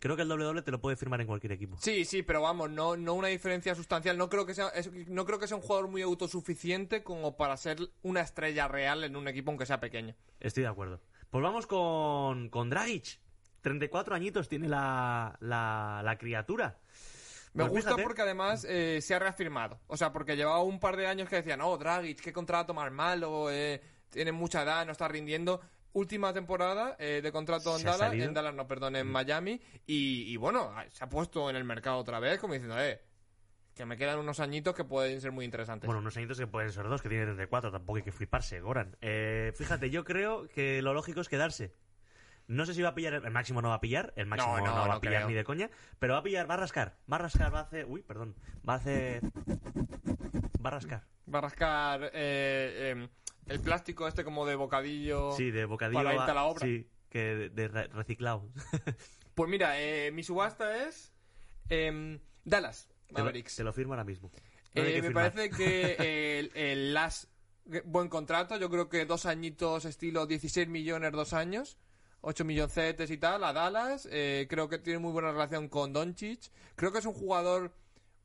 Creo 0.00 0.16
que 0.16 0.22
el 0.22 0.28
doble 0.28 0.44
doble 0.44 0.62
te 0.62 0.70
lo 0.70 0.80
puede 0.80 0.96
firmar 0.96 1.20
en 1.20 1.26
cualquier 1.28 1.52
equipo. 1.52 1.76
Sí, 1.78 2.04
sí, 2.04 2.22
pero 2.22 2.40
vamos, 2.42 2.70
no, 2.70 2.96
no 2.96 3.14
una 3.14 3.28
diferencia 3.28 3.74
sustancial. 3.74 4.16
No 4.18 4.28
creo 4.28 4.46
que 4.46 4.54
sea, 4.54 4.68
es- 4.70 4.90
no 5.08 5.24
creo 5.26 5.38
que 5.38 5.46
sea 5.46 5.56
un 5.58 5.62
jugador 5.62 5.88
muy 5.88 6.00
autosuficiente 6.02 7.04
como 7.04 7.36
para 7.36 7.56
ser 7.56 7.78
una 8.02 8.20
estrella 8.22 8.66
real 8.66 9.04
en 9.04 9.14
un 9.14 9.28
equipo 9.28 9.50
aunque 9.50 9.66
sea 9.66 9.78
pequeño. 9.78 10.14
Estoy 10.40 10.62
de 10.64 10.68
acuerdo. 10.70 11.00
Pues 11.30 11.42
vamos 11.42 11.66
con, 11.66 12.48
con 12.48 12.70
Dragic. 12.70 13.20
34 13.60 14.14
añitos 14.14 14.48
tiene 14.48 14.68
la, 14.68 15.36
la, 15.40 16.00
la 16.02 16.16
criatura. 16.16 16.78
Me 17.52 17.64
Pues 17.64 17.70
gusta 17.72 17.90
fíjate. 17.90 18.02
porque 18.04 18.22
además 18.22 18.64
eh, 18.68 19.00
se 19.02 19.14
ha 19.14 19.18
reafirmado. 19.18 19.80
O 19.86 19.96
sea, 19.98 20.12
porque 20.12 20.34
llevaba 20.36 20.62
un 20.62 20.80
par 20.80 20.96
de 20.96 21.06
años 21.08 21.28
que 21.28 21.36
decían, 21.36 21.58
no, 21.58 21.76
Dragic, 21.76 22.20
qué 22.22 22.32
contrato 22.32 22.72
más 22.72 22.90
malo, 22.90 23.50
eh, 23.50 23.82
tiene 24.08 24.32
mucha 24.32 24.62
edad, 24.62 24.86
no 24.86 24.92
está 24.92 25.08
rindiendo. 25.08 25.60
Última 25.92 26.32
temporada 26.32 26.96
eh, 26.98 27.20
de 27.22 27.32
contrato 27.32 27.76
en 27.76 27.84
Dallas. 27.84 28.14
Mm. 28.14 28.20
en 28.20 28.34
Dallas, 28.34 28.54
no, 28.54 28.66
perdón, 28.66 28.96
en 28.96 29.06
Miami. 29.06 29.60
Y, 29.86 30.32
y 30.32 30.36
bueno, 30.36 30.72
se 30.90 31.04
ha 31.04 31.08
puesto 31.08 31.50
en 31.50 31.56
el 31.56 31.64
mercado 31.64 31.98
otra 31.98 32.20
vez, 32.20 32.38
como 32.38 32.54
diciendo, 32.54 32.80
eh, 32.80 33.00
que 33.74 33.86
me 33.86 33.96
quedan 33.96 34.18
unos 34.18 34.40
añitos 34.40 34.74
que 34.74 34.84
pueden 34.84 35.20
ser 35.20 35.32
muy 35.32 35.44
interesantes. 35.44 35.86
Bueno, 35.86 36.00
unos 36.00 36.16
añitos 36.16 36.38
que 36.38 36.46
pueden 36.46 36.70
ser 36.72 36.86
dos, 36.88 37.02
que 37.02 37.08
tiene 37.08 37.24
34, 37.24 37.72
tampoco 37.72 37.96
hay 37.96 38.02
que 38.02 38.12
fliparse, 38.12 38.60
Goran. 38.60 38.96
Eh, 39.00 39.52
fíjate, 39.56 39.90
yo 39.90 40.04
creo 40.04 40.48
que 40.48 40.82
lo 40.82 40.92
lógico 40.94 41.20
es 41.20 41.28
quedarse. 41.28 41.74
No 42.46 42.66
sé 42.66 42.74
si 42.74 42.82
va 42.82 42.88
a 42.90 42.94
pillar, 42.94 43.14
el 43.14 43.30
máximo 43.30 43.62
no 43.62 43.68
va 43.68 43.76
a 43.76 43.80
pillar, 43.80 44.12
el 44.16 44.26
máximo 44.26 44.58
No, 44.58 44.64
no, 44.66 44.74
no, 44.74 44.80
va 44.80 44.86
no 44.86 44.92
a 44.94 45.00
pillar 45.00 45.18
creo. 45.18 45.28
ni 45.28 45.34
de 45.34 45.44
coña, 45.44 45.70
pero 46.00 46.14
va 46.14 46.18
a 46.18 46.22
pillar, 46.22 46.50
va 46.50 46.54
a 46.54 46.56
rascar, 46.56 46.96
va 47.10 47.16
a 47.16 47.20
rascar, 47.20 47.54
va 47.54 47.60
a 47.60 47.62
hacer, 47.62 47.86
uy, 47.86 48.02
perdón, 48.02 48.34
va 48.68 48.74
a 48.74 48.76
hacer, 48.76 49.22
va 50.64 50.68
a 50.68 50.70
rascar. 50.72 51.04
Va 51.32 51.38
a 51.38 51.42
rascar 51.42 52.02
eh, 52.06 52.10
eh, 52.12 53.08
el 53.46 53.60
plástico 53.60 54.06
este 54.08 54.24
como 54.24 54.46
de 54.46 54.54
bocadillo. 54.56 55.32
Sí, 55.32 55.50
de 55.50 55.64
bocadillo. 55.64 56.02
Para 56.02 56.14
irte 56.14 56.30
a 56.30 56.34
la 56.34 56.44
obra. 56.44 56.66
Sí, 56.66 56.86
que 57.08 57.18
de, 57.18 57.50
de 57.50 57.68
re- 57.68 57.88
reciclado. 57.88 58.48
Pues 59.34 59.48
mira, 59.48 59.80
eh, 59.80 60.10
mi 60.12 60.22
subasta 60.22 60.86
es 60.86 61.12
em, 61.70 62.18
Dallas 62.44 62.88
te, 63.06 63.14
lo, 63.14 63.18
Mavericks. 63.20 63.56
te 63.56 63.64
lo 63.64 63.72
firmo 63.72 63.94
ahora 63.94 64.04
mismo. 64.04 64.30
No 64.74 64.82
Eh, 64.82 65.00
me 65.00 65.12
parece 65.12 65.48
que 65.50 66.38
el, 66.40 66.50
el 66.54 66.92
Las 66.92 67.28
buen 67.84 68.08
contrato, 68.08 68.56
yo 68.58 68.68
creo 68.68 68.88
que 68.90 69.06
dos 69.06 69.24
añitos 69.24 69.84
estilo 69.86 70.26
16 70.26 70.68
millones 70.68 71.12
dos 71.12 71.32
años, 71.32 71.78
8 72.22 72.44
milloncetes 72.44 73.10
y 73.10 73.16
tal 73.16 73.42
a 73.44 73.52
Dallas, 73.54 74.06
eh, 74.10 74.46
creo 74.50 74.68
que 74.68 74.78
tiene 74.78 74.98
muy 74.98 75.12
buena 75.12 75.30
relación 75.32 75.68
con 75.68 75.92
Doncic, 75.92 76.50
creo 76.76 76.92
que 76.92 76.98
es 76.98 77.06
un 77.06 77.14
jugador 77.14 77.72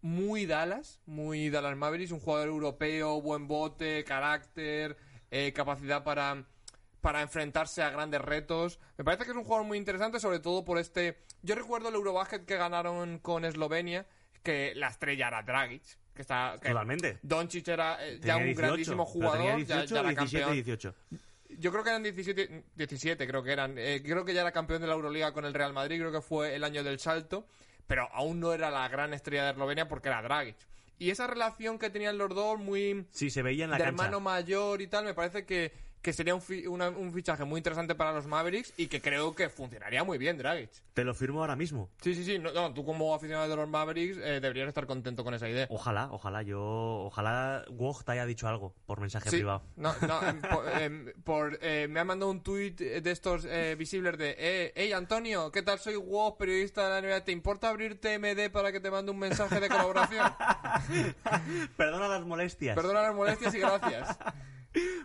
muy 0.05 0.45
Dallas, 0.45 0.99
muy 1.07 1.49
Dallas 1.49 1.75
Mavericks, 1.75 2.11
un 2.11 2.19
jugador 2.19 2.49
europeo, 2.49 3.19
buen 3.23 3.47
bote, 3.47 4.03
carácter, 4.03 4.95
eh, 5.31 5.51
capacidad 5.51 6.03
para 6.03 6.45
para 7.01 7.23
enfrentarse 7.23 7.81
a 7.81 7.89
grandes 7.89 8.21
retos. 8.21 8.79
Me 8.97 9.03
parece 9.03 9.25
que 9.25 9.31
es 9.31 9.37
un 9.37 9.43
jugador 9.43 9.65
muy 9.65 9.79
interesante, 9.79 10.19
sobre 10.19 10.39
todo 10.39 10.63
por 10.63 10.77
este. 10.77 11.23
Yo 11.41 11.55
recuerdo 11.55 11.89
el 11.89 11.95
Eurobasket 11.95 12.45
que 12.45 12.55
ganaron 12.55 13.17
con 13.17 13.45
Eslovenia, 13.45 14.05
que 14.43 14.73
la 14.75 14.89
estrella 14.89 15.27
era 15.27 15.41
Dragic, 15.41 15.83
que 16.13 16.21
está. 16.21 16.59
Que 16.61 16.69
Totalmente. 16.69 17.17
Doncic 17.23 17.67
era 17.67 17.97
eh, 18.07 18.19
ya 18.21 18.37
un 18.37 18.43
18, 18.45 18.61
grandísimo 18.61 19.05
jugador, 19.05 19.37
tenía 19.37 19.51
ya- 19.65 19.75
18, 19.81 19.95
ya, 19.95 19.99
era 20.01 20.09
17, 20.09 20.39
campeón. 20.39 20.53
18. 20.65 20.95
Yo 21.57 21.71
creo 21.71 21.83
que 21.83 21.89
eran 21.89 22.03
17, 22.03 22.63
17 22.75 23.27
creo 23.27 23.41
que 23.41 23.51
eran. 23.51 23.75
Eh, 23.79 24.03
creo 24.03 24.23
que 24.23 24.35
ya 24.35 24.41
era 24.41 24.51
campeón 24.51 24.81
de 24.81 24.87
la 24.87 24.93
Euroliga 24.93 25.33
con 25.33 25.45
el 25.45 25.53
Real 25.55 25.73
Madrid, 25.73 25.97
creo 25.97 26.11
que 26.11 26.21
fue 26.21 26.55
el 26.55 26.63
año 26.63 26.83
del 26.83 26.99
salto, 26.99 27.47
pero 27.87 28.09
aún 28.13 28.39
no 28.39 28.53
era 28.53 28.69
la 28.71 28.87
gran 28.87 29.13
estrella 29.13 29.45
de 29.45 29.51
Eslovenia 29.51 29.87
porque 29.87 30.09
era 30.09 30.21
Dragic. 30.21 30.55
Y 30.97 31.09
esa 31.09 31.27
relación 31.27 31.77
que 31.77 31.89
tenían 31.89 32.17
los 32.17 32.29
dos, 32.29 32.57
muy 32.57 33.05
Sí, 33.11 33.29
se 33.29 33.41
veía 33.41 33.65
en 33.65 33.71
la 33.71 33.77
de 33.77 33.83
cancha. 33.83 34.03
hermano 34.03 34.19
mayor 34.21 34.81
y 34.81 34.87
tal, 34.87 35.03
me 35.05 35.13
parece 35.13 35.45
que, 35.45 35.73
que 36.05 36.13
sería 36.13 36.35
un, 36.35 36.41
fi- 36.43 36.67
una- 36.67 36.89
un 36.89 37.11
fichaje 37.11 37.45
muy 37.45 37.57
interesante 37.57 37.95
para 37.95 38.13
los 38.13 38.27
Mavericks 38.27 38.73
y 38.77 38.85
que 38.85 39.01
creo 39.01 39.33
que 39.33 39.49
funcionaría 39.49 40.03
muy 40.03 40.19
bien, 40.19 40.37
Dragic. 40.37 40.69
Te 40.93 41.03
lo 41.03 41.15
firmo 41.15 41.41
ahora 41.41 41.55
mismo. 41.55 41.89
Sí, 41.99 42.13
sí, 42.13 42.23
sí. 42.23 42.37
No, 42.37 42.51
no, 42.53 42.71
tú 42.75 42.85
como 42.85 43.15
aficionado 43.15 43.49
de 43.49 43.55
los 43.55 43.67
Mavericks 43.67 44.19
eh, 44.19 44.39
deberías 44.39 44.67
estar 44.67 44.85
contento 44.85 45.23
con 45.23 45.33
esa 45.33 45.49
idea. 45.49 45.65
Ojalá, 45.71 46.09
ojalá, 46.11 46.43
yo. 46.43 46.61
Ojalá 46.61 47.65
Woj 47.71 48.03
te 48.03 48.11
haya 48.11 48.27
dicho 48.27 48.47
algo 48.47 48.75
por 48.85 48.99
mensaje 49.01 49.31
Sí, 49.31 49.37
privado. 49.37 49.63
no, 49.77 49.95
no, 50.07 50.21
em, 50.29 50.41
por, 50.41 50.69
em, 50.79 51.13
por, 51.23 51.57
eh, 51.63 51.87
me 51.89 51.99
ha 51.99 52.03
mandado 52.05 52.29
un 52.31 52.43
tuit 52.43 52.77
de 52.79 53.09
estos 53.11 53.43
eh, 53.45 53.73
visibles 53.75 54.15
de 54.19 54.35
eh, 54.37 54.73
Hey 54.75 54.93
Antonio, 54.93 55.51
¿qué 55.51 55.63
tal? 55.63 55.79
Soy 55.79 55.95
Woz, 55.95 56.35
periodista 56.37 56.87
de 56.87 57.01
la 57.01 57.07
NBA. 57.07 57.25
¿Te 57.25 57.31
importa 57.31 57.69
abrirte 57.69 58.19
MD 58.19 58.51
para 58.51 58.71
que 58.71 58.79
te 58.79 58.91
mande 58.91 59.11
un 59.11 59.17
mensaje 59.17 59.59
de 59.59 59.69
colaboración? 59.69 60.31
Perdona 61.77 62.07
las 62.07 62.23
molestias. 62.25 62.75
Perdona 62.75 63.01
las 63.01 63.15
molestias 63.15 63.55
y 63.55 63.57
gracias. 63.59 64.17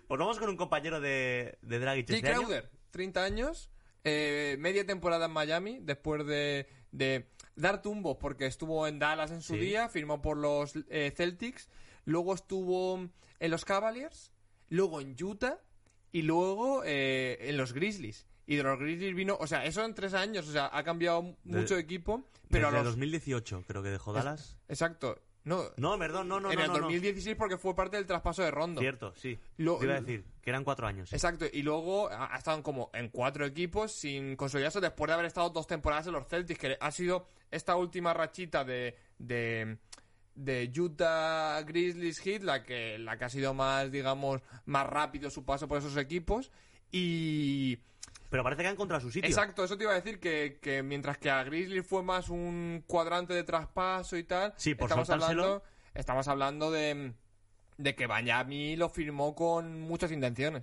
Pues 0.07 0.19
vamos 0.19 0.39
con 0.39 0.49
un 0.49 0.57
compañero 0.57 1.01
de, 1.01 1.59
de 1.63 1.79
Dragic 1.79 2.09
Jay 2.09 2.17
este 2.17 2.29
año. 2.31 2.41
Crowder, 2.41 2.71
30 2.91 3.25
años, 3.25 3.71
eh, 4.05 4.57
media 4.59 4.85
temporada 4.87 5.27
en 5.27 5.33
Miami, 5.33 5.79
después 5.81 6.27
de, 6.27 6.67
de 6.93 7.31
dar 7.55 7.81
tumbos 7.83 8.17
porque 8.19 8.47
estuvo 8.47 8.87
en 8.87 8.99
Dallas 8.99 9.31
en 9.31 9.43
su 9.43 9.55
Sí. 9.55 9.61
día, 9.61 9.89
firmó 9.89 10.21
por 10.21 10.37
los 10.37 10.73
eh, 10.89 11.13
Celtics, 11.17 11.69
luego 12.05 12.35
estuvo 12.35 13.09
en 13.39 13.51
los 13.51 13.65
Cavaliers, 13.65 14.33
luego 14.69 15.01
en 15.01 15.15
Utah 15.23 15.59
y 16.13 16.23
luego 16.23 16.83
eh, 16.85 17.39
en 17.43 17.57
los 17.57 17.73
Grizzlies. 17.73 18.27
Y 18.47 18.57
de 18.57 18.65
los 18.65 18.79
Grizzlies 18.81 19.15
vino, 19.15 19.37
o 19.39 19.47
sea, 19.47 19.65
eso 19.65 19.85
en 19.85 19.95
tres 19.95 20.13
años, 20.13 20.49
o 20.49 20.53
sea, 20.53 20.69
ha 20.73 20.83
cambiado 20.83 21.37
mucho 21.45 21.77
de 21.77 21.83
equipo, 21.83 22.25
pero 22.51 22.67
a 22.67 22.71
Desde 22.73 22.83
los... 22.85 22.95
2018 22.95 23.63
creo 23.65 23.81
que 23.83 23.91
dejó 23.91 24.13
Dallas. 24.13 24.57
Exacto. 24.69 25.23
No, 25.45 25.63
No, 25.77 25.99
perdón, 25.99 26.29
no, 26.29 26.39
no, 26.39 26.51
en 26.53 26.59
no. 26.59 26.65
el 26.65 26.69
no, 26.69 26.75
no. 26.75 26.81
2016 26.83 27.35
porque 27.37 27.57
fue 27.57 27.75
parte 27.75 27.97
del 27.97 28.07
traspaso 28.07 28.43
de 28.43 28.51
Rondo. 28.51 28.81
Cierto, 28.81 29.15
sí. 29.17 29.39
Lo- 29.57 29.79
Te 29.79 29.87
iba 29.87 29.95
a 29.95 30.01
decir 30.01 30.25
que 30.43 30.51
eran 30.51 30.65
cuatro 30.65 30.87
años. 30.87 31.09
sí. 31.09 31.17
Exacto, 31.17 31.47
y 31.51 31.63
luego 31.63 32.11
ha 32.11 32.35
ha 32.35 32.39
estado 32.39 32.63
como 32.63 32.91
en 32.93 33.09
cuatro 33.09 33.47
equipos 33.47 33.93
sin 33.93 34.37
consolidarse 34.37 34.81
después 34.81 35.09
de 35.09 35.15
haber 35.15 35.27
estado 35.27 35.49
dos 35.51 35.67
temporadas 35.67 36.07
en 36.07 36.13
los 36.13 36.27
Celtics, 36.29 36.59
que 36.61 36.77
ha 36.79 36.91
sido 36.91 37.29
esta 37.51 37.75
última 37.77 38.13
rachita 38.13 38.65
de, 38.65 38.97
de, 39.19 39.79
de 40.35 40.71
Utah 40.79 41.63
Grizzlies 41.63 42.19
Heat 42.21 42.43
la 42.43 42.63
que, 42.63 42.99
la 42.99 43.17
que 43.17 43.25
ha 43.25 43.29
sido 43.31 43.55
más, 43.55 43.91
digamos, 43.91 44.43
más 44.67 44.87
rápido 44.87 45.31
su 45.31 45.45
paso 45.45 45.67
por 45.67 45.79
esos 45.79 45.97
equipos. 45.97 46.51
Y. 46.93 47.79
Pero 48.31 48.43
parece 48.45 48.63
que 48.63 48.69
ha 48.69 48.73
encontrado 48.73 49.01
su 49.03 49.11
sitio. 49.11 49.29
Exacto, 49.29 49.65
eso 49.65 49.77
te 49.77 49.85
iba 49.85 49.93
a 49.93 49.97
decir 49.97 50.21
que, 50.21 50.59
que 50.63 50.83
mientras 50.83 51.19
que 51.19 51.31
a 51.31 51.43
Grizzlies 51.45 51.87
fue 51.87 52.03
más 52.03 52.29
un 52.29 52.83
cuadrante 52.87 53.35
de 53.35 53.43
traspaso 53.45 54.17
y 54.17 54.25
tal, 54.25 54.55
Sí, 54.57 54.75
por 54.75 54.87
estamos 54.89 55.09
soltárselo. 55.09 55.43
hablando, 55.43 55.65
estamos 55.95 56.29
hablando 56.29 56.71
de, 56.71 57.13
de 57.77 57.95
que 57.97 58.07
Miami 58.09 58.77
lo 58.77 58.89
firmó 58.89 59.35
con 59.35 59.81
muchas 59.81 60.13
intenciones. 60.13 60.63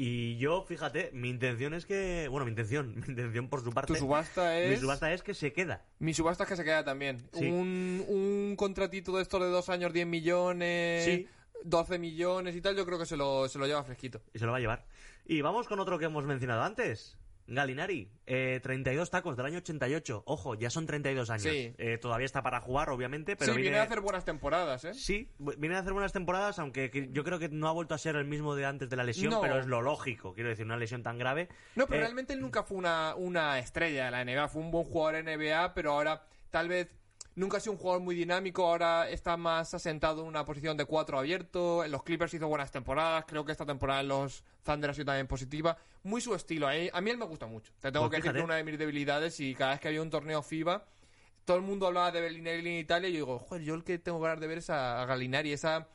Y 0.00 0.36
yo, 0.38 0.62
fíjate, 0.62 1.10
mi 1.12 1.28
intención 1.28 1.74
es 1.74 1.84
que. 1.84 2.28
Bueno, 2.30 2.44
mi 2.44 2.50
intención, 2.50 2.94
mi 3.00 3.06
intención 3.08 3.48
por 3.48 3.62
su 3.64 3.70
parte. 3.72 3.92
Tu 3.94 3.98
subasta 3.98 4.50
Mi 4.54 4.74
es. 4.74 4.80
subasta 4.80 5.12
es 5.12 5.22
que 5.22 5.34
se 5.34 5.52
queda. 5.52 5.84
Mi 5.98 6.14
subasta 6.14 6.44
es 6.44 6.48
que 6.48 6.56
se 6.56 6.62
queda 6.64 6.84
también. 6.84 7.18
Sí. 7.32 7.46
Un, 7.46 8.04
un 8.08 8.54
contratito 8.56 9.16
de 9.16 9.22
estos 9.22 9.40
de 9.40 9.48
dos 9.48 9.68
años, 9.68 9.92
10 9.92 10.06
millones, 10.06 11.04
Sí. 11.04 11.28
12 11.64 11.98
millones 11.98 12.54
y 12.54 12.60
tal, 12.60 12.76
yo 12.76 12.86
creo 12.86 13.00
que 13.00 13.06
se 13.06 13.16
lo, 13.16 13.48
se 13.48 13.58
lo 13.58 13.66
lleva 13.66 13.82
fresquito. 13.82 14.20
Y 14.32 14.38
se 14.38 14.44
lo 14.46 14.52
va 14.52 14.58
a 14.58 14.60
llevar. 14.60 14.84
Y 15.28 15.42
vamos 15.42 15.68
con 15.68 15.78
otro 15.78 15.98
que 15.98 16.06
hemos 16.06 16.24
mencionado 16.24 16.62
antes. 16.62 17.16
Galinari, 17.50 18.10
eh, 18.26 18.60
32 18.62 19.08
tacos 19.10 19.36
del 19.36 19.46
año 19.46 19.58
88. 19.58 20.22
Ojo, 20.26 20.54
ya 20.54 20.68
son 20.68 20.84
32 20.86 21.30
años. 21.30 21.42
Sí. 21.44 21.74
Eh, 21.78 21.96
todavía 21.96 22.26
está 22.26 22.42
para 22.42 22.60
jugar, 22.60 22.90
obviamente, 22.90 23.36
pero 23.36 23.54
sí, 23.54 23.60
viene 23.62 23.78
a 23.78 23.84
hacer 23.84 24.00
buenas 24.00 24.24
temporadas, 24.26 24.84
¿eh? 24.84 24.92
Sí, 24.92 25.30
viene 25.56 25.76
a 25.76 25.78
hacer 25.78 25.94
buenas 25.94 26.12
temporadas, 26.12 26.58
aunque 26.58 26.90
que- 26.90 27.08
yo 27.10 27.24
creo 27.24 27.38
que 27.38 27.48
no 27.48 27.66
ha 27.68 27.72
vuelto 27.72 27.94
a 27.94 27.98
ser 27.98 28.16
el 28.16 28.26
mismo 28.26 28.54
de 28.54 28.66
antes 28.66 28.90
de 28.90 28.96
la 28.96 29.04
lesión, 29.04 29.32
No. 29.32 29.40
pero 29.40 29.58
es 29.58 29.66
lo 29.66 29.80
lógico. 29.80 30.34
Quiero 30.34 30.50
decir, 30.50 30.66
una 30.66 30.76
lesión 30.76 31.02
tan 31.02 31.16
grave. 31.18 31.48
No, 31.74 31.86
pero 31.86 32.00
Eh, 32.00 32.04
realmente 32.04 32.34
él 32.34 32.40
nunca 32.40 32.64
fue 32.64 32.76
una, 32.76 33.14
una 33.16 33.58
estrella 33.58 34.06
de 34.06 34.10
la 34.10 34.20
NBA. 34.24 34.48
Fue 34.48 34.60
un 34.60 34.70
buen 34.70 34.84
jugador 34.84 35.14
NBA, 35.24 35.72
pero 35.72 35.92
ahora 35.92 36.22
tal 36.50 36.68
vez 36.68 36.88
nunca 37.38 37.56
ha 37.56 37.60
sido 37.60 37.72
un 37.72 37.78
jugador 37.78 38.02
muy 38.02 38.14
dinámico. 38.14 38.66
Ahora 38.66 39.08
está 39.08 39.36
más 39.36 39.72
asentado 39.72 40.22
en 40.22 40.28
una 40.28 40.44
posición 40.44 40.76
de 40.76 40.84
cuatro 40.84 41.18
abierto. 41.18 41.84
En 41.84 41.90
los 41.90 42.02
Clippers 42.02 42.34
hizo 42.34 42.48
buenas 42.48 42.70
temporadas. 42.70 43.24
Creo 43.26 43.44
que 43.44 43.52
esta 43.52 43.64
temporada 43.64 44.00
en 44.00 44.08
los 44.08 44.44
Thunder 44.62 44.90
ha 44.90 44.94
sido 44.94 45.06
también 45.06 45.26
positiva. 45.26 45.76
Muy 46.02 46.20
su 46.20 46.34
estilo. 46.34 46.68
A 46.68 46.72
mí, 46.72 46.90
a 46.92 47.00
mí 47.00 47.10
él 47.10 47.18
me 47.18 47.24
gusta 47.24 47.46
mucho. 47.46 47.72
Te 47.80 47.90
tengo 47.90 48.08
Pues 48.08 48.20
que 48.20 48.28
decir 48.28 48.38
que 48.38 48.44
una 48.44 48.56
de 48.56 48.64
mis 48.64 48.78
debilidades. 48.78 49.38
Y 49.40 49.54
cada 49.54 49.72
vez 49.72 49.80
que 49.80 49.88
había 49.88 50.02
un 50.02 50.10
torneo 50.10 50.42
FIBA, 50.42 50.84
todo 51.44 51.56
el 51.56 51.62
mundo 51.62 51.86
hablaba 51.86 52.10
de 52.10 52.20
Bellinelli 52.20 52.68
en 52.70 52.80
Italia. 52.80 53.08
Y 53.08 53.12
yo 53.12 53.18
digo, 53.18 53.38
joder, 53.38 53.62
yo 53.62 53.74
el 53.74 53.84
que 53.84 53.98
tengo 53.98 54.20
ganas 54.20 54.40
de 54.40 54.46
ver 54.46 54.58
es 54.58 54.70
a, 54.70 55.00
a 55.00 55.06
Gallinari. 55.06 55.52
Esa 55.52 55.88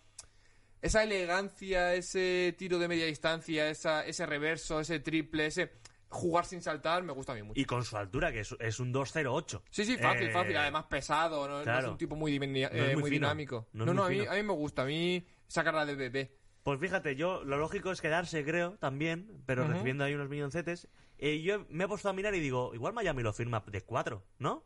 esa 0.84 1.01
elegancia, 1.01 1.93
ese 1.93 2.53
tiro 2.58 2.77
de 2.77 2.89
media 2.89 3.06
distancia, 3.06 3.69
esa, 3.69 4.06
ese 4.06 4.25
reverso, 4.25 4.82
ese 4.82 4.99
triple, 4.99 5.45
ese 5.45 5.71
jugar 6.13 6.45
sin 6.45 6.62
saltar, 6.62 7.04
me 7.04 7.12
gusta 7.12 7.34
a 7.34 7.36
mí 7.36 7.43
mucho. 7.43 7.60
Y 7.60 7.65
con 7.65 7.84
su 7.84 7.97
altura, 7.97 8.32
que 8.32 8.39
es, 8.41 8.56
es 8.60 8.80
un 8.80 8.93
2-0-8. 8.93 9.62
Sí, 9.69 9.84
sí, 9.86 9.97
fácil, 9.97 10.28
Eh, 10.28 10.32
fácil. 10.32 10.56
Además 10.58 10.86
pesado, 10.86 11.47
no, 11.47 11.62
es 11.80 11.86
un 11.86 11.97
tipo 11.97 12.15
muy, 12.15 12.39
No 12.39 12.45
eh, 12.45 12.69
muy 12.93 13.02
muy 13.02 13.10
fino, 13.12 13.28
dinámico. 13.28 13.67
no 13.73 13.86
No, 13.86 14.06
a, 14.06 14.10
mí, 14.10 14.26
a 14.26 14.34
mí 14.34 14.43
me 14.43 14.54
gusta. 14.54 14.84
A 14.84 14.86
mí 14.86 15.26
sacarla 15.47 15.86
de 15.86 15.95
bebé. 15.95 16.38
Pues 16.63 16.80
fíjate, 16.80 17.15
yo 17.17 17.43
lo 17.43 17.58
lógico 17.58 17.91
es 17.91 17.99
quedarse, 17.99 18.45
creo, 18.45 18.78
también, 18.78 19.43
pero 19.45 19.63
Ujú. 19.63 19.73
recibiendo 19.73 20.06
ahí 20.06 20.13
unos 20.13 20.30
milloncetes. 20.30 20.88
Eh, 21.17 21.41
yo 21.41 21.65
me 21.69 21.84
he 21.84 21.88
puesto 21.88 22.08
a 22.10 22.13
mirar 22.13 22.34
y 22.36 22.39
digo, 22.39 22.73
igual 22.73 22.93
Miami 22.93 23.21
lo 23.21 23.34
firma 23.34 23.62
de 23.67 23.82
4, 23.82 24.23
¿no? 24.39 24.63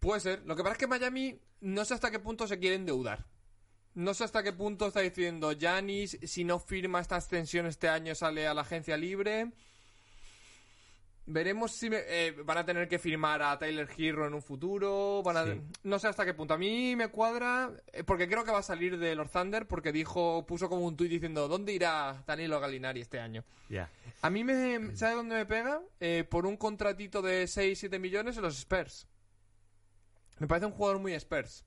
Puede 0.00 0.20
ser. 0.20 0.42
Lo 0.46 0.56
que 0.56 0.62
pasa 0.62 0.72
es 0.72 0.78
que 0.78 0.86
Miami 0.86 1.40
no 1.60 1.84
sé 1.84 1.94
hasta 1.94 2.10
qué 2.10 2.18
punto 2.18 2.46
se 2.46 2.58
quiere 2.58 2.76
endeudar. 2.76 3.26
No 3.94 4.14
sé 4.14 4.24
hasta 4.24 4.42
qué 4.42 4.52
punto 4.52 4.86
está 4.86 5.00
diciendo 5.00 5.52
Janis, 5.58 6.18
si 6.22 6.44
no 6.44 6.58
firma 6.58 7.00
esta 7.00 7.16
extensión 7.16 7.66
este 7.66 7.88
año 7.88 8.14
sale 8.14 8.46
a 8.46 8.54
la 8.54 8.62
agencia 8.62 8.96
libre. 8.96 9.50
Veremos 11.26 11.70
si 11.72 11.88
me- 11.90 12.02
eh, 12.08 12.32
van 12.44 12.58
a 12.58 12.64
tener 12.64 12.88
que 12.88 12.98
firmar 12.98 13.40
a 13.42 13.56
Tyler 13.58 13.88
Hero 13.96 14.26
en 14.26 14.34
un 14.34 14.42
futuro. 14.42 15.22
Van 15.22 15.36
a- 15.36 15.44
Sí. 15.44 15.60
No 15.84 15.98
sé 15.98 16.08
hasta 16.08 16.24
qué 16.24 16.34
punto. 16.34 16.54
A 16.54 16.58
mí 16.58 16.96
me 16.96 17.08
cuadra, 17.08 17.70
eh, 17.92 18.02
porque 18.02 18.26
creo 18.26 18.44
que 18.44 18.50
va 18.50 18.58
a 18.58 18.62
salir 18.62 18.98
de 18.98 19.14
los 19.14 19.30
Thunder, 19.30 19.66
porque 19.68 19.92
dijo, 19.92 20.44
puso 20.46 20.68
como 20.68 20.84
un 20.86 20.96
tuit 20.96 21.10
diciendo, 21.10 21.46
¿dónde 21.46 21.72
irá 21.72 22.24
Danilo 22.26 22.58
Gallinari 22.58 23.00
este 23.02 23.20
año? 23.20 23.44
Ya. 23.68 23.88
A 24.22 24.30
mí 24.30 24.42
me... 24.42 24.96
¿Sabe 24.96 25.14
dónde 25.14 25.36
me 25.36 25.46
pega? 25.46 25.80
Eh, 26.00 26.24
por 26.28 26.46
un 26.46 26.56
contratito 26.56 27.22
de 27.22 27.44
6-7 27.46 28.00
millones 28.00 28.36
en 28.36 28.42
los 28.42 28.58
Spurs. 28.58 29.06
Me 30.38 30.46
parece 30.48 30.66
un 30.66 30.72
jugador 30.72 30.98
muy 30.98 31.12
Spurs. 31.14 31.64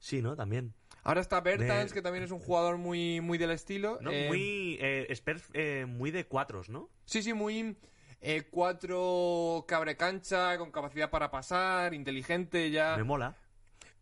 Sí, 0.00 0.20
¿no? 0.20 0.36
También. 0.36 0.74
Ahora 1.04 1.20
está 1.20 1.40
Bertans, 1.40 1.90
De- 1.90 1.94
que 1.94 2.02
también 2.02 2.24
es 2.24 2.30
un 2.30 2.40
jugador 2.40 2.76
muy, 2.76 3.20
muy 3.20 3.38
del 3.38 3.52
estilo. 3.52 3.98
¿No? 4.02 4.10
Muy. 4.28 4.78
Spurs, 5.08 5.44
muy 5.86 6.10
de 6.10 6.26
cuatros, 6.26 6.68
¿no? 6.68 6.90
Sí, 7.06 7.22
sí, 7.22 7.32
muy... 7.32 7.76
eh, 8.22 8.44
cuatro 8.50 9.64
cabre 9.68 9.96
cancha, 9.96 10.56
con 10.56 10.70
capacidad 10.70 11.10
para 11.10 11.30
pasar, 11.30 11.92
inteligente 11.92 12.70
ya. 12.70 12.96
Me 12.96 13.04
mola. 13.04 13.36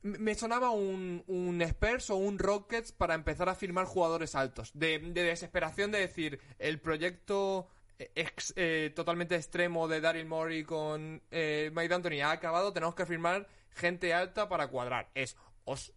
Me 0.03 0.35
sonaba 0.35 0.71
un, 0.71 1.25
un 1.27 1.61
Spurs 1.63 2.09
o 2.11 2.17
un 2.17 2.39
Rockets 2.39 2.93
para 2.93 3.15
empezar 3.15 3.49
a 3.49 3.55
firmar 3.55 3.85
jugadores 3.87 4.35
altos. 4.35 4.71
De, 4.75 4.99
de 4.99 5.23
desesperación 5.25 5.91
de 5.91 5.99
decir, 6.01 6.41
el 6.59 6.81
proyecto 6.81 7.69
eh, 7.99 8.11
ex- 8.15 8.55
eh, 8.57 8.93
totalmente 8.95 9.37
extremo 9.37 9.89
de 9.89 10.01
Daryl 10.01 10.25
Morey 10.27 10.65
con 10.65 11.23
eh, 11.31 11.71
Mike 11.75 11.89
D'Antoni 11.89 12.21
ha 12.23 12.31
acabado, 12.31 12.73
tenemos 12.73 12.95
que 12.95 13.05
firmar 13.05 13.47
gente 13.73 14.15
alta 14.15 14.49
para 14.49 14.69
cuadrar. 14.69 15.11
Es 15.15 15.37
os- 15.65 15.93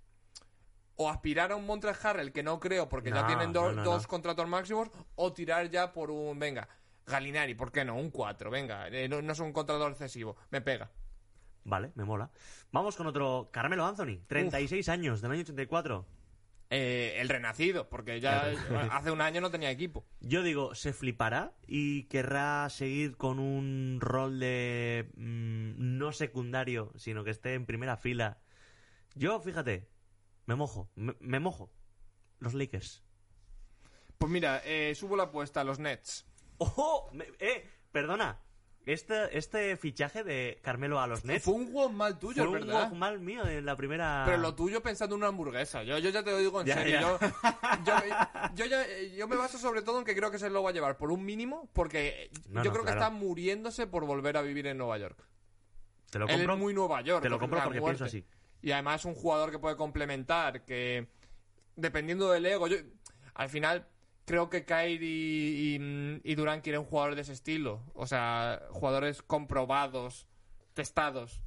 o 0.95 1.09
aspirar 1.09 1.51
a 1.51 1.55
un 1.55 1.65
Montreal 1.65 1.97
Harrell, 2.03 2.31
que 2.33 2.43
no 2.43 2.59
creo 2.59 2.87
porque 2.89 3.09
ya 3.09 3.25
tienen 3.27 3.53
do- 3.53 3.71
no, 3.71 3.71
no, 3.71 3.83
dos 3.83 4.05
contratos 4.07 4.47
máximos, 4.49 4.89
o 5.15 5.31
tirar 5.33 5.69
ya 5.69 5.91
por 5.93 6.11
un, 6.11 6.37
venga, 6.37 6.67
Galinari, 7.05 7.55
¿por 7.55 7.71
qué 7.71 7.83
no? 7.85 7.95
Un 7.95 8.11
4, 8.11 8.49
venga, 8.49 8.87
eh, 8.87 9.07
no, 9.07 9.21
no 9.21 9.33
es 9.33 9.39
un 9.39 9.53
contrato 9.53 9.87
excesivo, 9.87 10.37
me 10.49 10.61
pega. 10.61 10.91
Vale, 11.65 11.91
me 11.95 12.03
mola. 12.03 12.29
Vamos 12.71 12.95
con 12.95 13.07
otro. 13.07 13.49
Carmelo 13.51 13.85
Anthony, 13.85 14.19
36 14.27 14.89
años, 14.89 15.21
del 15.21 15.31
año 15.31 15.41
84. 15.41 16.05
Eh, 16.69 17.21
el 17.21 17.29
renacido, 17.29 17.87
porque 17.89 18.19
ya 18.19 18.51
hace 18.91 19.11
un 19.11 19.21
año 19.21 19.41
no 19.41 19.51
tenía 19.51 19.71
equipo. 19.71 20.05
Yo 20.19 20.43
digo, 20.43 20.75
se 20.75 20.91
flipará 20.91 21.53
y 21.67 22.03
querrá 22.05 22.69
seguir 22.69 23.15
con 23.15 23.39
un 23.39 23.99
rol 24.01 24.39
de 24.39 25.11
mm, 25.15 25.97
no 25.97 26.11
secundario, 26.11 26.91
sino 26.95 27.23
que 27.23 27.31
esté 27.31 27.53
en 27.53 27.65
primera 27.65 27.95
fila. 27.95 28.39
Yo, 29.15 29.39
fíjate, 29.39 29.87
me 30.45 30.55
mojo, 30.55 30.89
me, 30.95 31.15
me 31.19 31.39
mojo. 31.39 31.71
Los 32.39 32.53
Lakers. 32.53 33.03
Pues 34.17 34.31
mira, 34.31 34.61
eh, 34.65 34.93
subo 34.95 35.15
la 35.15 35.23
apuesta 35.23 35.61
a 35.61 35.63
los 35.63 35.79
Nets. 35.79 36.25
Me- 37.13 37.27
eh, 37.39 37.69
perdona. 37.91 38.39
Este, 38.85 39.37
este 39.37 39.77
fichaje 39.77 40.25
de 40.25 40.59
Carmelo 40.61 40.99
a 40.99 41.07
los 41.07 41.23
Nets 41.23 41.45
Fue 41.45 41.53
un 41.53 41.71
juego 41.71 41.87
mal 41.89 42.19
tuyo, 42.19 42.49
fue 42.49 42.61
un 42.61 42.69
walk 42.69 42.91
mal 42.91 43.17
mío 43.21 43.45
en 43.47 43.65
la 43.65 43.77
primera... 43.77 44.23
Pero 44.25 44.39
lo 44.39 44.55
tuyo 44.55 44.83
pensando 44.83 45.15
en 45.15 45.19
una 45.21 45.29
hamburguesa. 45.29 45.83
Yo, 45.83 45.99
yo 45.99 46.09
ya 46.09 46.21
te 46.21 46.31
lo 46.31 46.37
digo 46.39 46.59
en 46.59 46.67
Ya, 46.67 46.73
serio. 46.75 46.99
ya. 46.99 47.77
Yo, 47.85 47.93
yo, 48.55 48.55
yo 48.55 48.65
ya- 48.65 48.85
yo 49.15 49.25
me 49.29 49.37
baso 49.37 49.57
sobre 49.57 49.83
todo 49.83 49.99
en 49.99 50.03
que 50.05 50.13
creo 50.13 50.31
que 50.31 50.37
se 50.37 50.49
lo 50.49 50.61
va 50.63 50.71
a 50.71 50.73
llevar 50.73 50.97
por 50.97 51.13
un 51.13 51.23
mínimo, 51.23 51.69
porque 51.71 52.29
No, 52.49 52.61
yo 52.61 52.71
no, 52.71 52.73
creo 52.73 52.83
que 52.83 52.91
está 52.91 53.09
muriéndose 53.09 53.87
por 53.87 54.05
volver 54.05 54.35
a 54.35 54.41
vivir 54.41 54.67
en 54.67 54.77
Nueva 54.77 54.97
York. 54.97 55.17
Te 56.09 56.19
lo 56.19 56.25
Él 56.27 56.35
compro, 56.35 56.53
es 56.55 56.59
muy 56.59 56.73
Nueva 56.73 56.99
York. 57.01 57.21
te 57.23 57.29
lo 57.29 57.39
compro 57.39 57.63
porque 57.63 57.79
muerte. 57.79 57.99
pienso 57.99 58.17
así. 58.17 58.25
Y 58.61 58.71
además 58.73 58.99
es 58.99 59.05
un 59.05 59.15
jugador 59.15 59.49
que 59.49 59.59
puede 59.59 59.77
complementar, 59.77 60.65
que 60.65 61.07
dependiendo 61.77 62.29
del 62.31 62.45
ego, 62.45 62.67
yo 62.67 62.75
al 63.33 63.47
final 63.49 63.87
creo 64.25 64.49
que 64.49 64.65
Kyrie 64.65 64.99
y, 64.99 66.21
y 66.23 66.35
Durán 66.35 66.61
quieren 66.61 66.83
jugadores 66.83 67.15
de 67.15 67.21
ese 67.23 67.33
estilo. 67.33 67.83
O 67.93 68.07
sea, 68.07 68.61
jugadores 68.69 69.21
comprobados, 69.21 70.27
testados 70.73 71.41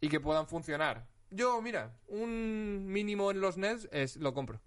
y 0.00 0.08
que 0.08 0.20
puedan 0.20 0.46
funcionar. 0.46 1.06
Yo, 1.30 1.60
mira, 1.60 1.96
un 2.06 2.86
mínimo 2.86 3.30
en 3.30 3.40
los 3.40 3.56
Nets 3.56 3.88
es 3.92 4.16
lo 4.16 4.32
compro. 4.32 4.60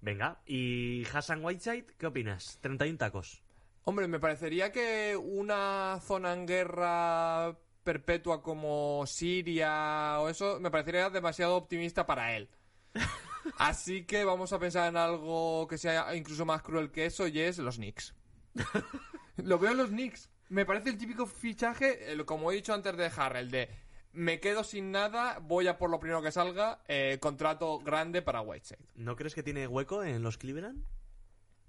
Venga, 0.00 0.42
y 0.44 1.04
Hassan 1.12 1.42
Whiteside, 1.42 1.86
¿qué 1.98 2.06
opinas? 2.06 2.58
31 2.60 2.98
tacos. 2.98 3.42
Hombre, 3.84 4.06
me 4.06 4.20
parecería 4.20 4.70
que 4.70 5.16
una 5.16 5.98
zona 6.02 6.34
en 6.34 6.46
guerra 6.46 7.56
perpetua 7.82 8.42
como 8.42 9.04
Siria 9.06 10.18
o 10.20 10.28
eso, 10.28 10.58
me 10.60 10.70
parecería 10.70 11.10
demasiado 11.10 11.56
optimista 11.56 12.06
para 12.06 12.36
él. 12.36 12.48
Así 13.58 14.04
que 14.04 14.24
vamos 14.24 14.52
a 14.52 14.58
pensar 14.58 14.88
en 14.88 14.96
algo 14.96 15.66
que 15.68 15.78
sea 15.78 16.14
incluso 16.14 16.44
más 16.44 16.62
cruel 16.62 16.90
que 16.90 17.06
eso 17.06 17.26
y 17.26 17.40
es 17.40 17.58
los 17.58 17.76
Knicks. 17.76 18.14
Lo 19.36 19.58
veo 19.58 19.72
en 19.72 19.78
los 19.78 19.90
Knicks. 19.90 20.30
Me 20.48 20.64
parece 20.64 20.90
el 20.90 20.98
típico 20.98 21.26
fichaje, 21.26 22.16
como 22.24 22.52
he 22.52 22.54
dicho 22.54 22.72
antes 22.72 22.96
de 22.96 23.10
Harrell, 23.16 23.50
de 23.50 23.68
me 24.12 24.38
quedo 24.38 24.62
sin 24.62 24.92
nada, 24.92 25.38
voy 25.40 25.66
a 25.66 25.76
por 25.76 25.90
lo 25.90 25.98
primero 25.98 26.22
que 26.22 26.30
salga, 26.30 26.80
eh, 26.86 27.18
contrato 27.20 27.80
grande 27.80 28.22
para 28.22 28.40
Whiteside. 28.40 28.78
¿No 28.94 29.16
crees 29.16 29.34
que 29.34 29.42
tiene 29.42 29.66
hueco 29.66 30.04
en 30.04 30.22
los 30.22 30.38
Cleveland? 30.38 30.84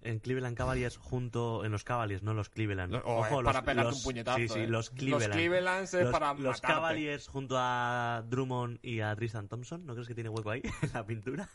En 0.06 0.20
Cleveland 0.20 0.56
Cavaliers 0.56 0.98
junto... 0.98 1.66
En 1.66 1.72
los 1.72 1.84
Cavaliers, 1.84 2.24
no 2.24 2.34
los 2.34 2.50
Cleveland. 2.50 2.94
Lo- 2.94 3.00
o 3.06 3.26
es 3.26 3.44
para 3.44 3.64
pegarte 3.64 3.94
un 3.96 4.04
puñetazo, 4.04 4.38
Sí, 4.38 4.48
sí, 4.48 4.60
eh. 4.60 4.68
los 4.68 4.92
Los 5.02 5.28
Cleveland. 5.28 5.84
Es 5.84 5.94
los, 5.94 6.12
para 6.12 6.34
Los 6.34 6.44
matarte. 6.58 6.68
Cavaliers 6.68 7.28
junto 7.28 7.56
a 7.58 8.24
Drummond 8.28 8.80
y 8.84 9.02
a 9.02 9.16
Tristan 9.16 9.48
Thompson. 9.48 9.86
¿No 9.86 9.94
crees 9.94 10.08
que 10.08 10.14
tiene 10.16 10.30
hueco 10.30 10.52
ahí 10.52 10.62
en 10.82 10.90
la 10.94 11.06
pintura? 11.06 11.50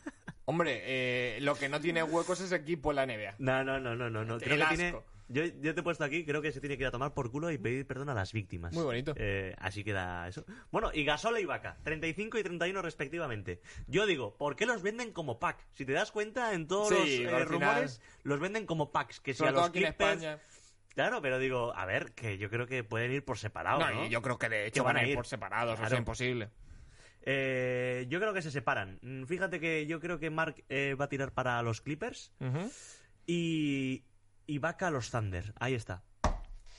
Hombre, 0.45 0.81
eh, 0.83 1.39
lo 1.41 1.55
que 1.55 1.69
no 1.69 1.79
tiene 1.79 2.03
huecos 2.03 2.41
es 2.41 2.51
equipo 2.51 2.91
en 2.91 2.95
la 2.97 3.05
NBA. 3.05 3.35
No, 3.39 3.63
no, 3.63 3.79
no, 3.79 3.95
no, 3.95 4.09
no. 4.09 4.25
no. 4.25 4.37
Creo 4.37 4.55
El 4.55 4.61
que 4.67 4.75
tiene... 4.75 4.95
Yo, 5.31 5.43
yo 5.45 5.73
te 5.73 5.79
he 5.79 5.83
puesto 5.83 6.03
aquí, 6.03 6.25
creo 6.25 6.41
que 6.41 6.51
se 6.51 6.59
tiene 6.59 6.77
que 6.77 6.83
ir 6.83 6.87
a 6.87 6.91
tomar 6.91 7.13
por 7.13 7.31
culo 7.31 7.49
y 7.51 7.57
pedir 7.57 7.87
perdón 7.87 8.09
a 8.09 8.13
las 8.13 8.33
víctimas. 8.33 8.73
Muy 8.73 8.83
bonito. 8.83 9.13
Eh, 9.17 9.55
así 9.59 9.83
queda 9.83 10.27
eso. 10.27 10.45
Bueno, 10.71 10.91
y 10.93 11.03
Gasol 11.05 11.39
y 11.39 11.45
Vaca, 11.45 11.77
35 11.83 12.37
y 12.37 12.43
31 12.43 12.81
respectivamente. 12.81 13.61
Yo 13.87 14.05
digo, 14.05 14.35
¿por 14.37 14.55
qué 14.55 14.65
los 14.65 14.81
venden 14.81 15.11
como 15.13 15.39
pack? 15.39 15.65
Si 15.73 15.85
te 15.85 15.93
das 15.93 16.11
cuenta, 16.11 16.53
en 16.53 16.67
todos 16.67 16.89
Sí, 16.89 16.95
los 16.95 17.07
eh, 17.07 17.17
final- 17.17 17.47
rumores 17.47 18.01
los 18.23 18.39
venden 18.39 18.65
como 18.65 18.91
packs. 18.91 19.19
Que 19.19 19.33
si 19.33 19.43
a 19.45 19.51
los 19.51 19.67
en 19.67 19.73
Clippers- 19.73 19.89
España. 19.89 20.39
Claro, 20.93 21.21
pero 21.21 21.39
digo, 21.39 21.73
a 21.73 21.85
ver, 21.85 22.11
que 22.11 22.37
yo 22.37 22.49
creo 22.49 22.67
que 22.67 22.83
pueden 22.83 23.13
ir 23.13 23.23
por 23.23 23.37
separado, 23.37 23.79
No, 23.79 23.89
¿no? 23.91 24.07
yo 24.07 24.21
creo 24.21 24.37
que 24.37 24.49
de 24.49 24.67
hecho 24.67 24.83
van 24.83 24.95
van 24.95 25.05
a 25.05 25.07
ir 25.07 25.15
por 25.15 25.25
separados, 25.25 25.73
o 25.73 25.77
Claro. 25.77 25.89
sea, 25.89 25.97
imposible. 25.99 26.49
Eh, 27.21 28.07
yo 28.09 28.19
creo 28.19 28.33
que 28.33 28.41
se 28.41 28.51
separan. 28.51 28.99
Mm, 29.01 29.23
Fíjate 29.25 29.59
que 29.59 29.85
yo 29.87 29.99
creo 30.01 30.19
que 30.19 30.29
Mark 30.29 30.55
va 30.69 31.05
a 31.05 31.07
tirar 31.07 31.31
para 31.33 31.61
los 31.61 31.79
Clippers 31.79 32.33
y 33.25 34.03
Vaca 34.57 34.87
a 34.87 34.91
los 34.91 35.09
Thunder. 35.11 35.53
Ahí 35.59 35.73
está. 35.75 36.03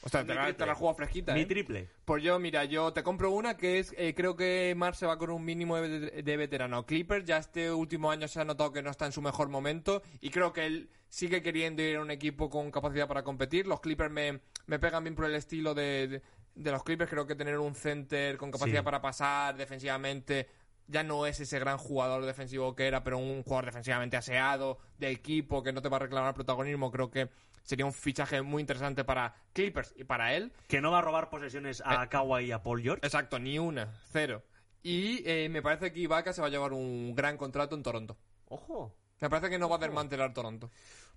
O 0.05 0.09
sea, 0.09 0.25
te 0.27 0.35
la, 0.35 0.53
te 0.53 0.67
la 0.67 0.75
juego 0.75 0.95
fresquita, 0.97 1.33
Mi 1.33 1.43
¿eh? 1.43 1.47
triple. 1.47 1.89
Pues 2.05 2.25
yo, 2.25 2.37
mira, 2.41 2.65
yo 2.65 2.93
te 2.93 3.05
compro 3.05 3.31
una 3.31 3.57
que 3.57 3.79
es, 3.79 3.95
eh, 3.97 4.15
creo 4.17 4.35
que 4.35 4.75
Mar 4.77 4.97
se 4.97 5.07
va 5.07 5.17
con 5.17 5.31
un 5.31 5.45
mínimo 5.45 5.77
de, 5.77 6.23
de 6.25 6.37
veterano. 6.37 6.85
Clippers 6.87 7.25
ya 7.25 7.37
este 7.37 7.71
último 7.71 8.11
año 8.11 8.27
se 8.27 8.41
ha 8.41 8.45
notado 8.45 8.73
que 8.73 8.83
no 8.83 8.91
está 8.91 9.07
en 9.07 9.13
su 9.13 9.23
mejor 9.23 9.49
momento 9.49 10.03
y 10.21 10.31
creo 10.31 10.53
que 10.53 10.67
él 10.67 10.91
sigue 11.09 11.41
queriendo 11.41 11.83
ir 11.83 11.99
a 11.99 12.01
un 12.01 12.11
equipo 12.11 12.51
con 12.51 12.73
capacidad 12.73 13.07
para 13.07 13.23
competir. 13.23 13.69
Los 13.69 13.79
Clippers 13.81 14.11
me, 14.11 14.41
me 14.67 14.81
pegan 14.81 15.05
bien 15.05 15.15
por 15.15 15.27
el 15.27 15.37
estilo 15.37 15.73
de, 15.73 16.09
de- 16.09 16.23
de 16.57 16.71
los 16.73 16.83
Clippers. 16.83 17.09
Creo 17.09 17.25
que 17.29 17.37
tener 17.37 17.57
un 17.61 17.77
center 17.77 18.37
con 18.39 18.51
capacidad 18.51 18.81
Sí. 18.81 18.85
para 18.85 19.01
pasar 19.01 19.57
defensivamente 19.57 20.49
ya 20.89 21.05
no 21.05 21.27
es 21.27 21.39
ese 21.39 21.61
gran 21.61 21.79
jugador 21.79 22.27
defensivo 22.27 22.75
que 22.75 22.89
era, 22.89 23.05
pero 23.05 23.19
un 23.19 23.45
jugador 23.45 23.67
defensivamente 23.67 24.17
aseado, 24.17 24.79
de 24.99 25.11
equipo, 25.13 25.63
que 25.63 25.73
no 25.73 25.81
te 25.81 25.89
va 25.89 25.99
a 25.99 26.01
reclamar 26.01 26.35
protagonismo. 26.35 26.91
Creo 26.91 27.09
que 27.09 27.29
sería 27.63 27.85
un 27.87 27.93
fichaje 27.93 28.43
muy 28.43 28.61
interesante 28.61 29.05
para 29.05 29.35
Clippers 29.53 29.95
y 29.97 30.05
para 30.05 30.35
él. 30.35 30.53
Que 30.69 30.81
no 30.81 30.91
va 30.91 30.99
a 30.99 31.03
robar 31.03 31.31
posesiones 31.31 31.83
a 31.85 32.05
Eh. 32.05 32.09
Kawhi 32.09 32.47
y 32.47 32.53
a 32.53 32.63
Paul 32.63 32.83
George. 32.83 33.05
Exacto, 33.07 33.39
ni 33.39 33.59
una, 33.59 33.93
cero. 34.11 34.43
Y 34.83 35.23
eh, 35.29 35.49
me 35.49 35.63
parece 35.63 35.93
que 35.93 36.01
Ibaka 36.01 36.33
se 36.33 36.41
va 36.41 36.49
a 36.49 36.51
llevar 36.51 36.73
un 36.73 37.15
gran 37.15 37.37
contrato 37.37 37.75
en 37.77 37.83
Toronto. 37.83 38.17
Ojo. 38.47 38.95
Me 39.21 39.31
parece 39.31 39.49
que 39.51 39.59
no 39.59 39.69
va 39.69 39.77
a 39.77 39.79
desmantelar 39.79 40.35
Toronto. 40.35 40.71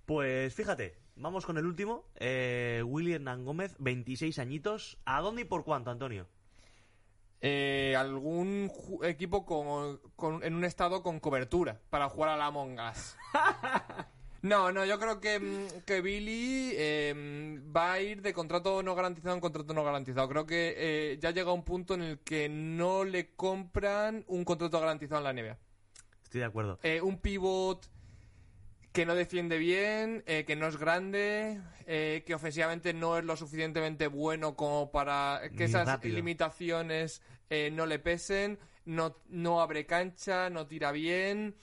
Pues 0.04 0.54
fíjate, 0.54 0.96
vamos 1.16 1.44
con 1.44 1.58
el 1.58 1.66
último. 1.66 2.04
Eh, 2.14 2.80
William 2.86 3.16
Hernán 3.16 3.44
Gómez, 3.44 3.74
26 3.80 4.38
añitos. 4.38 4.98
¿A 5.04 5.20
dónde 5.20 5.42
y 5.42 5.44
por 5.46 5.64
cuánto, 5.64 5.90
Antonio? 5.90 6.28
Eh, 7.40 7.94
algún 7.98 8.70
equipo 9.02 9.44
con, 9.44 9.98
con- 10.14 10.44
en 10.44 10.54
un 10.54 10.64
estado 10.64 11.02
con 11.02 11.18
cobertura 11.18 11.80
para 11.90 12.08
jugar 12.08 12.30
a 12.30 12.36
la 12.36 12.46
Among 12.46 12.78
Us. 12.78 13.16
No, 14.42 14.70
no, 14.72 14.84
yo 14.84 14.98
creo 14.98 15.20
que, 15.20 15.38
mm, 15.40 15.80
que 15.84 16.00
Billy 16.00 16.72
eh, 16.74 17.60
va 17.74 17.92
a 17.94 18.00
ir 18.00 18.22
de 18.22 18.32
contrato 18.32 18.82
no 18.82 18.94
garantizado 18.94 19.34
en 19.34 19.40
contrato 19.40 19.74
no 19.74 19.82
garantizado. 19.84 20.28
Creo 20.28 20.46
que 20.46 20.74
eh, 20.76 21.18
ya 21.20 21.30
llega 21.30 21.52
un 21.52 21.64
punto 21.64 21.94
en 21.94 22.02
el 22.02 22.18
que 22.20 22.48
no 22.48 23.04
le 23.04 23.34
compran 23.34 24.24
un 24.28 24.44
contrato 24.44 24.78
garantizado 24.80 25.26
en 25.28 25.36
la 25.36 25.42
NBA. 25.42 25.58
Estoy 26.24 26.40
de 26.40 26.46
acuerdo. 26.46 26.78
Eh, 26.82 27.00
un 27.00 27.18
pivot 27.18 27.88
que 28.92 29.04
no 29.04 29.14
defiende 29.14 29.58
bien, 29.58 30.22
eh, 30.26 30.44
que 30.46 30.56
no 30.56 30.66
es 30.66 30.78
grande, 30.78 31.60
eh, 31.86 32.22
que 32.26 32.34
ofensivamente 32.34 32.94
no 32.94 33.18
es 33.18 33.24
lo 33.24 33.36
suficientemente 33.36 34.06
bueno 34.06 34.56
como 34.56 34.90
para 34.90 35.42
que 35.50 35.58
Ni 35.58 35.64
esas 35.64 35.86
rápido. 35.86 36.14
limitaciones 36.16 37.20
eh, 37.50 37.70
no 37.72 37.84
le 37.84 37.98
pesen, 37.98 38.58
no, 38.86 39.18
no 39.28 39.60
abre 39.60 39.84
cancha, 39.84 40.48
no 40.48 40.66
tira 40.66 40.92
bien. 40.92 41.56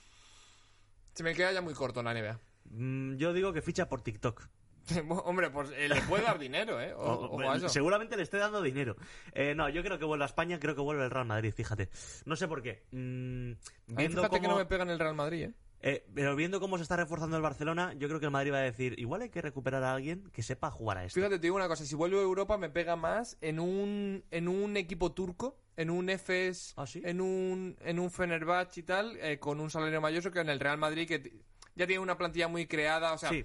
Se 1.14 1.24
me 1.24 1.34
queda 1.34 1.50
ya 1.52 1.60
muy 1.60 1.74
corto 1.74 2.00
en 2.00 2.06
la 2.06 2.14
NBA. 2.14 2.38
Mm, 2.70 3.16
yo 3.16 3.32
digo 3.32 3.52
que 3.52 3.62
ficha 3.62 3.88
por 3.88 4.02
TikTok. 4.02 4.48
Hombre, 5.24 5.50
pues 5.50 5.70
eh, 5.76 5.88
le 5.88 6.00
puede 6.02 6.24
dar 6.24 6.38
dinero, 6.38 6.80
¿eh? 6.80 6.92
O- 6.94 7.26
O- 7.30 7.54
eso. 7.54 7.68
seguramente 7.68 8.16
le 8.16 8.22
esté 8.22 8.36
dando 8.38 8.60
dinero. 8.62 8.96
Eh, 9.32 9.54
no, 9.54 9.68
yo 9.68 9.82
creo 9.82 9.98
que 9.98 10.04
vuelve 10.04 10.24
a 10.24 10.26
España, 10.26 10.58
creo 10.58 10.74
que 10.74 10.80
vuelve 10.80 11.04
el 11.04 11.10
Real 11.10 11.26
Madrid, 11.26 11.52
fíjate. 11.54 11.88
No 12.24 12.36
sé 12.36 12.48
por 12.48 12.62
qué. 12.62 12.84
Mm, 12.90 13.52
viendo 13.86 14.22
fíjate 14.22 14.40
que 14.40 14.48
no 14.48 14.56
me 14.56 14.66
pega 14.66 14.82
en 14.82 14.90
el 14.90 14.98
Real 14.98 15.14
Madrid, 15.14 15.44
¿eh? 15.44 15.54
eh, 15.86 16.06
pero 16.14 16.34
viendo 16.36 16.60
cómo 16.60 16.76
se 16.78 16.82
está 16.82 16.96
reforzando 16.96 17.36
el 17.36 17.42
Barcelona, 17.42 17.92
yo 17.94 18.08
creo 18.08 18.18
que 18.20 18.26
el 18.26 18.32
Madrid 18.32 18.52
va 18.52 18.58
a 18.58 18.62
decir, 18.62 18.98
igual 18.98 19.22
hay 19.22 19.28
que 19.30 19.42
recuperar 19.42 19.82
a 19.84 19.94
alguien 19.94 20.30
que 20.32 20.42
sepa 20.42 20.70
jugar 20.70 20.98
a 20.98 21.04
esto. 21.04 21.14
Fíjate, 21.14 21.36
te 21.38 21.42
digo 21.42 21.56
una 21.56 21.68
cosa, 21.68 21.84
si 21.84 21.94
vuelvo 21.94 22.18
a 22.18 22.22
Europa 22.22 22.56
me 22.58 22.70
pega 22.70 22.96
más 22.96 23.36
en 23.40 23.60
un, 23.60 24.24
en 24.30 24.48
un 24.48 24.76
equipo 24.76 25.12
turco, 25.12 25.58
en 25.76 25.90
un 25.90 26.08
Efes, 26.08 26.72
¿Ah, 26.76 26.86
sí? 26.86 27.02
en 27.04 27.20
un, 27.20 27.76
en 27.80 27.98
un 27.98 28.10
Fenerbahce 28.10 28.80
y 28.80 28.82
tal, 28.84 29.16
eh, 29.18 29.38
con 29.38 29.60
un 29.60 29.70
salario 29.70 30.00
mayor 30.00 30.30
que 30.32 30.40
en 30.40 30.48
el 30.48 30.60
Real 30.60 30.78
Madrid, 30.78 31.06
que 31.08 31.32
ya 31.74 31.86
tiene 31.86 32.00
una 32.00 32.16
plantilla 32.16 32.48
muy 32.48 32.66
creada, 32.66 33.12
o 33.12 33.18
sea, 33.18 33.30
sí, 33.30 33.44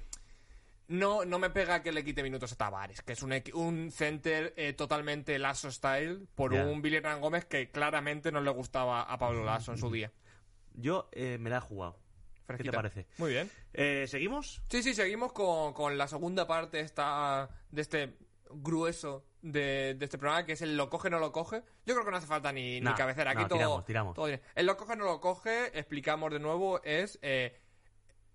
no, 0.88 1.24
no 1.24 1.38
me 1.38 1.50
pega 1.52 1.84
que 1.84 1.92
le 1.92 2.04
quite 2.04 2.24
minutos 2.24 2.52
a 2.52 2.56
Tavares, 2.56 3.02
que 3.02 3.14
es 3.14 3.22
un, 3.22 3.34
un 3.54 3.92
center 3.92 4.54
eh, 4.58 4.74
totalmente 4.74 5.38
Lasso 5.38 5.72
style, 5.72 6.28
por 6.36 6.54
un 6.54 6.82
Billy 6.82 6.98
Hernán 6.98 7.22
Gómez 7.22 7.46
que 7.46 7.70
claramente 7.70 8.32
no 8.32 8.42
le 8.42 8.50
gustaba 8.50 9.04
a 9.04 9.18
Pablo 9.18 9.44
Lasso 9.44 9.72
en 9.72 9.78
su 9.78 9.92
día. 9.92 10.12
yo 10.74 11.10
eh, 11.12 11.38
me 11.40 11.50
la 11.50 11.58
he 11.58 11.62
jugado. 11.62 12.00
¿Qué 12.48 12.64
te 12.64 12.72
parece? 12.72 13.06
Muy 13.20 13.32
bien. 13.34 13.52
Eh, 13.74 14.08
¿Seguimos? 14.08 14.64
Sí, 14.70 14.82
sí, 14.82 14.96
seguimos 14.96 15.32
con, 15.34 15.74
con 15.74 16.00
la 16.00 16.08
segunda 16.08 16.48
parte 16.48 16.80
esta, 16.80 17.48
de 17.70 17.82
este 17.82 18.18
grueso 18.50 19.24
de, 19.44 19.94
de 19.94 20.06
este 20.06 20.18
programa, 20.18 20.44
que 20.48 20.54
es 20.54 20.62
el 20.64 20.76
lo 20.76 20.90
coge, 20.90 21.12
no 21.12 21.20
lo 21.20 21.32
coge. 21.32 21.62
Yo 21.86 21.94
creo 21.94 22.04
que 22.04 22.10
no 22.10 22.18
hace 22.18 22.26
falta 22.26 22.52
ni, 22.52 22.82
ni 22.82 22.92
cabecera. 22.96 23.32
Aquí 23.32 23.44
no, 23.44 23.48
todo, 23.50 23.58
tiramos, 23.60 23.86
tiramos. 23.86 24.16
todo 24.16 24.26
bien. 24.26 24.42
El 24.56 24.66
lo 24.66 24.76
coge, 24.78 24.96
no 24.96 25.06
lo 25.06 25.22
coge, 25.22 25.78
explicamos 25.78 26.32
de 26.32 26.40
nuevo, 26.40 26.82
es 26.82 27.20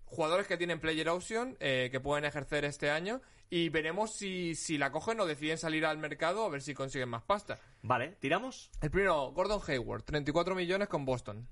jugadores 0.05 0.47
que 0.47 0.57
tienen 0.57 0.79
player 0.79 1.09
option, 1.09 1.57
eh, 1.59 1.89
que 1.91 1.99
pueden 1.99 2.25
ejercer 2.25 2.63
este 2.65 2.89
año, 2.91 3.21
y 3.49 3.69
veremos 3.69 4.11
si, 4.13 4.55
si 4.55 4.77
la 4.77 4.91
cogen 4.91 5.19
o 5.19 5.25
deciden 5.25 5.57
salir 5.57 5.85
al 5.85 5.97
mercado 5.97 6.45
a 6.45 6.49
ver 6.49 6.61
si 6.61 6.73
consiguen 6.73 7.09
más 7.09 7.23
pasta. 7.23 7.59
Vale, 7.81 8.15
¿tiramos? 8.19 8.69
El 8.81 8.89
primero, 8.91 9.31
Gordon 9.31 9.61
Hayward, 9.67 10.03
34 10.03 10.55
millones 10.55 10.87
con 10.87 11.05
Boston. 11.05 11.47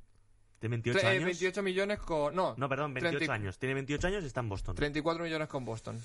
De 0.61 0.67
28 0.69 0.97
Tre- 0.99 1.03
eh, 1.03 1.07
años. 1.07 1.25
28 1.25 1.61
millones 1.61 1.99
con... 1.99 2.33
No, 2.35 2.55
No, 2.57 2.69
perdón, 2.69 2.93
28 2.93 3.17
30 3.17 3.33
años. 3.33 3.59
Tiene 3.59 3.75
28 3.75 4.07
años 4.07 4.23
y 4.23 4.27
está 4.27 4.39
en 4.39 4.49
Boston. 4.49 4.75
34 4.75 5.23
millones 5.25 5.47
con 5.49 5.65
Boston. 5.65 5.99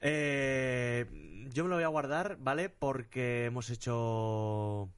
Eh, 0.00 1.06
yo 1.52 1.64
me 1.64 1.70
lo 1.70 1.76
voy 1.76 1.84
a 1.84 1.88
guardar, 1.88 2.36
¿vale? 2.40 2.68
Porque 2.70 3.44
hemos 3.46 3.70
hecho 3.70 4.88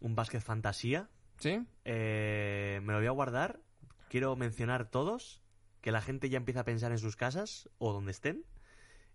un 0.00 0.14
básquet 0.14 0.40
fantasía. 0.42 1.08
¿Sí? 1.38 1.60
Eh, 1.84 2.80
me 2.82 2.92
lo 2.92 2.98
voy 2.98 3.06
a 3.08 3.10
guardar. 3.10 3.60
Quiero 4.08 4.34
mencionar 4.36 4.88
todos. 4.90 5.42
Que 5.86 5.92
la 5.92 6.02
gente 6.02 6.28
ya 6.28 6.36
empiece 6.38 6.58
a 6.58 6.64
pensar 6.64 6.90
en 6.90 6.98
sus 6.98 7.14
casas 7.14 7.68
o 7.78 7.92
donde 7.92 8.10
estén. 8.10 8.44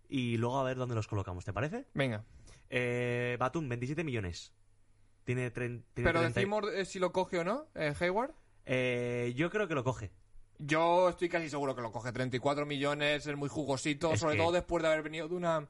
Y 0.08 0.38
luego 0.38 0.58
a 0.58 0.64
ver 0.64 0.78
dónde 0.78 0.96
los 0.96 1.06
colocamos, 1.06 1.44
¿te 1.44 1.52
parece? 1.52 1.86
Venga. 1.94 2.24
Eh, 2.70 3.36
Batum, 3.38 3.68
27 3.68 4.06
millones. 4.06 4.54
Tiene, 5.26 5.52
tiene 5.52 5.82
Pero 5.96 6.22
30 6.22 6.28
y- 6.30 6.34
decimos 6.34 6.64
eh, 6.74 6.86
si 6.86 6.98
lo 7.00 7.12
coge 7.12 7.40
o 7.40 7.44
no, 7.44 7.68
eh, 7.76 7.94
Hayward. 8.00 8.32
Eh, 8.66 9.34
yo 9.36 9.50
creo 9.50 9.68
que 9.68 9.76
lo 9.76 9.84
coge. 9.84 10.12
Yo 10.60 11.10
estoy 11.10 11.28
casi 11.28 11.50
seguro 11.50 11.76
que 11.76 11.82
lo 11.82 11.92
coge. 11.92 12.14
34 12.14 12.66
millones, 12.66 13.28
es 13.28 13.36
muy 13.36 13.50
jugosito, 13.50 14.14
Es 14.14 14.22
sobre 14.22 14.38
que- 14.38 14.42
todo 14.42 14.54
después 14.54 14.82
de 14.82 14.88
haber 14.88 15.04
venido 15.04 15.28
de 15.28 15.36
una 15.36 15.68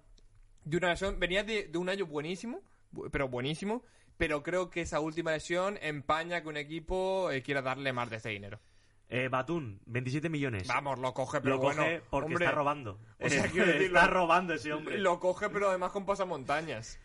de 0.66 0.78
una 0.78 0.90
lesión. 0.92 1.20
Venía 1.20 1.44
de, 1.44 1.64
de 1.68 1.78
un 1.80 1.90
año 1.90 2.06
buenísimo, 2.06 2.62
bu- 2.94 3.10
pero 3.12 3.28
buenísimo. 3.28 3.84
Pero 4.18 4.44
creo 4.44 4.70
que 4.70 4.82
esa 4.82 5.00
última 5.00 5.32
lesión 5.32 5.80
empaña 5.82 6.44
que 6.44 6.48
un 6.50 6.58
equipo 6.58 7.32
eh, 7.32 7.42
quiera 7.42 7.64
darle 7.64 7.92
más 7.92 8.12
de 8.12 8.18
ese 8.18 8.30
dinero. 8.30 8.60
Eh, 9.14 9.28
Batum, 9.30 9.78
27 9.88 10.30
millones. 10.30 10.68
Vamos, 10.70 10.98
lo 10.98 11.14
coge, 11.14 11.42
pero 11.42 11.56
lo 11.56 11.62
coge 11.62 11.76
bueno, 11.82 12.04
porque 12.10 12.26
hombre, 12.28 12.46
está 12.46 12.56
robando. 12.56 12.98
o 13.20 13.28
sea, 13.30 13.40
Eh, 13.40 13.42
decirlo, 13.44 13.66
está 14.00 14.08
robando 14.08 14.54
ese 14.54 14.72
hombre. 14.72 14.98
Lo 15.00 15.20
coge, 15.20 15.50
pero 15.50 15.68
además 15.70 15.92
con 15.92 16.06
pasamontañas. 16.06 16.98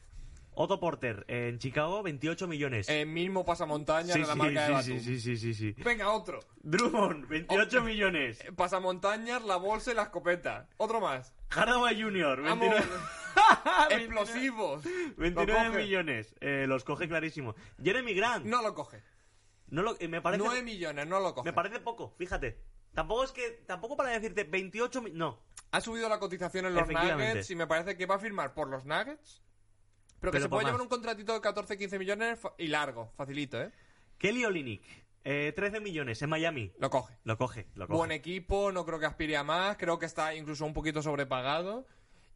Otto 0.59 0.79
Porter, 0.79 1.25
eh, 1.29 1.49
en 1.51 1.59
Chicago, 1.59 2.03
28 2.05 2.47
millones. 2.47 2.89
El 2.89 3.09
mismo 3.09 3.45
pasamontañas 3.45 4.13
sí, 4.15 4.21
de 4.21 4.27
la 4.27 4.33
sí, 4.35 4.39
marca 4.39 4.67
de 4.67 4.73
Batum. 4.73 5.01
sí, 5.01 5.21
sí, 5.21 5.37
sí, 5.37 5.53
sí. 5.53 5.75
Venga, 5.85 6.11
otro. 6.13 6.39
Drummond, 6.63 7.27
28 7.29 7.83
millones. 7.83 8.41
Eh, 8.41 8.53
Pasamontañas, 8.53 9.43
la 9.45 9.57
bolsa 9.57 9.91
y 9.91 9.95
la 9.97 10.05
escopeta. 10.05 10.69
Otro 10.77 11.01
más. 11.01 11.35
Hardaway 11.51 12.01
Jr., 12.01 12.41
Vamos. 12.43 12.71
29, 12.71 12.87
Explosivos. 13.91 14.85
29 15.17 15.53
Lo 15.65 15.69
coge. 15.73 15.83
millones. 15.83 16.35
Eh, 16.41 16.65
los 16.69 16.85
coge 16.85 17.09
clarísimo. 17.09 17.55
Jeremy 17.83 18.15
Grant. 18.15 18.47
No 18.47 18.63
lo 18.63 18.75
coge. 18.75 19.03
No 19.69 19.83
lo- 19.83 19.97
me 20.09 20.21
parece 20.21 20.43
9 20.45 20.63
millones, 20.63 21.07
no 21.07 21.21
lo 21.21 21.35
coge. 21.35 21.47
me 21.49 21.53
parece 21.53 21.81
poco, 21.81 22.15
fíjate. 22.19 22.61
Tampoco 22.95 23.25
es 23.25 23.33
que 23.33 23.51
tampoco 23.67 23.97
para 23.97 24.11
decirte 24.11 24.45
28 24.45 25.03
mi- 25.03 25.11
no. 25.11 25.43
Ha 25.73 25.81
subido 25.81 26.09
la 26.09 26.19
cotización 26.19 26.67
en 26.67 26.75
los. 26.75 26.89
Nuggets 26.89 27.51
y 27.51 27.57
me 27.57 27.67
parece 27.67 27.97
que 27.97 28.07
va 28.07 28.15
a 28.15 28.19
firmar 28.19 28.55
por 28.55 28.69
los 28.69 28.85
Nuggets. 28.85 29.43
Pero 30.21 30.33
que 30.33 30.37
Pero 30.39 30.45
se 30.45 30.49
puede 30.49 30.65
llevar 30.65 30.81
un 30.81 30.89
contratito 30.89 31.35
de 31.35 31.41
14-15 31.41 31.99
millones 31.99 32.41
fa- 32.41 32.55
y 32.57 32.69
largo, 32.69 33.13
facilito, 33.17 33.61
¿eh? 33.61 33.71
Kelly 34.17 34.47
Olynyk, 34.47 34.83
eh, 35.25 35.53
13 35.55 35.81
millones 35.81 36.23
en 36.23 36.31
Miami. 36.31 36.73
Lo 36.79 36.89
coge. 36.89 37.19
Lo 37.25 37.37
coge, 37.37 37.67
lo 37.75 37.87
coge. 37.87 37.97
Buen 37.99 38.13
equipo, 38.13 38.73
no 38.73 38.87
creo 38.87 38.99
que 38.99 39.05
aspire 39.07 39.37
a 39.37 39.45
más, 39.45 39.77
creo 39.77 39.99
que 39.99 40.07
está 40.07 40.35
incluso 40.35 40.65
un 40.65 40.73
poquito 40.73 41.03
sobrepagado. 41.03 41.87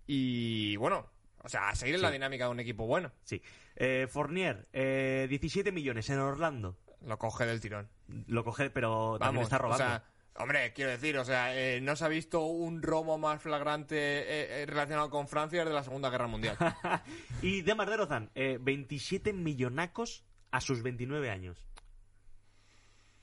Y 0.07 0.77
bueno, 0.77 1.07
o 1.43 1.49
sea, 1.49 1.71
a 1.71 1.75
seguir 1.75 1.95
en 1.95 2.03
la 2.03 2.11
dinámica 2.11 2.45
de 2.45 2.51
un 2.51 2.61
equipo 2.61 2.87
bueno. 2.87 3.13
Sí. 3.25 3.41
Eh, 3.77 4.07
Fournier, 4.11 4.69
eh, 4.75 5.27
17 5.31 5.73
millones 5.73 6.11
en 6.11 6.19
Orlando. 6.19 6.77
Lo 7.07 7.19
coge 7.19 7.47
del 7.47 7.61
tirón. 7.61 7.89
Lo 8.27 8.45
coge, 8.45 8.71
pero 8.71 9.19
también 9.19 9.45
está 9.45 9.59
robando. 9.59 9.85
o 9.85 9.89
sea, 9.89 10.05
hombre, 10.35 10.73
quiero 10.73 10.91
decir, 10.91 11.17
o 11.19 11.25
sea, 11.25 11.57
eh, 11.57 11.81
no 11.81 11.97
se 11.97 12.05
ha 12.05 12.09
visto 12.09 12.43
un 12.45 12.83
robo 12.83 13.19
más 13.19 13.43
flagrante 13.43 13.97
eh, 13.97 14.63
eh, 14.63 14.67
relacionado 14.67 15.11
con 15.11 15.29
Francia 15.29 15.61
desde 15.61 15.75
la 15.75 15.85
Segunda 15.85 16.11
Guerra 16.11 16.27
Mundial. 16.27 16.57
y 17.43 17.63
Demar 17.63 17.89
DeRozan, 17.89 18.31
eh, 18.35 18.59
27 18.61 19.33
millonacos 19.33 20.25
a 20.51 20.61
sus 20.61 20.83
29 20.83 21.31
años. 21.31 21.59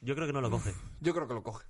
Yo 0.01 0.15
creo 0.15 0.27
que 0.27 0.33
no 0.33 0.41
lo 0.41 0.49
coge. 0.49 0.73
Yo 1.01 1.13
creo 1.13 1.27
que 1.27 1.33
lo 1.33 1.43
coge. 1.43 1.65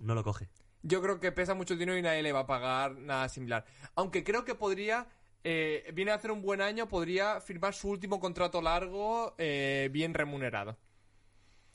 No 0.00 0.14
lo 0.14 0.22
coge. 0.22 0.48
Yo 0.82 1.02
creo 1.02 1.18
que 1.18 1.32
pesa 1.32 1.54
mucho 1.54 1.74
dinero 1.74 1.98
y 1.98 2.02
nadie 2.02 2.22
le 2.22 2.32
va 2.32 2.40
a 2.40 2.46
pagar 2.46 2.96
nada 2.96 3.28
similar. 3.28 3.64
Aunque 3.96 4.22
creo 4.22 4.44
que 4.44 4.54
podría, 4.54 5.08
eh, 5.42 5.90
viene 5.94 6.12
a 6.12 6.14
hacer 6.14 6.30
un 6.30 6.42
buen 6.42 6.60
año, 6.60 6.88
podría 6.88 7.40
firmar 7.40 7.74
su 7.74 7.88
último 7.88 8.20
contrato 8.20 8.62
largo 8.62 9.34
eh, 9.38 9.88
bien 9.92 10.14
remunerado. 10.14 10.76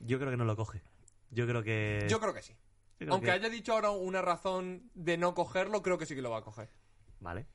Yo 0.06 0.18
creo 0.20 0.32
que 0.32 0.38
no 0.38 0.46
lo 0.46 0.56
coge. 0.56 0.82
Yo 1.30 1.48
creo 1.48 1.64
que. 1.64 2.06
Yo 2.10 2.20
creo 2.20 2.34
que 2.34 2.42
sí. 2.42 2.54
creo 2.98 3.14
Aunque 3.14 3.28
que- 3.28 3.32
haya 3.32 3.50
dicho 3.50 3.74
ahora 3.74 3.92
una 3.92 4.22
razón 4.22 4.90
de 4.94 5.18
no 5.18 5.34
cogerlo, 5.34 5.82
creo 5.82 5.98
que 5.98 6.06
sí 6.06 6.16
que 6.16 6.22
lo 6.22 6.30
va 6.32 6.40
a 6.40 6.44
coger. 6.44 6.70
Vale. 7.20 7.46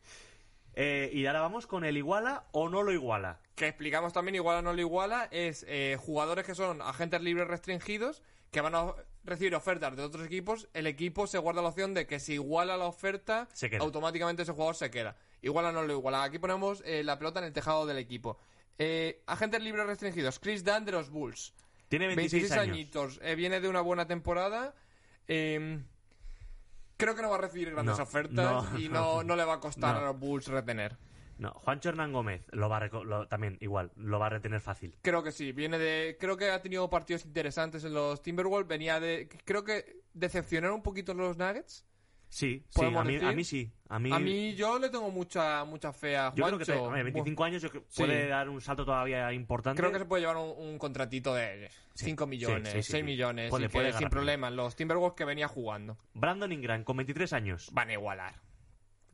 Eh, 0.75 1.11
y 1.13 1.25
ahora 1.27 1.41
vamos 1.41 1.67
con 1.67 1.85
el 1.85 1.97
iguala 1.97 2.45
o 2.53 2.69
no 2.69 2.83
lo 2.83 2.93
iguala. 2.93 3.41
Que 3.55 3.67
explicamos 3.69 4.13
también, 4.13 4.35
igual 4.35 4.59
o 4.59 4.63
no 4.63 4.75
lo 4.75 4.81
iguala, 4.81 5.27
es 5.31 5.65
eh, 5.69 5.97
jugadores 5.99 6.45
que 6.45 6.55
son 6.55 6.83
agentes 6.83 7.21
libres 7.23 7.49
restringidos 7.49 8.23
que 8.51 8.61
van 8.61 8.75
a 8.75 8.95
recibir 9.25 9.55
ofertas 9.55 9.97
de 9.97 10.03
otros 10.03 10.25
equipos. 10.27 10.69
El 10.75 10.87
equipo 10.87 11.27
se 11.27 11.39
guarda 11.39 11.63
la 11.63 11.69
opción 11.69 11.95
de 11.95 12.07
que 12.07 12.21
si 12.21 12.35
iguala 12.35 12.77
la 12.77 12.85
oferta, 12.87 13.49
Se 13.55 13.75
automáticamente 13.79 14.43
ese 14.43 14.53
jugador 14.53 14.77
se 14.77 14.91
queda. 14.91 15.17
Iguala 15.43 15.71
o 15.71 15.73
no 15.73 15.83
lo 15.83 15.93
iguala. 15.95 16.23
Aquí 16.23 16.39
ponemos 16.39 16.83
eh, 16.85 17.03
la 17.03 17.19
pelota 17.19 17.41
en 17.41 17.47
el 17.47 17.53
tejado 17.53 17.87
del 17.87 17.97
equipo. 17.99 18.39
Eh, 18.79 19.23
agentes 19.27 19.63
libres 19.63 19.87
restringidos. 19.87 20.39
Chris 20.39 20.63
Dunn 20.65 20.85
de 20.85 20.93
los 20.93 21.09
Bulls. 21.11 21.55
Tiene 21.89 22.07
26, 22.09 22.43
26 22.43 22.61
años. 22.61 22.75
añitos. 22.75 23.21
Eh, 23.23 23.35
viene 23.35 23.61
de 23.61 23.69
una 23.69 23.81
buena 23.81 24.07
temporada. 24.07 24.75
Eh, 25.29 25.81
creo 26.97 27.15
que 27.15 27.23
no 27.23 27.31
va 27.31 27.37
a 27.37 27.41
recibir 27.41 27.71
grandes 27.71 27.97
No, 27.99 28.03
ofertas 28.03 28.73
no. 28.73 28.79
y 28.79 28.89
no, 28.89 29.23
no 29.25 29.37
le 29.37 29.45
va 29.45 29.55
a 29.55 29.61
costar 29.61 29.97
a 29.97 30.01
los 30.07 30.19
Bulls 30.19 30.49
retener. 30.49 30.97
No, 31.39 31.51
Juancho 31.51 31.91
Hernán 31.91 32.13
Gómez 32.15 32.47
lo 32.53 32.69
va 32.71 32.79
a 32.79 32.87
lo- 32.87 33.29
también 33.29 33.59
igual, 33.61 33.93
lo 33.97 34.19
va 34.19 34.27
a 34.27 34.31
retener 34.31 34.63
fácil. 34.63 34.97
Creo 35.03 35.23
que 35.23 35.33
sí, 35.33 35.53
viene 35.53 35.79
de. 35.79 36.17
Creo 36.19 36.37
que 36.39 36.51
ha 36.51 36.63
tenido 36.63 36.89
partidos 36.89 37.27
interesantes 37.27 37.85
en 37.85 37.93
los 37.93 38.23
Timberwolves. 38.23 38.67
Venía 38.69 38.99
de. 39.01 39.29
Creo 39.45 39.63
que 39.63 40.03
decepcionaron 40.15 40.77
un 40.77 40.83
poquito 40.83 41.13
los 41.13 41.37
Nuggets. 41.37 41.85
Sí, 42.29 42.65
sí, 42.69 42.75
¿Podemos 42.75 43.01
a 43.01 43.05
mí, 43.05 43.17
a 43.17 43.33
mí 43.33 43.45
sí. 43.45 43.73
A 43.89 43.99
mí, 44.01 44.13
A 44.13 44.19
mí 44.19 44.55
yo 44.57 44.79
le 44.81 44.89
tengo 44.91 45.11
mucha 45.11 45.65
mucha 45.65 45.93
fe 45.93 46.17
a 46.17 46.35
yo 46.35 46.45
creo 46.45 46.59
que 46.59 46.65
Juancho. 46.65 46.73
te- 46.73 46.79
hombre, 46.79 47.03
25 47.05 47.45
años 47.45 47.63
yo 47.63 47.71
creo- 47.71 47.85
Sí. 47.89 48.03
puede 48.03 48.27
dar 48.29 48.49
un 48.49 48.61
salto 48.61 48.85
todavía 48.85 49.33
importante. 49.33 49.81
Creo 49.81 49.93
que 49.93 50.01
se 50.01 50.05
puede 50.07 50.23
llevar 50.23 50.37
un, 50.37 50.51
un 50.57 50.77
contratito 50.79 51.33
de 51.35 51.71
5 51.95 52.27
millones, 52.27 52.73
sí, 52.73 52.83
sí, 52.83 52.91
6 52.93 53.01
sí. 53.01 53.03
millones. 53.05 53.49
Puede- 53.49 53.65
y 53.65 53.69
que 53.69 53.73
puede 53.73 53.87
sin 53.93 53.95
ganar. 53.95 54.11
problema. 54.11 54.51
Los 54.51 54.75
Timberwolves 54.75 55.17
que 55.17 55.25
venía 55.25 55.47
jugando 55.49 55.99
Brandon 56.15 56.51
Ingram 56.53 56.83
con 56.85 56.97
23 56.97 57.33
años. 57.33 57.69
van 57.73 57.91
a 57.91 57.93
igualar. 57.93 58.35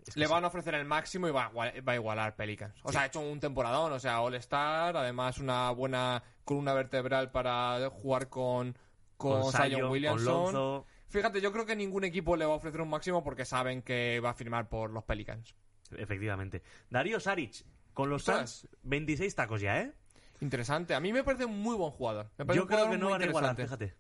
Es 0.06 0.14
que 0.14 0.20
Le 0.20 0.26
van 0.26 0.42
a 0.42 0.48
ofrecer 0.48 0.74
el 0.74 0.84
máximo 0.86 1.28
y 1.28 1.30
va 1.30 1.44
a, 1.44 1.50
va 1.52 1.92
a 1.92 1.94
igualar 1.94 2.34
Pelicans. 2.34 2.74
O 2.82 2.90
sea, 2.90 3.02
ha 3.02 3.06
hecho 3.06 3.20
un 3.20 3.38
temporadón, 3.38 3.92
o 3.92 4.00
sea, 4.00 4.20
All-Star, 4.20 4.96
además 4.96 5.38
una 5.38 5.70
buena 5.70 6.22
columna 6.44 6.72
vertebral 6.74 7.30
para 7.30 7.88
jugar 7.90 8.28
con, 8.28 8.76
con, 9.16 9.42
con 9.42 9.52
Zion 9.52 9.90
Williamson. 9.90 10.84
Fíjate, 11.12 11.42
yo 11.42 11.52
creo 11.52 11.66
que 11.66 11.76
ningún 11.76 12.04
equipo 12.04 12.36
le 12.36 12.46
va 12.46 12.54
a 12.54 12.56
ofrecer 12.56 12.80
un 12.80 12.88
máximo 12.88 13.22
porque 13.22 13.44
saben 13.44 13.82
que 13.82 14.18
va 14.20 14.30
a 14.30 14.34
firmar 14.34 14.70
por 14.70 14.90
los 14.90 15.04
Pelicans. 15.04 15.54
Efectivamente. 15.94 16.62
Darío 16.88 17.20
Saric 17.20 17.66
con 17.92 18.08
los. 18.08 18.22
Suns, 18.22 18.66
26 18.82 19.34
tacos 19.34 19.60
ya, 19.60 19.82
¿eh? 19.82 19.92
Interesante. 20.40 20.94
A 20.94 21.00
mí 21.00 21.12
me 21.12 21.22
parece 21.22 21.44
un 21.44 21.60
muy 21.60 21.76
buen 21.76 21.90
jugador. 21.90 22.30
Me 22.38 22.46
parece 22.46 22.56
Yo 22.56 22.62
un 22.62 22.68
creo 22.68 22.78
jugador 22.78 22.98
que 22.98 23.04
no 23.04 23.10
van 23.10 23.20
a 23.20 23.26
igualar, 23.26 23.56
fíjate. 23.56 23.94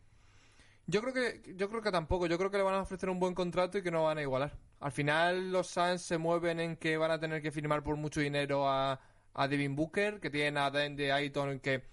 Yo 0.86 1.02
creo 1.02 1.12
que 1.12 1.54
yo 1.54 1.68
creo 1.68 1.82
que 1.82 1.92
tampoco. 1.92 2.26
Yo 2.26 2.38
creo 2.38 2.50
que 2.50 2.56
le 2.56 2.62
van 2.62 2.76
a 2.76 2.80
ofrecer 2.80 3.10
un 3.10 3.20
buen 3.20 3.34
contrato 3.34 3.76
y 3.76 3.82
que 3.82 3.90
no 3.90 4.04
van 4.04 4.16
a 4.16 4.22
igualar. 4.22 4.56
Al 4.80 4.92
final 4.92 5.52
los 5.52 5.66
Suns 5.66 6.00
se 6.00 6.16
mueven 6.16 6.60
en 6.60 6.76
que 6.76 6.96
van 6.96 7.10
a 7.10 7.20
tener 7.20 7.42
que 7.42 7.50
firmar 7.50 7.82
por 7.82 7.96
mucho 7.96 8.20
dinero 8.20 8.66
a, 8.66 8.98
a 9.34 9.48
Devin 9.48 9.76
Booker, 9.76 10.18
que 10.18 10.30
tienen 10.30 10.56
a 10.56 10.70
Dan 10.70 10.96
de 10.96 11.12
Ayton 11.12 11.60
que 11.60 11.92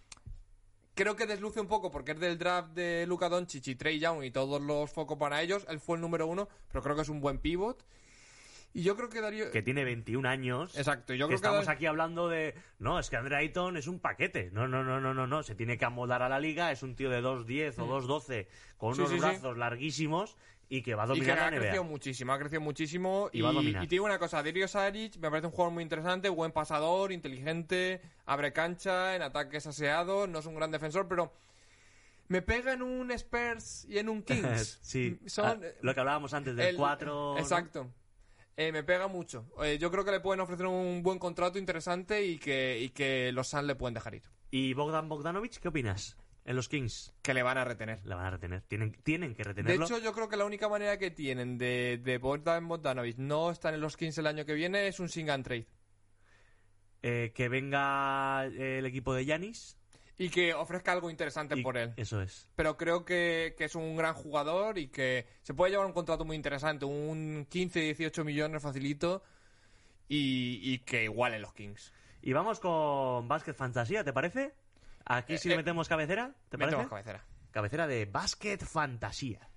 creo 0.99 1.15
que 1.15 1.25
desluce 1.25 1.61
un 1.61 1.67
poco 1.67 1.89
porque 1.91 2.11
es 2.11 2.19
del 2.19 2.37
draft 2.37 2.73
de 2.73 3.05
Luka 3.07 3.29
Doncic 3.29 3.65
y 3.67 3.75
Trey 3.75 3.99
Young 3.99 4.23
y 4.25 4.31
todos 4.31 4.61
los 4.61 4.91
focos 4.91 5.17
para 5.17 5.41
ellos. 5.41 5.65
Él 5.69 5.79
fue 5.79 5.95
el 5.95 6.01
número 6.01 6.27
uno, 6.27 6.49
pero 6.67 6.83
creo 6.83 6.95
que 6.97 7.03
es 7.03 7.09
un 7.09 7.21
buen 7.21 7.39
pivot. 7.39 7.85
Y 8.73 8.83
yo 8.83 8.95
creo 8.95 9.09
que 9.09 9.19
Darío... 9.21 9.49
Que 9.49 9.63
tiene 9.63 9.83
21 9.83 10.27
años. 10.29 10.77
Exacto, 10.77 11.13
yo 11.13 11.25
que 11.25 11.29
creo 11.29 11.29
que... 11.29 11.35
estamos 11.35 11.65
Dar- 11.65 11.75
aquí 11.75 11.85
hablando 11.87 12.27
de. 12.29 12.53
No, 12.77 12.99
es 12.99 13.09
que 13.09 13.15
Andre 13.17 13.37
Ayton 13.37 13.77
es 13.77 13.87
un 13.87 13.99
paquete. 13.99 14.51
No, 14.51 14.67
no, 14.67 14.83
no, 14.83 14.99
no, 14.99 15.13
no, 15.13 15.25
no. 15.25 15.41
Se 15.41 15.55
tiene 15.55 15.77
que 15.79 15.85
amoldar 15.85 16.21
a 16.21 16.29
la 16.29 16.39
liga. 16.39 16.71
Es 16.71 16.83
un 16.83 16.95
tío 16.95 17.09
de 17.09 17.21
2'10 17.23 17.79
o 17.79 17.87
2'12 18.01 18.47
con 18.77 18.91
Mm. 18.91 18.93
Unos 18.93 19.09
sí, 19.09 19.15
sí. 19.15 19.19
brazos 19.21 19.57
larguísimos 19.57 20.37
y 20.69 20.81
que 20.83 20.93
va 20.95 21.03
a 21.03 21.05
Y 21.07 21.09
que 21.09 21.25
dominar 21.25 21.39
ha 21.39 21.49
crecido 21.57 21.83
NBA. 21.83 21.89
muchísimo, 21.89 22.31
ha 22.33 22.37
crecido 22.39 22.61
muchísimo. 22.61 23.29
Y 23.33 23.41
va 23.41 23.49
a 23.49 23.53
dominar. 23.53 23.83
y 23.83 23.87
te 23.87 23.95
digo 23.95 24.05
una 24.05 24.19
cosa, 24.19 24.43
Dario 24.43 24.67
Saric 24.67 25.15
me 25.17 25.29
parece 25.29 25.47
un 25.47 25.51
jugador 25.53 25.73
muy 25.73 25.83
interesante, 25.83 26.29
buen 26.29 26.51
pasador, 26.51 27.11
inteligente, 27.11 28.01
abre 28.25 28.53
cancha, 28.53 29.15
en 29.15 29.21
ataques 29.23 29.65
aseado, 29.67 30.27
no 30.27 30.39
es 30.39 30.45
un 30.45 30.55
gran 30.55 30.71
defensor, 30.71 31.07
pero 31.07 31.33
me 32.27 32.41
pega 32.43 32.73
en 32.73 32.83
un 32.83 33.09
Spurs 33.11 33.85
y 33.89 33.97
en 33.97 34.09
un 34.09 34.21
Kings. 34.21 34.77
sí. 34.83 35.19
Son, 35.25 35.45
Ah, 35.47 35.57
lo 35.81 35.93
que 35.93 35.99
hablábamos 35.99 36.33
antes 36.35 36.55
del 36.55 36.67
el- 36.67 36.75
4. 36.75 37.37
Exacto. 37.39 37.91
Eh, 38.55 38.71
me 38.71 38.83
pega 38.83 39.07
mucho. 39.07 39.45
Eh, 39.63 39.77
yo 39.79 39.89
creo 39.89 40.03
que 40.05 40.11
le 40.11 40.19
pueden 40.19 40.41
ofrecer 40.41 40.65
un 40.67 41.01
buen 41.01 41.17
contrato 41.17 41.57
interesante 41.57 42.23
y 42.25 42.37
que, 42.37 42.77
y 42.79 42.89
que 42.89 43.31
los 43.31 43.47
Suns 43.47 43.63
le 43.63 43.73
pueden 43.75 43.93
dejar 43.93 44.15
ir. 44.15 44.23
¿Y 44.51 44.73
Bogdan 44.73 45.07
Bogdanovic, 45.09 45.59
qué 45.59 45.69
opinas? 45.69 46.17
En 46.45 46.55
los 46.55 46.67
Kings. 46.69 47.13
Que 47.21 47.33
le 47.33 47.43
van 47.43 47.57
a 47.57 47.65
retener. 47.65 47.99
La 48.05 48.15
van 48.15 48.25
a 48.25 48.31
retener. 48.31 48.61
Tienen, 48.63 48.93
tienen 49.03 49.35
que 49.35 49.43
De 49.43 49.49
retenerlo. 49.49 49.85
hecho, 49.85 49.99
yo 49.99 50.13
creo 50.13 50.29
que 50.29 50.37
la 50.37 50.45
única 50.45 50.67
manera 50.67 50.97
que 50.97 51.11
tienen 51.11 51.57
de, 51.57 51.99
de 52.03 52.17
Bogdan 52.17 52.67
Bogdanovic 52.67 53.17
no 53.17 53.51
estar 53.51 53.73
en 53.73 53.81
los 53.81 53.97
Kings 53.97 54.17
el 54.17 54.27
año 54.27 54.45
que 54.45 54.53
viene 54.53 54.87
es 54.87 54.99
un 54.99 55.09
sing 55.09 55.29
and 55.29 55.43
trade. 55.43 55.67
Eh, 57.01 57.31
que 57.33 57.47
venga 57.49 58.45
el 58.45 58.85
equipo 58.85 59.13
de 59.13 59.25
Yanis. 59.25 59.77
Y 60.17 60.29
que 60.29 60.53
ofrezca 60.53 60.91
algo 60.91 61.09
interesante 61.09 61.55
por 61.61 61.77
él. 61.77 61.93
Eso 61.95 62.21
es. 62.21 62.49
Pero 62.55 62.75
creo 62.75 63.05
que, 63.05 63.55
que 63.57 63.63
es 63.65 63.75
un 63.75 63.95
gran 63.95 64.13
jugador 64.13 64.77
y 64.77 64.89
que 64.89 65.25
se 65.43 65.53
puede 65.53 65.71
llevar 65.71 65.85
un 65.87 65.93
contrato 65.93 66.25
muy 66.25 66.35
interesante, 66.35 66.83
un 66.83 67.47
15, 67.49 67.79
18 67.79 68.25
millones 68.25 68.61
facilito 68.61 69.23
y, 70.09 70.59
y 70.61 70.79
que 70.79 71.05
igualen 71.05 71.41
los 71.41 71.53
Kings. 71.53 71.93
Y 72.21 72.33
vamos 72.33 72.59
con 72.59 73.29
Basket 73.29 73.53
Fantasía, 73.53 74.03
¿te 74.03 74.11
parece? 74.11 74.53
Aquí 75.05 75.37
sí 75.37 75.47
Eh, 75.47 75.49
le 75.49 75.55
eh, 75.55 75.57
metemos 75.57 75.87
cabecera, 75.87 76.33
¿te 76.49 76.57
parece? 76.57 76.77
Metemos 76.77 76.89
cabecera. 76.89 77.23
Cabecera 77.51 77.87
de 77.87 78.05
Basket 78.05 78.57
Fantasía. 78.59 79.49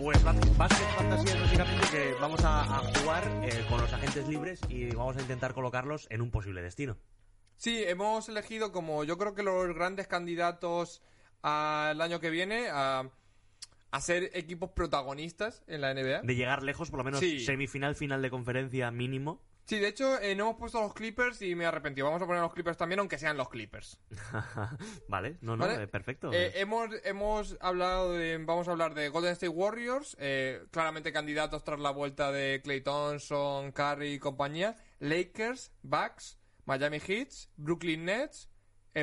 Pues 0.00 0.22
Bas- 0.24 0.56
Basket 0.56 0.86
Fantasía 0.96 1.34
es 1.34 1.40
básicamente 1.40 1.88
que 1.90 2.14
vamos 2.20 2.44
a, 2.44 2.60
a 2.62 2.78
jugar 2.98 3.24
eh, 3.44 3.64
con 3.68 3.80
los 3.80 3.92
agentes 3.92 4.26
libres 4.28 4.60
y 4.68 4.90
vamos 4.94 5.16
a 5.16 5.20
intentar 5.20 5.54
colocarlos 5.54 6.06
en 6.10 6.20
un 6.22 6.30
posible 6.30 6.60
destino. 6.62 6.96
Sí, 7.56 7.82
hemos 7.84 8.28
elegido 8.28 8.72
como 8.72 9.04
yo 9.04 9.16
creo 9.18 9.34
que 9.34 9.42
los 9.44 9.72
grandes 9.74 10.08
candidatos 10.08 11.02
al 11.42 12.00
año 12.00 12.18
que 12.18 12.30
viene 12.30 12.68
a, 12.70 13.04
a 13.92 14.00
ser 14.00 14.30
equipos 14.34 14.70
protagonistas 14.72 15.62
en 15.68 15.80
la 15.82 15.94
NBA. 15.94 16.22
De 16.22 16.34
llegar 16.34 16.62
lejos, 16.62 16.90
por 16.90 16.98
lo 16.98 17.04
menos 17.04 17.20
Sí. 17.20 17.40
semifinal, 17.44 17.94
final 17.94 18.20
de 18.22 18.30
conferencia 18.30 18.90
mínimo. 18.90 19.40
Sí, 19.64 19.78
de 19.78 19.86
hecho, 19.88 20.18
eh, 20.20 20.34
no 20.34 20.44
hemos 20.44 20.56
puesto 20.56 20.80
los 20.80 20.92
Clippers 20.92 21.40
y 21.40 21.54
me 21.54 21.62
he 21.62 21.66
arrepentido. 21.68 22.06
Vamos 22.06 22.20
a 22.20 22.26
poner 22.26 22.42
los 22.42 22.52
Clippers 22.52 22.76
también, 22.76 22.98
aunque 22.98 23.16
sean 23.16 23.36
los 23.36 23.48
Clippers. 23.48 24.00
vale, 25.08 25.36
no, 25.40 25.56
no, 25.56 25.66
¿Vale? 25.66 25.84
eh, 25.84 25.86
perfecto. 25.86 26.32
Eh, 26.32 26.52
hemos, 26.56 26.88
hemos 27.04 27.56
hablado 27.60 28.12
de. 28.12 28.38
Vamos 28.38 28.66
a 28.66 28.72
hablar 28.72 28.94
de 28.94 29.08
Golden 29.08 29.32
State 29.32 29.48
Warriors, 29.50 30.16
eh, 30.18 30.64
claramente 30.72 31.12
candidatos 31.12 31.62
tras 31.62 31.78
la 31.78 31.90
vuelta 31.90 32.32
de 32.32 32.60
Clay 32.64 32.80
Thompson, 32.80 33.70
Curry 33.72 34.14
y 34.14 34.18
compañía. 34.18 34.76
Lakers, 34.98 35.70
Bucks, 35.82 36.38
Miami 36.64 36.98
Heat, 36.98 37.28
Brooklyn 37.56 38.04
Nets, 38.04 38.48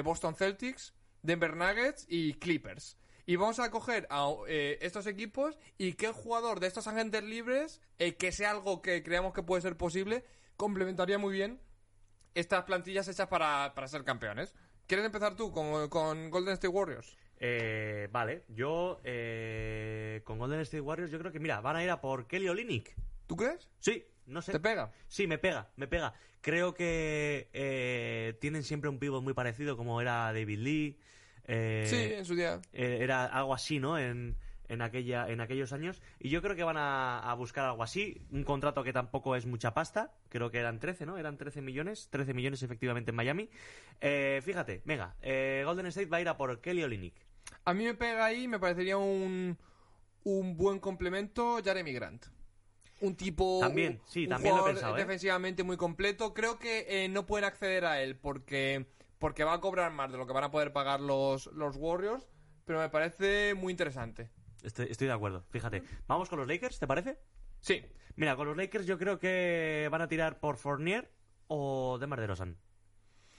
Boston 0.04 0.36
Celtics, 0.36 0.94
Denver 1.22 1.56
Nuggets 1.56 2.06
y 2.10 2.34
Clippers. 2.34 2.98
Y 3.30 3.36
vamos 3.36 3.60
a 3.60 3.70
coger 3.70 4.08
a 4.10 4.28
eh, 4.48 4.80
estos 4.82 5.06
equipos 5.06 5.60
y 5.78 5.94
qué 5.94 6.08
jugador 6.08 6.60
de 6.60 6.66
estos 6.66 6.88
agentes 6.88 7.22
libres, 7.22 7.80
eh, 8.00 8.16
que 8.16 8.32
sea 8.32 8.50
algo 8.50 8.82
que 8.82 9.04
creamos 9.04 9.34
que 9.34 9.44
puede 9.44 9.62
ser 9.62 9.78
posible, 9.78 10.26
complementaría 10.58 11.20
muy 11.20 11.32
bien 11.32 11.60
estas 12.34 12.64
plantillas 12.64 13.08
hechas 13.08 13.28
para, 13.28 13.76
para 13.76 13.88
ser 13.88 14.04
campeones. 14.04 14.56
¿Quieres 14.88 15.06
empezar 15.06 15.36
tú 15.36 15.52
con, 15.52 15.90
con 15.90 16.32
Golden 16.32 16.56
State 16.56 16.70
Warriors? 16.70 17.16
Eh, 17.38 18.08
vale, 18.12 18.46
yo 18.48 19.00
eh, 19.04 20.24
con 20.24 20.40
Golden 20.40 20.62
State 20.62 20.82
Warriors 20.82 21.12
yo 21.12 21.20
creo 21.20 21.32
que, 21.32 21.40
mira, 21.40 21.62
van 21.62 21.76
a 21.76 21.84
ir 21.84 21.92
a 21.92 22.02
por 22.02 22.26
Kelly 22.26 22.50
Olynyk. 22.50 22.96
¿Tú 23.28 23.36
crees? 23.36 23.70
Sí, 23.78 24.08
no 24.26 24.42
sé. 24.42 24.54
¿Te 24.54 24.60
pega? 24.60 24.92
Sí, 25.08 25.28
me 25.28 25.38
pega, 25.38 25.70
me 25.76 25.88
pega. 25.88 26.16
Creo 26.42 26.74
que 26.74 27.48
eh, 27.54 28.40
tienen 28.42 28.64
siempre 28.64 28.90
un 28.90 28.98
pivot 28.98 29.22
muy 29.22 29.36
parecido 29.36 29.78
como 29.78 30.02
era 30.02 30.34
David 30.34 30.58
Lee. 30.58 31.00
Eh, 31.50 31.86
sí, 31.90 32.14
en 32.14 32.26
su 32.26 32.36
día. 32.36 32.62
eh, 32.74 33.00
era 33.02 33.26
algo 33.26 33.54
así, 33.54 33.80
¿no? 33.80 33.98
En, 33.98 34.36
en, 34.68 34.82
aquella, 34.82 35.28
en 35.30 35.42
aquellos 35.42 35.74
años. 35.74 36.02
Y 36.20 36.30
yo 36.30 36.42
creo 36.42 36.56
que 36.56 36.64
van 36.64 36.78
a, 36.78 37.20
a 37.20 37.34
buscar 37.34 37.66
algo 37.66 37.84
así. 37.84 38.22
Un 38.32 38.44
contrato 38.44 38.84
que 38.84 38.94
tampoco 38.94 39.36
es 39.36 39.46
mucha 39.46 39.74
pasta. 39.74 40.14
Creo 40.30 40.52
que 40.52 40.60
eran 40.60 40.80
13, 40.80 41.06
¿no? 41.06 41.18
Eran 41.18 41.38
13 41.38 41.62
millones. 41.62 42.08
13 42.12 42.34
millones 42.34 42.62
efectivamente 42.64 43.10
en 43.12 43.16
Miami. 43.16 43.50
Eh, 44.00 44.42
fíjate, 44.46 44.82
venga. 44.86 45.16
eh, 45.22 45.64
Golden 45.66 45.88
State 45.88 46.08
va 46.08 46.18
a 46.18 46.22
ir 46.22 46.30
a 46.30 46.38
por 46.38 46.62
Kelly 46.62 46.84
Olynyk. 46.84 47.16
A 47.66 47.74
mí 47.74 47.84
me 47.84 47.96
pega 47.96 48.26
ahí, 48.26 48.48
me 48.48 48.60
parecería 48.60 48.98
un, 48.98 49.58
un 50.24 50.56
buen 50.56 50.80
complemento 50.80 51.60
Jeremy 51.64 51.94
Grant. 51.94 52.26
Un 53.02 53.16
tipo. 53.16 53.60
También, 53.62 54.02
sí, 54.06 54.24
un 54.26 54.30
también 54.30 54.56
lo 54.58 54.68
he 54.68 54.72
pensado, 54.74 54.96
¿eh? 54.98 55.00
defensivamente 55.00 55.64
muy 55.64 55.78
completo. 55.78 56.34
Creo 56.34 56.60
que 56.60 57.08
no 57.10 57.26
pueden 57.26 57.46
acceder 57.46 57.86
a 57.86 58.02
él 58.04 58.18
porque, 58.18 58.86
porque 59.20 59.44
va 59.44 59.54
a 59.54 59.62
cobrar 59.62 59.92
más 59.92 60.12
de 60.12 60.18
lo 60.18 60.26
que 60.26 60.34
van 60.34 60.46
a 60.46 60.52
poder 60.52 60.74
pagar 60.74 61.00
los, 61.02 61.48
los 61.48 61.76
Warriors. 61.76 62.28
Pero 62.66 62.80
me 62.80 62.90
parece 62.90 63.54
muy 63.56 63.72
interesante. 63.72 64.30
Estoy, 64.64 64.88
estoy 64.90 65.08
de 65.08 65.14
acuerdo, 65.14 65.44
fíjate. 65.50 65.84
Vamos 66.08 66.30
con 66.30 66.40
los 66.40 66.48
Lakers, 66.48 66.80
¿te 66.80 66.88
parece? 66.88 67.20
Sí, 67.62 67.84
Mira, 68.16 68.36
con 68.36 68.48
los 68.48 68.58
Lakers 68.58 68.86
yo 68.86 68.98
creo 68.98 69.18
que 69.18 69.88
van 69.92 70.02
a 70.02 70.08
tirar 70.10 70.40
por 70.42 70.58
Fournier 70.58 71.10
o 71.48 71.98
Demar 72.00 72.20
DeRozan. 72.20 72.58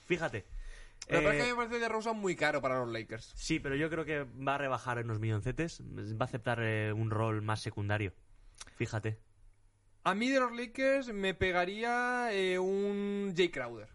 Fíjate. 0.07 0.47
Me 1.11 1.19
Eh, 1.19 1.23
parece 1.23 1.45
que 1.45 1.51
me 1.51 1.57
parece 1.57 1.79
de 1.79 1.89
Rosa 1.89 2.13
muy 2.15 2.35
caro 2.35 2.63
para 2.63 2.79
los 2.79 2.89
Lakers. 2.89 3.33
Sí, 3.37 3.61
pero 3.61 3.77
yo 3.77 3.91
creo 3.91 4.05
que 4.07 4.23
va 4.25 4.55
a 4.55 4.59
rebajar 4.59 4.99
en 4.99 5.05
unos 5.07 5.19
milloncetes. 5.21 5.83
Va 5.83 6.25
a 6.25 6.25
aceptar 6.25 6.61
eh, 6.63 6.93
un 6.95 7.11
rol 7.11 7.43
más 7.43 7.61
secundario. 7.61 8.15
Fíjate. 8.77 9.21
A 10.05 10.15
mí 10.15 10.31
de 10.31 10.41
los 10.41 10.53
Lakers 10.57 11.13
me 11.13 11.35
pegaría 11.35 12.33
eh, 12.33 12.59
un 12.59 13.35
Jay 13.37 13.51
Crowder. 13.51 13.89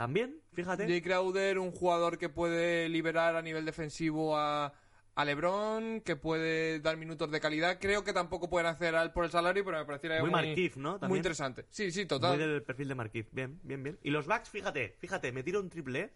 También, 0.00 0.40
fíjate. 0.54 0.86
Jay 0.86 1.02
Crowder, 1.02 1.58
un 1.58 1.72
jugador 1.72 2.16
que 2.16 2.30
puede 2.30 2.88
liberar 2.88 3.36
a 3.36 3.42
nivel 3.42 3.66
defensivo 3.66 4.34
a, 4.34 4.72
a 5.14 5.24
LeBron, 5.26 6.00
que 6.00 6.16
puede 6.16 6.80
dar 6.80 6.96
minutos 6.96 7.30
de 7.30 7.38
calidad. 7.38 7.76
Creo 7.78 8.02
que 8.02 8.14
tampoco 8.14 8.48
pueden 8.48 8.66
hacer 8.66 8.96
a 8.96 9.02
él 9.02 9.12
por 9.12 9.26
el 9.26 9.30
salario, 9.30 9.62
pero 9.62 9.76
me 9.78 9.84
pareciera 9.84 10.18
Muy 10.22 10.30
muy, 10.30 10.72
¿no? 10.76 10.98
muy 11.02 11.18
interesante. 11.18 11.66
Sí, 11.68 11.92
sí, 11.92 12.06
total. 12.06 12.38
Muy 12.38 12.46
del 12.46 12.62
perfil 12.62 12.88
de 12.88 12.94
Marquis. 12.94 13.26
Bien, 13.30 13.60
bien, 13.62 13.82
bien. 13.82 13.98
Y 14.02 14.08
los 14.08 14.26
Bucks, 14.26 14.48
fíjate, 14.48 14.96
fíjate, 14.98 15.32
me 15.32 15.42
tiro 15.42 15.60
un 15.60 15.68
triple. 15.68 16.14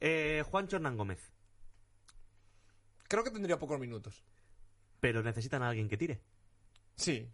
¿eh? 0.00 0.42
Juancho 0.50 0.76
Hernán 0.76 0.96
Gómez. 0.96 1.30
Creo 3.08 3.24
que 3.24 3.30
tendría 3.30 3.58
pocos 3.58 3.78
minutos. 3.78 4.24
Pero 5.00 5.22
necesitan 5.22 5.62
a 5.62 5.68
alguien 5.68 5.86
que 5.90 5.98
tire. 5.98 6.22
Sí, 6.96 7.28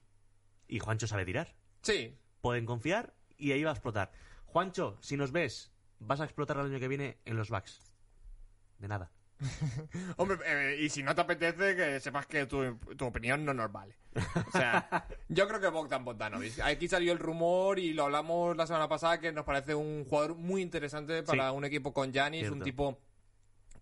Y 0.67 0.81
Juancho 0.81 1.07
sabe 1.07 1.25
tirar. 1.25 1.55
sí. 1.83 2.19
Pueden 2.41 2.67
confiar 2.67 3.15
y 3.39 3.53
ahí 3.53 3.63
va 3.63 3.71
a 3.71 3.75
explotar. 3.75 4.11
Juancho, 4.45 4.99
si 5.01 5.17
nos 5.17 5.33
ves, 5.33 5.71
vas 6.01 6.21
a 6.21 6.25
explotar 6.25 6.57
el 6.59 6.67
año 6.67 6.79
que 6.81 6.89
viene 6.89 7.19
en 7.25 7.37
los 7.37 7.51
Bucks. 7.51 7.81
De 8.79 8.89
nada. 8.89 9.11
Hombre, 10.17 10.39
eh, 10.47 10.79
y 10.81 10.89
si 10.89 11.03
no 11.03 11.15
te 11.15 11.21
apetece, 11.21 11.75
que 11.77 12.01
sepas 12.01 12.27
que 12.27 12.47
tu, 12.47 12.77
tu 12.97 13.05
opinión 13.07 13.45
no 13.45 13.53
nos 13.53 13.71
vale. 13.71 13.97
O 14.15 14.51
sea, 14.53 15.07
yo 15.29 15.49
creo 15.49 15.61
que 15.61 15.69
Bogdan 15.69 16.05
Bogdanovic. 16.05 16.61
Aquí 16.61 16.89
salió 16.89 17.13
el 17.13 17.19
rumor 17.19 17.79
y 17.79 17.93
lo 17.93 18.05
hablamos 18.05 18.57
la 18.57 18.67
semana 18.67 18.89
pasada 18.89 19.19
que 19.21 19.33
nos 19.33 19.45
parece 19.45 19.75
un 19.75 20.05
jugador 20.05 20.37
muy 20.37 20.63
interesante 20.63 21.23
para 21.25 21.51
Sí. 21.51 21.57
un 21.57 21.65
equipo 21.65 21.93
con 21.93 22.13
Giannis, 22.13 22.49
un 22.51 22.63
tipo 22.63 22.99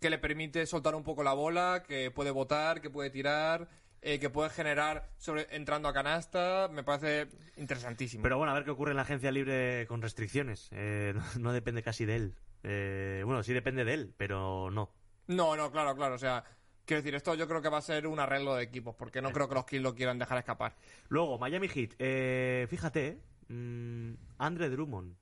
que 0.00 0.10
le 0.10 0.18
permite 0.18 0.66
soltar 0.66 0.94
un 0.94 1.04
poco 1.04 1.22
la 1.22 1.32
bola, 1.34 1.84
que 1.86 2.10
puede 2.10 2.30
botar, 2.30 2.80
que 2.80 2.90
puede 2.90 3.10
tirar, 3.10 3.68
eh, 4.02 4.18
que 4.18 4.30
puede 4.30 4.50
generar 4.50 5.08
sobre 5.16 5.46
entrando 5.50 5.88
a 5.88 5.92
canasta. 5.94 6.68
Me 6.70 6.82
parece 6.82 7.28
interesantísimo. 7.56 8.22
Pero 8.22 8.36
bueno, 8.36 8.50
a 8.50 8.54
ver 8.54 8.64
qué 8.64 8.70
ocurre 8.72 8.90
en 8.90 8.96
la 8.96 9.02
agencia 9.02 9.30
libre 9.30 9.86
con 9.86 10.02
restricciones. 10.02 10.68
Eh, 10.72 11.14
no, 11.16 11.22
no 11.38 11.52
depende 11.52 11.82
casi 11.82 12.04
de 12.04 12.16
él. 12.16 12.34
Eh, 12.64 13.22
bueno, 13.24 13.42
sí 13.42 13.52
depende 13.52 13.84
de 13.84 13.94
él, 13.94 14.14
pero 14.16 14.70
no. 14.70 14.92
No, 15.28 15.56
no, 15.56 15.70
claro, 15.70 15.94
claro. 15.94 16.16
O 16.16 16.18
sea, 16.18 16.44
quiero 16.84 17.02
decir, 17.02 17.14
esto 17.14 17.34
yo 17.34 17.48
creo 17.48 17.62
que 17.62 17.68
va 17.68 17.78
a 17.78 17.82
ser 17.82 18.06
un 18.06 18.20
arreglo 18.20 18.54
de 18.54 18.64
equipos, 18.64 18.94
porque 18.94 19.22
no 19.22 19.30
creo 19.30 19.48
que 19.48 19.54
los 19.54 19.64
Kings 19.64 19.82
lo 19.82 19.94
quieran 19.94 20.18
dejar 20.18 20.38
escapar. 20.38 20.76
Luego, 21.08 21.38
Miami 21.38 21.68
Heat. 21.68 21.94
Eh, 21.98 22.66
fíjate, 22.68 23.20
mm, 23.48 24.14
Andre 24.38 24.68
Drummond. 24.68 25.16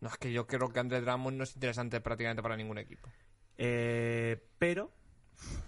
No, 0.00 0.08
es 0.08 0.16
que 0.18 0.32
yo 0.32 0.46
creo 0.46 0.68
que 0.70 0.80
Andre 0.80 1.00
Drummond 1.00 1.38
no 1.38 1.44
es 1.44 1.54
interesante 1.54 2.00
prácticamente 2.00 2.42
para 2.42 2.56
ningún 2.56 2.78
equipo. 2.78 3.08
Eh, 3.58 4.42
pero. 4.58 4.92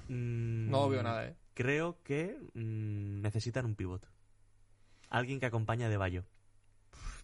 Mm, 0.09 0.71
No 0.71 0.89
veo 0.89 1.03
nada, 1.03 1.27
¿eh? 1.27 1.37
Creo 1.55 2.03
que 2.03 2.39
mm, 2.55 3.21
necesitan 3.21 3.65
un 3.67 3.75
pivot. 3.75 4.07
Alguien 5.11 5.41
que 5.41 5.47
acompañe 5.47 5.85
a 5.85 5.89
De 5.89 5.97
Bayo. 5.97 6.25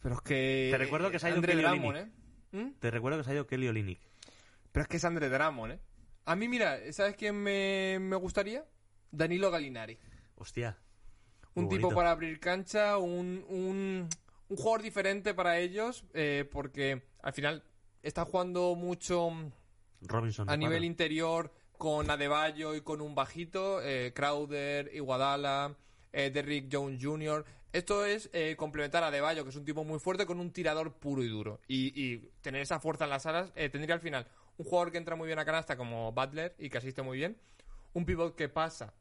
Pero 0.03 0.17
es 0.17 0.21
que... 0.23 0.69
Te 0.71 0.79
recuerdo 0.79 1.11
que 1.11 1.19
se 1.19 1.27
ha 1.27 1.31
ido 1.31 1.43
Kelly 1.43 1.63
Drummond, 1.63 1.97
¿eh? 1.99 2.11
¿Mm? 2.53 2.71
Te 2.79 2.91
recuerdo 2.91 3.19
que 3.19 3.25
se 3.25 3.31
ha 3.31 3.35
ido 3.35 3.47
Kelly 3.47 3.69
Olynyk. 3.69 4.01
Pero 4.73 4.83
es 4.83 4.89
que 4.89 4.97
es 4.97 5.05
Andre 5.05 5.29
Drummond, 5.29 5.73
¿eh? 5.75 5.81
A 6.27 6.37
mí, 6.37 6.49
mira, 6.49 6.79
¿sabes 6.93 7.17
quién 7.17 7.37
me, 7.37 7.99
me 8.01 8.17
gustaría? 8.17 8.65
Danilo 9.11 9.51
Gallinari. 9.51 9.99
Hostia. 10.37 10.79
Un 11.55 11.69
tipo 11.69 11.95
para 11.95 12.11
abrir 12.11 12.41
cancha, 12.41 12.99
un, 12.99 13.45
un, 13.49 14.09
un 14.49 14.57
jugador 14.57 14.83
diferente 14.83 15.35
para 15.35 15.59
ellos, 15.59 16.05
eh, 16.13 16.49
porque 16.51 17.03
al 17.23 17.33
final 17.33 17.63
está 18.03 18.25
jugando 18.25 18.75
mucho 18.75 19.31
Robinson. 20.01 20.51
a 20.51 20.57
nivel 20.57 20.85
interior 20.85 21.53
con 21.79 22.11
Adebayo 22.11 22.75
y 22.75 22.81
con 22.81 23.01
un 23.01 23.15
bajito, 23.15 23.83
eh, 23.83 24.13
Crowder, 24.15 24.91
Iguadala, 24.95 25.77
eh, 26.13 26.31
Derrick 26.31 26.69
Jones 26.73 27.03
Jr. 27.03 27.45
Esto 27.73 28.05
es 28.05 28.31
eh, 28.33 28.55
complementar 28.57 29.03
a 29.03 29.09
Adebayo, 29.09 29.43
que 29.43 29.51
es 29.51 29.57
un 29.57 29.65
tipo 29.65 29.83
muy 29.83 29.99
fuerte, 29.99 30.27
con 30.27 30.39
un 30.39 30.53
tirador 30.53 30.93
puro 30.93 31.25
y 31.25 31.29
duro. 31.29 31.61
Y, 31.67 31.93
y 32.01 32.19
tener 32.41 32.63
esa 32.63 32.79
fuerza 32.79 33.05
en 33.05 33.11
las 33.11 33.27
alas 33.27 33.53
eh, 33.57 33.69
tendría 33.69 33.95
al 33.95 34.01
final 34.01 34.27
un 34.57 34.65
jugador 34.65 34.93
que 34.93 34.99
entra 34.99 35.17
muy 35.17 35.27
bien 35.27 35.39
a 35.39 35.45
canasta 35.45 35.77
como 35.77 36.13
Butler 36.13 36.55
y 36.59 36.71
que 36.71 36.79
asiste 36.79 37.03
muy 37.03 37.19
bien, 37.19 37.37
un 37.93 38.05
pivot 38.05 38.37
que 38.37 38.49
pasa 38.49 38.95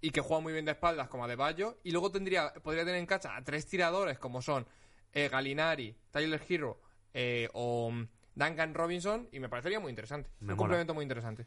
y 0.00 0.10
que 0.10 0.20
juega 0.20 0.42
muy 0.42 0.52
bien 0.52 0.64
de 0.64 0.72
espaldas 0.72 1.08
como 1.08 1.24
Adebayo, 1.24 1.78
y 1.82 1.90
luego 1.90 2.12
tendría 2.12 2.52
podría 2.54 2.84
tener 2.84 3.00
en 3.00 3.06
cancha 3.06 3.34
a 3.34 3.42
tres 3.42 3.66
tiradores 3.66 4.18
como 4.18 4.42
son 4.42 4.66
eh, 5.12 5.28
Galinari, 5.28 5.96
Tyler 6.10 6.40
Hero 6.48 6.80
eh, 7.14 7.48
o 7.54 7.92
Duncan 8.34 8.74
Robinson, 8.74 9.28
y 9.32 9.40
me 9.40 9.48
parecería 9.48 9.80
muy 9.80 9.90
interesante. 9.90 10.30
Me 10.40 10.52
un 10.52 10.56
mola. 10.56 10.56
complemento 10.58 10.94
muy 10.94 11.02
interesante. 11.02 11.46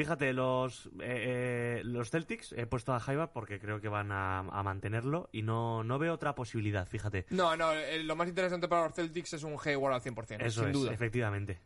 Fíjate, 0.00 0.32
los, 0.32 0.86
eh, 0.86 1.00
eh, 1.02 1.80
los 1.84 2.08
Celtics 2.08 2.52
he 2.52 2.64
puesto 2.64 2.94
a 2.94 3.00
Jaiba 3.00 3.34
porque 3.34 3.60
creo 3.60 3.82
que 3.82 3.88
van 3.90 4.10
a, 4.12 4.38
a 4.38 4.62
mantenerlo 4.62 5.28
y 5.30 5.42
no, 5.42 5.84
no 5.84 5.98
veo 5.98 6.14
otra 6.14 6.34
posibilidad, 6.34 6.88
fíjate. 6.88 7.26
No, 7.28 7.54
no, 7.54 7.70
eh, 7.74 8.02
lo 8.02 8.16
más 8.16 8.26
interesante 8.26 8.66
para 8.66 8.84
los 8.86 8.94
Celtics 8.94 9.34
es 9.34 9.42
un 9.42 9.58
Hayward 9.62 9.92
al 9.92 10.00
100%, 10.00 10.36
Eso 10.40 10.60
sin 10.62 10.70
es, 10.70 10.72
duda. 10.72 10.92
efectivamente. 10.94 11.60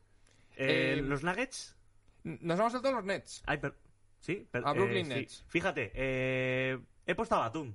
Eh, 0.57 1.01
los 1.05 1.23
Nuggets. 1.23 1.77
Nos 2.25 2.59
vamos 2.59 2.73
a 2.75 2.79
saltar 2.79 2.93
los 2.95 3.05
Nets. 3.05 3.41
Ay, 3.47 3.61
sí, 4.19 4.49
A 4.65 4.73
Brooklyn 4.73 5.07
sí. 5.07 5.15
Nets. 5.15 5.45
Fíjate, 5.47 5.93
he 5.95 7.15
puesto 7.15 7.37
a 7.37 7.39
Batum. 7.39 7.73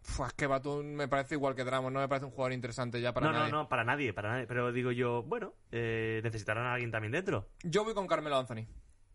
Fua, 0.00 0.28
es 0.28 0.32
que 0.32 0.46
Batum 0.46 0.86
me 0.86 1.06
parece 1.06 1.34
igual 1.34 1.54
que 1.54 1.64
Dramos, 1.64 1.92
no 1.92 2.00
me 2.00 2.08
parece 2.08 2.24
un 2.24 2.32
jugador 2.32 2.54
interesante 2.54 2.98
ya 2.98 3.12
para 3.12 3.26
no, 3.26 3.32
nadie. 3.34 3.52
no, 3.52 3.58
no, 3.64 3.68
para 3.68 3.84
nadie, 3.84 4.14
para 4.14 4.30
nadie. 4.30 4.46
Pero 4.46 4.72
digo 4.72 4.90
yo, 4.90 5.22
bueno, 5.22 5.52
necesitarán 5.70 6.64
a 6.64 6.72
alguien 6.72 6.90
también 6.90 7.12
dentro. 7.12 7.50
Yo 7.62 7.84
voy 7.84 7.92
con 7.92 8.06
Carmelo 8.06 8.38
Anthony. 8.38 8.66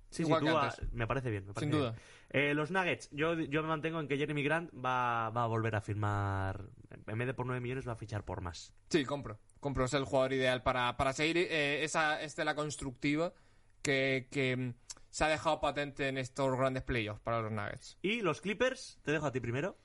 Sí, 0.10 0.24
Igual 0.24 0.40
sí, 0.42 0.46
que 0.46 0.52
tú 0.52 0.58
a- 0.58 0.76
me 0.94 1.06
parece 1.08 1.30
bien. 1.30 1.46
me 1.48 1.54
parece 1.54 1.60
Sin 1.60 1.70
bien. 1.80 1.92
duda. 1.92 1.96
Eh, 2.30 2.54
los 2.54 2.72
Nuggets, 2.72 3.10
yo, 3.12 3.34
yo 3.40 3.62
me 3.62 3.68
mantengo 3.70 4.00
en 4.00 4.08
que 4.08 4.18
Jeremy 4.18 4.42
Grant 4.44 4.72
va, 4.74 5.30
va 5.32 5.44
a 5.44 5.48
volver 5.48 5.76
a 5.76 5.82
firmar. 5.82 6.66
En 7.08 7.18
vez 7.18 7.28
de 7.28 7.34
por 7.34 7.46
9 7.46 7.60
millones, 7.62 7.88
va 7.88 7.94
a 7.94 7.96
fichar 7.98 8.24
por 8.24 8.42
más. 8.42 8.74
Sí, 8.90 9.04
compro. 9.06 9.40
Compro, 9.60 9.86
es 9.86 9.94
el 9.94 10.06
jugador 10.06 10.34
ideal 10.34 10.64
para, 10.64 10.96
para 10.98 11.14
seguir 11.14 11.38
eh, 11.38 11.84
esa 11.84 12.22
estela 12.22 12.56
constructiva 12.56 13.34
que, 13.82 14.28
que 14.32 14.56
mm, 14.58 14.74
se 15.10 15.24
ha 15.24 15.28
dejado 15.30 15.60
patente 15.60 16.08
en 16.08 16.18
estos 16.18 16.58
grandes 16.58 16.84
playoffs 16.84 17.22
para 17.22 17.42
los 17.42 17.52
Nuggets. 17.52 17.98
Y 18.02 18.22
los 18.22 18.40
Clippers, 18.42 19.00
te 19.04 19.12
dejo 19.12 19.26
a 19.26 19.32
ti 19.32 19.40
primero. 19.40 19.78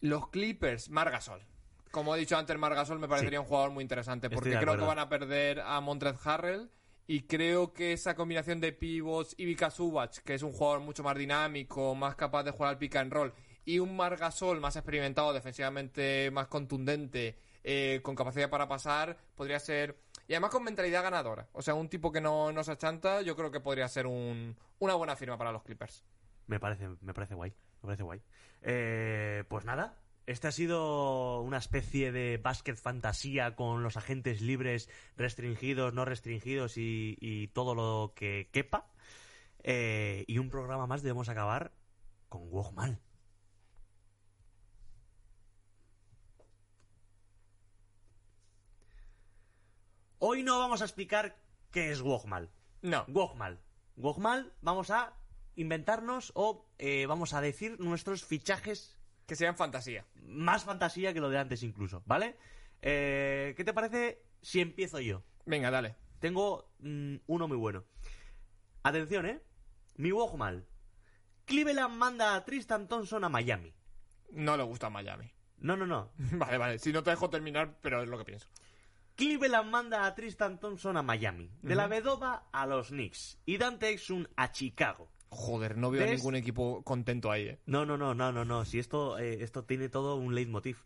Los 0.00 0.28
Clippers, 0.28 0.90
Margasol. 0.90 1.42
como 1.90 2.14
he 2.14 2.18
dicho 2.18 2.36
antes, 2.36 2.56
Margasol 2.58 2.98
me 2.98 3.08
parecería 3.08 3.40
un 3.40 3.46
jugador 3.46 3.70
muy 3.70 3.82
interesante 3.82 4.28
porque 4.30 4.58
creo 4.58 4.76
que 4.76 4.82
van 4.84 4.98
a 4.98 5.08
perder 5.08 5.60
a 5.60 5.80
Montrezl 5.80 6.28
Harrell 6.28 6.70
y 7.06 7.22
creo 7.22 7.72
que 7.72 7.92
esa 7.92 8.14
combinación 8.14 8.60
de 8.60 8.72
pivots 8.72 9.34
y 9.38 9.44
Vika 9.44 9.70
Subac, 9.70 10.22
que 10.22 10.34
es 10.34 10.42
un 10.42 10.52
jugador 10.52 10.80
mucho 10.80 11.02
más 11.02 11.16
dinámico, 11.16 11.94
más 11.94 12.14
capaz 12.16 12.44
de 12.44 12.50
jugar 12.50 12.70
al 12.70 12.78
pick 12.78 12.96
and 12.96 13.12
roll, 13.12 13.32
y 13.64 13.78
un 13.78 13.96
Margasol 13.96 14.60
más 14.60 14.76
experimentado, 14.76 15.32
defensivamente 15.32 16.30
más 16.30 16.48
contundente, 16.48 17.38
eh, 17.62 18.00
con 18.02 18.14
capacidad 18.14 18.50
para 18.50 18.68
pasar, 18.68 19.16
podría 19.34 19.58
ser... 19.58 19.98
Y 20.26 20.32
además 20.32 20.50
con 20.50 20.64
mentalidad 20.64 21.02
ganadora. 21.02 21.48
O 21.52 21.60
sea, 21.62 21.74
un 21.74 21.88
tipo 21.88 22.10
que 22.10 22.20
no, 22.20 22.50
no 22.52 22.64
se 22.64 22.72
achanta, 22.72 23.20
yo 23.22 23.36
creo 23.36 23.50
que 23.50 23.60
podría 23.60 23.88
ser 23.88 24.06
un- 24.06 24.56
una 24.78 24.94
buena 24.94 25.16
firma 25.16 25.36
para 25.36 25.52
los 25.52 25.62
Clippers. 25.62 26.02
Me 26.46 26.58
parece, 26.60 26.88
me 27.00 27.12
parece 27.12 27.34
guay. 27.34 27.50
Me 27.82 27.86
parece 27.86 28.02
guay. 28.02 28.22
Eh, 28.62 29.44
pues 29.48 29.64
nada. 29.66 29.98
Este 30.26 30.48
ha 30.48 30.52
sido 30.52 31.42
una 31.42 31.58
especie 31.58 32.10
de 32.10 32.38
básquet 32.38 32.78
fantasía 32.78 33.54
con 33.54 33.82
los 33.82 33.98
agentes 33.98 34.40
libres, 34.40 34.88
restringidos, 35.16 35.92
no 35.92 36.06
restringidos 36.06 36.78
y, 36.78 37.18
y 37.20 37.48
todo 37.48 37.74
lo 37.74 38.14
que 38.16 38.48
quepa. 38.50 38.90
Eh, 39.62 40.24
y 40.26 40.38
un 40.38 40.48
programa 40.48 40.86
más 40.86 41.02
debemos 41.02 41.28
acabar 41.28 41.72
con 42.30 42.50
Wogmal. 42.50 43.00
Hoy 50.18 50.42
no 50.42 50.58
vamos 50.58 50.80
a 50.80 50.84
explicar 50.84 51.36
qué 51.70 51.90
es 51.90 52.00
Wogmal. 52.00 52.50
No. 52.80 53.04
Wogmal. 53.08 53.60
Wogmal, 53.96 54.54
vamos 54.62 54.90
a 54.90 55.12
inventarnos 55.54 56.32
o 56.34 56.66
eh, 56.78 57.04
vamos 57.04 57.34
a 57.34 57.42
decir 57.42 57.78
nuestros 57.78 58.24
fichajes 58.24 58.96
Que 59.26 59.36
sean 59.36 59.56
fantasía. 59.56 60.06
más 60.22 60.64
fantasía 60.64 61.12
que 61.14 61.20
lo 61.20 61.30
de 61.30 61.38
antes 61.38 61.62
incluso, 61.62 62.02
¿vale? 62.06 62.36
Eh, 62.82 63.54
¿Qué 63.56 63.64
te 63.64 63.72
parece 63.72 64.22
si 64.42 64.60
empiezo 64.60 65.00
yo? 65.00 65.22
Venga, 65.46 65.70
dale. 65.70 65.96
Tengo 66.18 66.70
mm, 66.80 67.16
uno 67.26 67.48
muy 67.48 67.56
bueno. 67.56 67.84
Atención, 68.82 69.26
¿eh? 69.26 69.40
Mi 69.96 70.12
Wogmal. 70.12 70.66
Cleveland 71.46 71.96
manda 71.96 72.34
a 72.34 72.44
Tristan 72.44 72.88
Thompson 72.88 73.24
a 73.24 73.28
Miami. 73.28 73.74
No 74.30 74.56
le 74.56 74.62
gusta 74.62 74.90
Miami. 74.90 75.30
No, 75.58 75.76
no, 75.76 75.86
no. 75.86 76.12
Vale, 76.32 76.58
vale. 76.58 76.78
Si 76.78 76.92
no 76.92 77.02
te 77.02 77.10
dejo 77.10 77.30
terminar, 77.30 77.78
pero 77.80 78.02
es 78.02 78.08
lo 78.08 78.18
que 78.18 78.24
pienso. 78.24 78.48
Cleveland 79.16 79.70
manda 79.70 80.06
a 80.06 80.14
Tristan 80.14 80.58
Thompson 80.58 80.96
a 80.96 81.02
Miami. 81.02 81.50
De 81.62 81.74
la 81.74 81.86
Vedova 81.86 82.48
a 82.52 82.66
los 82.66 82.88
Knicks. 82.88 83.38
Y 83.46 83.58
Dante 83.58 83.90
Exum 83.90 84.26
a 84.36 84.50
Chicago. 84.50 85.08
Joder, 85.34 85.76
no 85.76 85.90
veo 85.90 86.02
¿Ves? 86.02 86.18
ningún 86.18 86.36
equipo 86.36 86.82
contento 86.82 87.30
ahí, 87.30 87.48
eh. 87.48 87.58
No, 87.66 87.84
no, 87.84 87.96
no, 87.96 88.14
no, 88.14 88.32
no, 88.32 88.44
no. 88.44 88.64
Si 88.64 88.78
esto, 88.78 89.18
eh, 89.18 89.42
esto 89.42 89.64
tiene 89.64 89.88
todo 89.88 90.16
un 90.16 90.34
leitmotiv. 90.34 90.78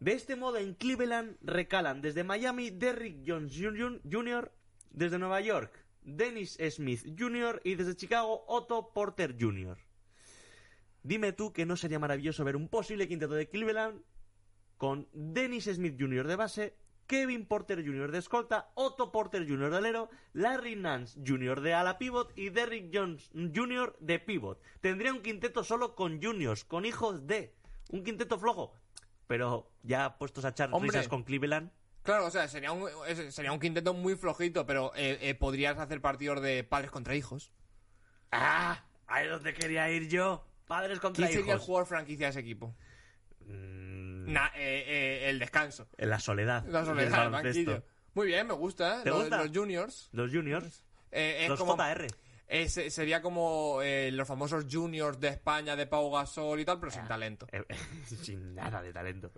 De 0.00 0.12
este 0.12 0.36
modo, 0.36 0.58
en 0.58 0.74
Cleveland 0.74 1.36
recalan 1.42 2.00
desde 2.00 2.24
Miami 2.24 2.70
Derrick 2.70 3.18
Jones 3.26 3.52
Jr., 3.56 4.52
desde 4.90 5.18
Nueva 5.18 5.40
York 5.40 5.82
Dennis 6.04 6.58
Smith 6.70 7.06
Jr. 7.18 7.60
y 7.64 7.74
desde 7.76 7.96
Chicago 7.96 8.44
Otto 8.48 8.90
Porter 8.92 9.36
Jr. 9.38 9.78
Dime 11.02 11.32
tú 11.32 11.52
que 11.52 11.66
no 11.66 11.76
sería 11.76 11.98
maravilloso 11.98 12.44
ver 12.44 12.56
un 12.56 12.68
posible 12.68 13.08
quinteto 13.08 13.34
de 13.34 13.48
Cleveland 13.48 14.02
con 14.76 15.08
Dennis 15.12 15.64
Smith 15.64 15.96
Jr. 15.98 16.26
de 16.26 16.36
base, 16.36 16.74
Kevin 17.12 17.44
Porter 17.44 17.84
Jr. 17.84 18.10
de 18.10 18.16
escolta, 18.16 18.70
Otto 18.74 19.12
Porter 19.12 19.46
Jr. 19.46 19.70
de 19.70 19.76
alero, 19.76 20.08
Larry 20.32 20.76
Nance 20.76 21.20
Jr. 21.22 21.60
de 21.60 21.74
ala 21.74 21.98
pivot 21.98 22.32
y 22.38 22.48
Derrick 22.48 22.88
Jones 22.90 23.30
Jr. 23.34 23.94
de 24.00 24.18
pivot. 24.18 24.62
Tendría 24.80 25.12
un 25.12 25.20
quinteto 25.20 25.62
solo 25.62 25.94
con 25.94 26.22
juniors, 26.22 26.64
con 26.64 26.86
hijos 26.86 27.26
de. 27.26 27.54
Un 27.90 28.02
quinteto 28.02 28.38
flojo. 28.38 28.72
Pero 29.26 29.70
ya 29.82 30.16
puestos 30.16 30.46
a 30.46 30.48
echar 30.48 30.70
Hombre. 30.72 30.88
risas 30.88 31.08
con 31.08 31.22
Cleveland. 31.22 31.70
Claro, 32.02 32.24
o 32.24 32.30
sea, 32.30 32.48
sería 32.48 32.72
un, 32.72 32.88
sería 33.28 33.52
un 33.52 33.60
quinteto 33.60 33.92
muy 33.92 34.16
flojito, 34.16 34.64
pero 34.64 34.90
eh, 34.96 35.18
eh, 35.20 35.34
podrías 35.34 35.76
hacer 35.78 36.00
partidos 36.00 36.40
de 36.40 36.64
padres 36.64 36.90
contra 36.90 37.14
hijos. 37.14 37.52
¡Ah! 38.30 38.86
Ahí 39.06 39.26
es 39.26 39.32
donde 39.32 39.52
quería 39.52 39.90
ir 39.90 40.08
yo. 40.08 40.46
Padres 40.66 40.98
contra 40.98 41.26
¿Quién 41.26 41.40
sería 41.40 41.52
el 41.52 41.58
hijos. 41.58 41.66
jugador 41.66 41.86
franquicia 41.88 42.28
de 42.28 42.30
ese 42.30 42.40
equipo? 42.40 42.74
Mm, 43.40 43.91
Na- 44.28 44.52
eh, 44.56 44.84
eh, 44.86 45.30
el 45.30 45.38
descanso. 45.38 45.88
en 45.96 46.10
la 46.10 46.18
soledad. 46.20 46.64
La 46.66 46.84
soledad, 46.84 47.24
el 47.24 47.30
baloncesto. 47.30 47.70
banquillo. 47.72 47.86
Muy 48.14 48.26
bien, 48.26 48.46
me 48.46 48.54
gusta. 48.54 49.00
¿eh? 49.00 49.04
¿Te 49.04 49.10
Los, 49.10 49.20
gusta? 49.20 49.38
los 49.44 49.56
juniors. 49.56 50.08
Los 50.12 50.30
juniors. 50.30 50.84
Eh, 51.10 51.38
es 51.44 51.48
los 51.48 51.58
como, 51.58 51.76
JR. 51.76 52.06
es- 52.48 52.72
sería 52.94 53.22
como 53.22 53.80
eh, 53.82 54.10
los 54.12 54.26
famosos 54.28 54.66
juniors 54.70 55.18
de 55.20 55.28
España, 55.28 55.76
de 55.76 55.86
Pau 55.86 56.10
Gasol 56.10 56.60
y 56.60 56.64
tal, 56.64 56.78
pero 56.80 56.90
sin 56.92 57.06
talento. 57.06 57.46
Eh, 57.52 57.64
sin 58.22 58.54
nada 58.54 58.82
de 58.82 58.92
talento. 58.92 59.30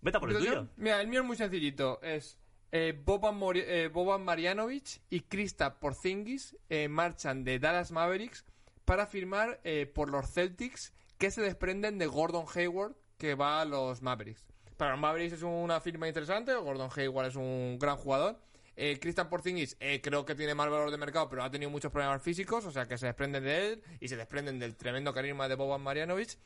Vete 0.00 0.18
por 0.20 0.30
el 0.30 0.38
tuyo. 0.38 0.52
yo- 0.54 0.68
mira, 0.76 1.00
el 1.00 1.08
mío 1.08 1.20
es 1.20 1.26
muy 1.26 1.36
sencillito. 1.36 2.00
Es 2.02 2.38
eh, 2.72 2.98
Boban, 3.04 3.38
Mori- 3.38 3.64
eh, 3.66 3.88
Boban 3.88 4.24
Marjanovic 4.24 5.00
y 5.10 5.20
Krista 5.20 5.78
Porzingis 5.78 6.56
eh, 6.68 6.88
marchan 6.88 7.44
de 7.44 7.58
Dallas 7.58 7.92
Mavericks 7.92 8.44
para 8.84 9.06
firmar 9.06 9.60
eh, 9.64 9.86
por 9.86 10.10
los 10.10 10.30
Celtics 10.30 10.92
que 11.18 11.30
se 11.30 11.40
desprenden 11.42 11.98
de 11.98 12.06
Gordon 12.06 12.44
Hayward 12.54 12.94
que 13.18 13.34
va 13.34 13.60
a 13.60 13.64
los 13.64 14.02
Mavericks. 14.02 14.44
Para 14.76 14.92
los 14.92 15.00
Mavericks 15.00 15.34
es 15.34 15.42
una 15.42 15.80
firma 15.80 16.06
interesante. 16.06 16.54
Gordon 16.54 16.90
Hayward 16.94 17.28
es 17.28 17.36
un 17.36 17.78
gran 17.78 17.96
jugador. 17.96 18.38
Eh, 18.78 18.98
Christian 19.00 19.30
Porzingis 19.30 19.76
eh, 19.80 20.02
creo 20.02 20.26
que 20.26 20.34
tiene 20.34 20.54
más 20.54 20.68
valor 20.68 20.90
de 20.90 20.98
mercado, 20.98 21.30
pero 21.30 21.42
ha 21.42 21.50
tenido 21.50 21.70
muchos 21.70 21.90
problemas 21.90 22.20
físicos, 22.22 22.66
o 22.66 22.70
sea 22.70 22.86
que 22.86 22.98
se 22.98 23.06
desprenden 23.06 23.42
de 23.42 23.72
él 23.72 23.82
y 24.00 24.08
se 24.08 24.16
desprenden 24.16 24.58
del 24.58 24.76
tremendo 24.76 25.14
carisma 25.14 25.48
de 25.48 25.54
Boban 25.54 25.80
Marjanovic. 25.80 26.38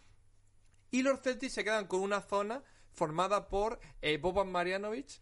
Y 0.92 1.02
los 1.02 1.20
Celtics 1.20 1.54
se 1.54 1.64
quedan 1.64 1.88
con 1.88 2.00
una 2.00 2.20
zona 2.20 2.62
formada 2.92 3.48
por 3.48 3.80
eh, 4.00 4.16
Boban 4.18 4.52
Marjanovic, 4.52 5.20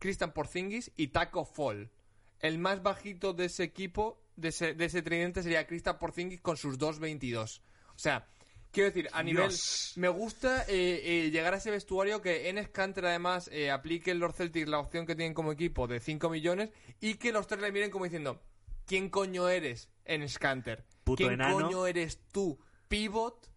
Christian 0.00 0.32
Porzingis 0.32 0.90
y 0.96 1.08
Taco 1.08 1.44
Fall. 1.44 1.92
El 2.40 2.58
más 2.58 2.82
bajito 2.82 3.32
de 3.32 3.44
ese 3.44 3.62
equipo, 3.62 4.20
de 4.34 4.48
ese, 4.48 4.74
de 4.74 4.86
ese 4.86 5.02
tridente, 5.02 5.44
sería 5.44 5.68
Christian 5.68 6.00
Porzingis 6.00 6.40
con 6.40 6.56
sus 6.56 6.80
2.22. 6.80 7.60
O 7.94 7.98
sea, 7.98 8.26
quiero 8.72 8.88
decir, 8.88 9.08
a 9.12 9.22
nivel... 9.22 9.48
Dios. 9.48 9.92
Me 9.96 10.08
gusta 10.08 10.62
eh, 10.62 11.00
eh, 11.04 11.30
llegar 11.30 11.54
a 11.54 11.58
ese 11.58 11.70
vestuario 11.70 12.20
que 12.20 12.48
en 12.48 12.62
Scanter 12.64 13.06
además 13.06 13.48
eh, 13.52 13.70
apliquen 13.70 14.18
los 14.18 14.34
Celtics 14.34 14.68
la 14.68 14.80
opción 14.80 15.06
que 15.06 15.14
tienen 15.14 15.34
como 15.34 15.52
equipo 15.52 15.86
de 15.86 16.00
5 16.00 16.28
millones 16.30 16.70
y 17.00 17.14
que 17.14 17.32
los 17.32 17.46
tres 17.46 17.60
le 17.60 17.70
miren 17.70 17.90
como 17.90 18.06
diciendo, 18.06 18.42
¿quién 18.86 19.10
coño 19.10 19.48
eres 19.48 19.90
en 20.04 20.28
Scanter? 20.28 20.84
Puto 21.04 21.18
¿Quién 21.18 21.34
enano. 21.34 21.60
coño 21.60 21.86
eres 21.86 22.20
tú? 22.32 22.58
Pivot, 22.88 23.48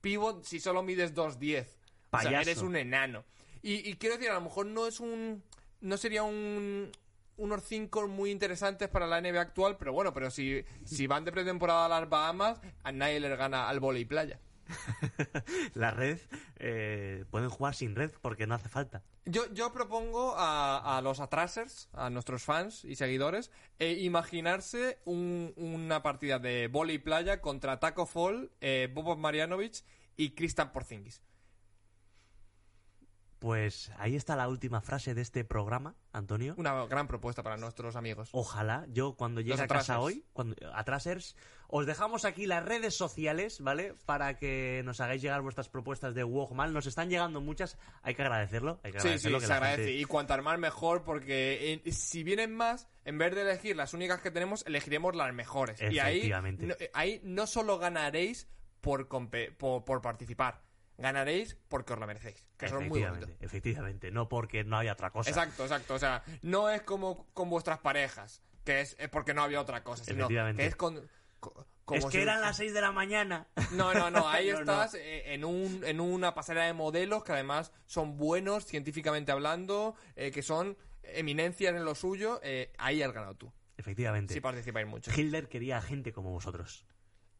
pivot 0.00 0.44
si 0.44 0.60
solo 0.60 0.82
mides 0.82 1.14
2'10. 1.14 1.66
O 2.10 2.20
sea, 2.20 2.40
eres 2.42 2.58
un 2.58 2.76
enano. 2.76 3.24
Y, 3.62 3.88
y 3.88 3.94
quiero 3.94 4.16
decir, 4.16 4.30
a 4.30 4.34
lo 4.34 4.42
mejor 4.42 4.66
no 4.66 4.86
es 4.86 5.00
un... 5.00 5.42
No 5.80 5.96
sería 5.96 6.22
un... 6.22 6.90
Unos 7.36 7.64
cinco 7.64 8.06
muy 8.06 8.30
interesantes 8.30 8.88
para 8.88 9.08
la 9.08 9.20
NBA 9.20 9.40
actual, 9.40 9.76
pero 9.76 9.92
bueno, 9.92 10.14
pero 10.14 10.30
si, 10.30 10.64
si 10.84 11.08
van 11.08 11.24
de 11.24 11.32
pretemporada 11.32 11.86
a 11.86 11.88
las 11.88 12.08
Bahamas, 12.08 12.60
a 12.84 12.92
nadie 12.92 13.18
les 13.18 13.36
gana 13.36 13.68
al 13.68 13.80
volei 13.80 14.04
playa. 14.04 14.38
La 15.74 15.90
red. 15.90 16.18
eh, 16.56 17.24
pueden 17.30 17.48
jugar 17.50 17.74
sin 17.74 17.94
red 17.94 18.10
porque 18.22 18.46
no 18.46 18.54
hace 18.54 18.68
falta. 18.68 19.02
Yo, 19.26 19.50
yo 19.52 19.72
propongo 19.72 20.34
a, 20.36 20.98
a 20.98 21.00
los 21.00 21.18
atrasers, 21.20 21.88
a 21.92 22.10
nuestros 22.10 22.42
fans 22.42 22.84
y 22.84 22.96
seguidores, 22.96 23.50
eh, 23.78 23.92
imaginarse 24.00 24.98
un- 25.04 25.52
una 25.56 26.02
partida 26.02 26.38
de 26.38 26.68
volei 26.68 26.98
playa 26.98 27.40
contra 27.40 27.80
Taco 27.80 28.04
Fall, 28.06 28.50
eh, 28.60 28.88
Bobo 28.92 29.16
Marjanovic 29.16 29.82
y 30.16 30.34
Christian 30.34 30.72
Porzingis. 30.72 31.22
Pues 33.44 33.92
ahí 33.98 34.16
está 34.16 34.36
la 34.36 34.48
última 34.48 34.80
frase 34.80 35.12
de 35.12 35.20
este 35.20 35.44
programa, 35.44 35.94
Antonio. 36.14 36.54
Una 36.56 36.86
gran 36.86 37.06
propuesta 37.06 37.42
para 37.42 37.58
nuestros 37.58 37.94
amigos. 37.94 38.30
Ojalá, 38.32 38.86
yo 38.88 39.16
cuando 39.16 39.42
llegue 39.42 39.60
a 39.60 39.66
casa 39.66 40.00
hoy, 40.00 40.24
cuando 40.32 40.56
atrasers, 40.72 41.36
os 41.68 41.84
dejamos 41.84 42.24
aquí 42.24 42.46
las 42.46 42.64
redes 42.64 42.96
sociales, 42.96 43.60
¿vale? 43.60 43.92
Para 44.06 44.38
que 44.38 44.80
nos 44.86 44.98
hagáis 45.02 45.20
llegar 45.20 45.42
vuestras 45.42 45.68
propuestas 45.68 46.14
de 46.14 46.24
Wogmal. 46.24 46.72
Nos 46.72 46.86
están 46.86 47.10
llegando 47.10 47.42
muchas, 47.42 47.76
hay 48.00 48.14
que 48.14 48.22
agradecerlo. 48.22 48.80
Hay 48.82 48.92
que 48.92 49.00
Sí, 49.00 49.02
sí, 49.02 49.08
agradecerlo 49.08 49.40
que 49.40 49.46
se 49.46 49.52
agradece. 49.52 49.84
gente- 49.88 50.00
Y 50.00 50.04
cuantas 50.06 50.42
más 50.42 50.58
mejor, 50.58 51.04
porque 51.04 51.82
eh, 51.84 51.92
si 51.92 52.22
vienen 52.22 52.56
más, 52.56 52.88
en 53.04 53.18
vez 53.18 53.34
de 53.34 53.42
elegir 53.42 53.76
las 53.76 53.92
únicas 53.92 54.22
que 54.22 54.30
tenemos, 54.30 54.64
elegiremos 54.66 55.14
las 55.14 55.34
mejores. 55.34 55.82
Y 55.82 55.98
ahí 55.98 56.30
no, 56.60 56.74
ahí 56.94 57.20
no 57.22 57.46
solo 57.46 57.76
ganaréis 57.78 58.48
por, 58.80 59.06
por 59.08 60.00
participar, 60.00 60.62
ganaréis 60.98 61.56
porque 61.68 61.92
os 61.92 61.98
lo 61.98 62.06
merecéis. 62.06 62.46
Que 62.56 62.66
es 62.66 62.72
muy 62.72 63.02
bonito. 63.02 63.26
Efectivamente, 63.40 64.10
no 64.10 64.28
porque 64.28 64.64
no 64.64 64.78
hay 64.78 64.88
otra 64.88 65.10
cosa. 65.10 65.30
Exacto, 65.30 65.62
exacto. 65.64 65.94
O 65.94 65.98
sea, 65.98 66.22
no 66.42 66.70
es 66.70 66.82
como 66.82 67.26
con 67.34 67.50
vuestras 67.50 67.78
parejas, 67.78 68.42
que 68.64 68.80
es, 68.80 68.96
es 68.98 69.08
porque 69.08 69.34
no 69.34 69.42
había 69.42 69.60
otra 69.60 69.82
cosa, 69.82 70.04
sino 70.04 70.18
Efectivamente. 70.24 70.62
que 70.62 70.68
es 70.68 70.76
con... 70.76 71.08
co- 71.40 71.66
como 71.84 71.98
es 71.98 72.04
que 72.06 72.12
si- 72.12 72.18
eran 72.22 72.40
las 72.40 72.56
6 72.56 72.72
de 72.72 72.80
la 72.80 72.92
mañana. 72.92 73.46
No, 73.72 73.92
no, 73.92 74.10
no, 74.10 74.26
ahí 74.28 74.48
No, 74.52 74.60
estás 74.60 74.94
eh, 74.94 75.34
En, 75.34 75.44
un, 75.44 75.82
en 75.84 76.00
una 76.00 76.32
pasarela 76.34 76.64
de 76.66 76.72
modelos 76.72 77.24
que 77.24 77.32
además 77.32 77.72
son 77.86 78.16
buenos 78.16 78.64
científicamente 78.64 79.32
hablando, 79.32 79.94
eh, 80.16 80.30
que 80.30 80.42
son 80.42 80.78
eminencias 81.02 81.74
en 81.74 81.84
lo 81.84 81.94
suyo, 81.94 82.40
eh, 82.42 82.72
ahí 82.78 83.02
has 83.02 83.12
ganado 83.12 83.34
tú, 83.34 83.52
Efectivamente. 83.76 84.32
si 84.32 84.40
participáis 84.40 84.86
mucho. 84.86 85.10
Hitler 85.14 85.48
quería 85.48 85.76
a 85.76 85.82
gente 85.82 86.12
como 86.14 86.30
vosotros. 86.30 86.86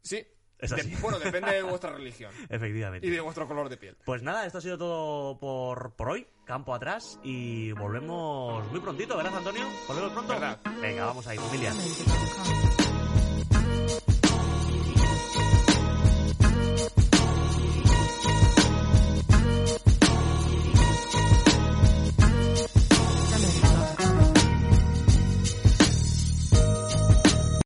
Sí, 0.03 0.27
Es 0.59 0.71
De- 0.71 0.81
así. 0.81 0.95
bueno, 1.03 1.19
depende 1.19 1.53
de 1.53 1.63
vuestra 1.63 1.91
religión 1.97 2.33
Efectivamente. 2.49 3.07
y 3.07 3.11
de 3.11 3.21
vuestro 3.21 3.47
color 3.47 3.69
de 3.69 3.77
piel. 3.77 3.97
Pues 4.05 4.23
nada, 4.23 4.47
esto 4.47 4.59
ha 4.59 4.61
sido 4.61 4.79
todo 4.79 5.39
por, 5.39 5.93
por 5.95 6.09
hoy. 6.11 6.27
Campo 6.45 6.75
atrás 6.75 7.19
y 7.23 7.73
volvemos 7.73 8.71
muy 8.71 8.81
prontito, 8.81 9.17
¿verdad, 9.17 9.35
Antonio? 9.37 9.67
¿Volvemos 9.89 10.13
pronto? 10.13 10.33
¿Verdad? 10.35 10.59
Venga, 10.83 11.07
vamos 11.07 11.27
ahí, 11.27 11.39
familia. 11.39 11.73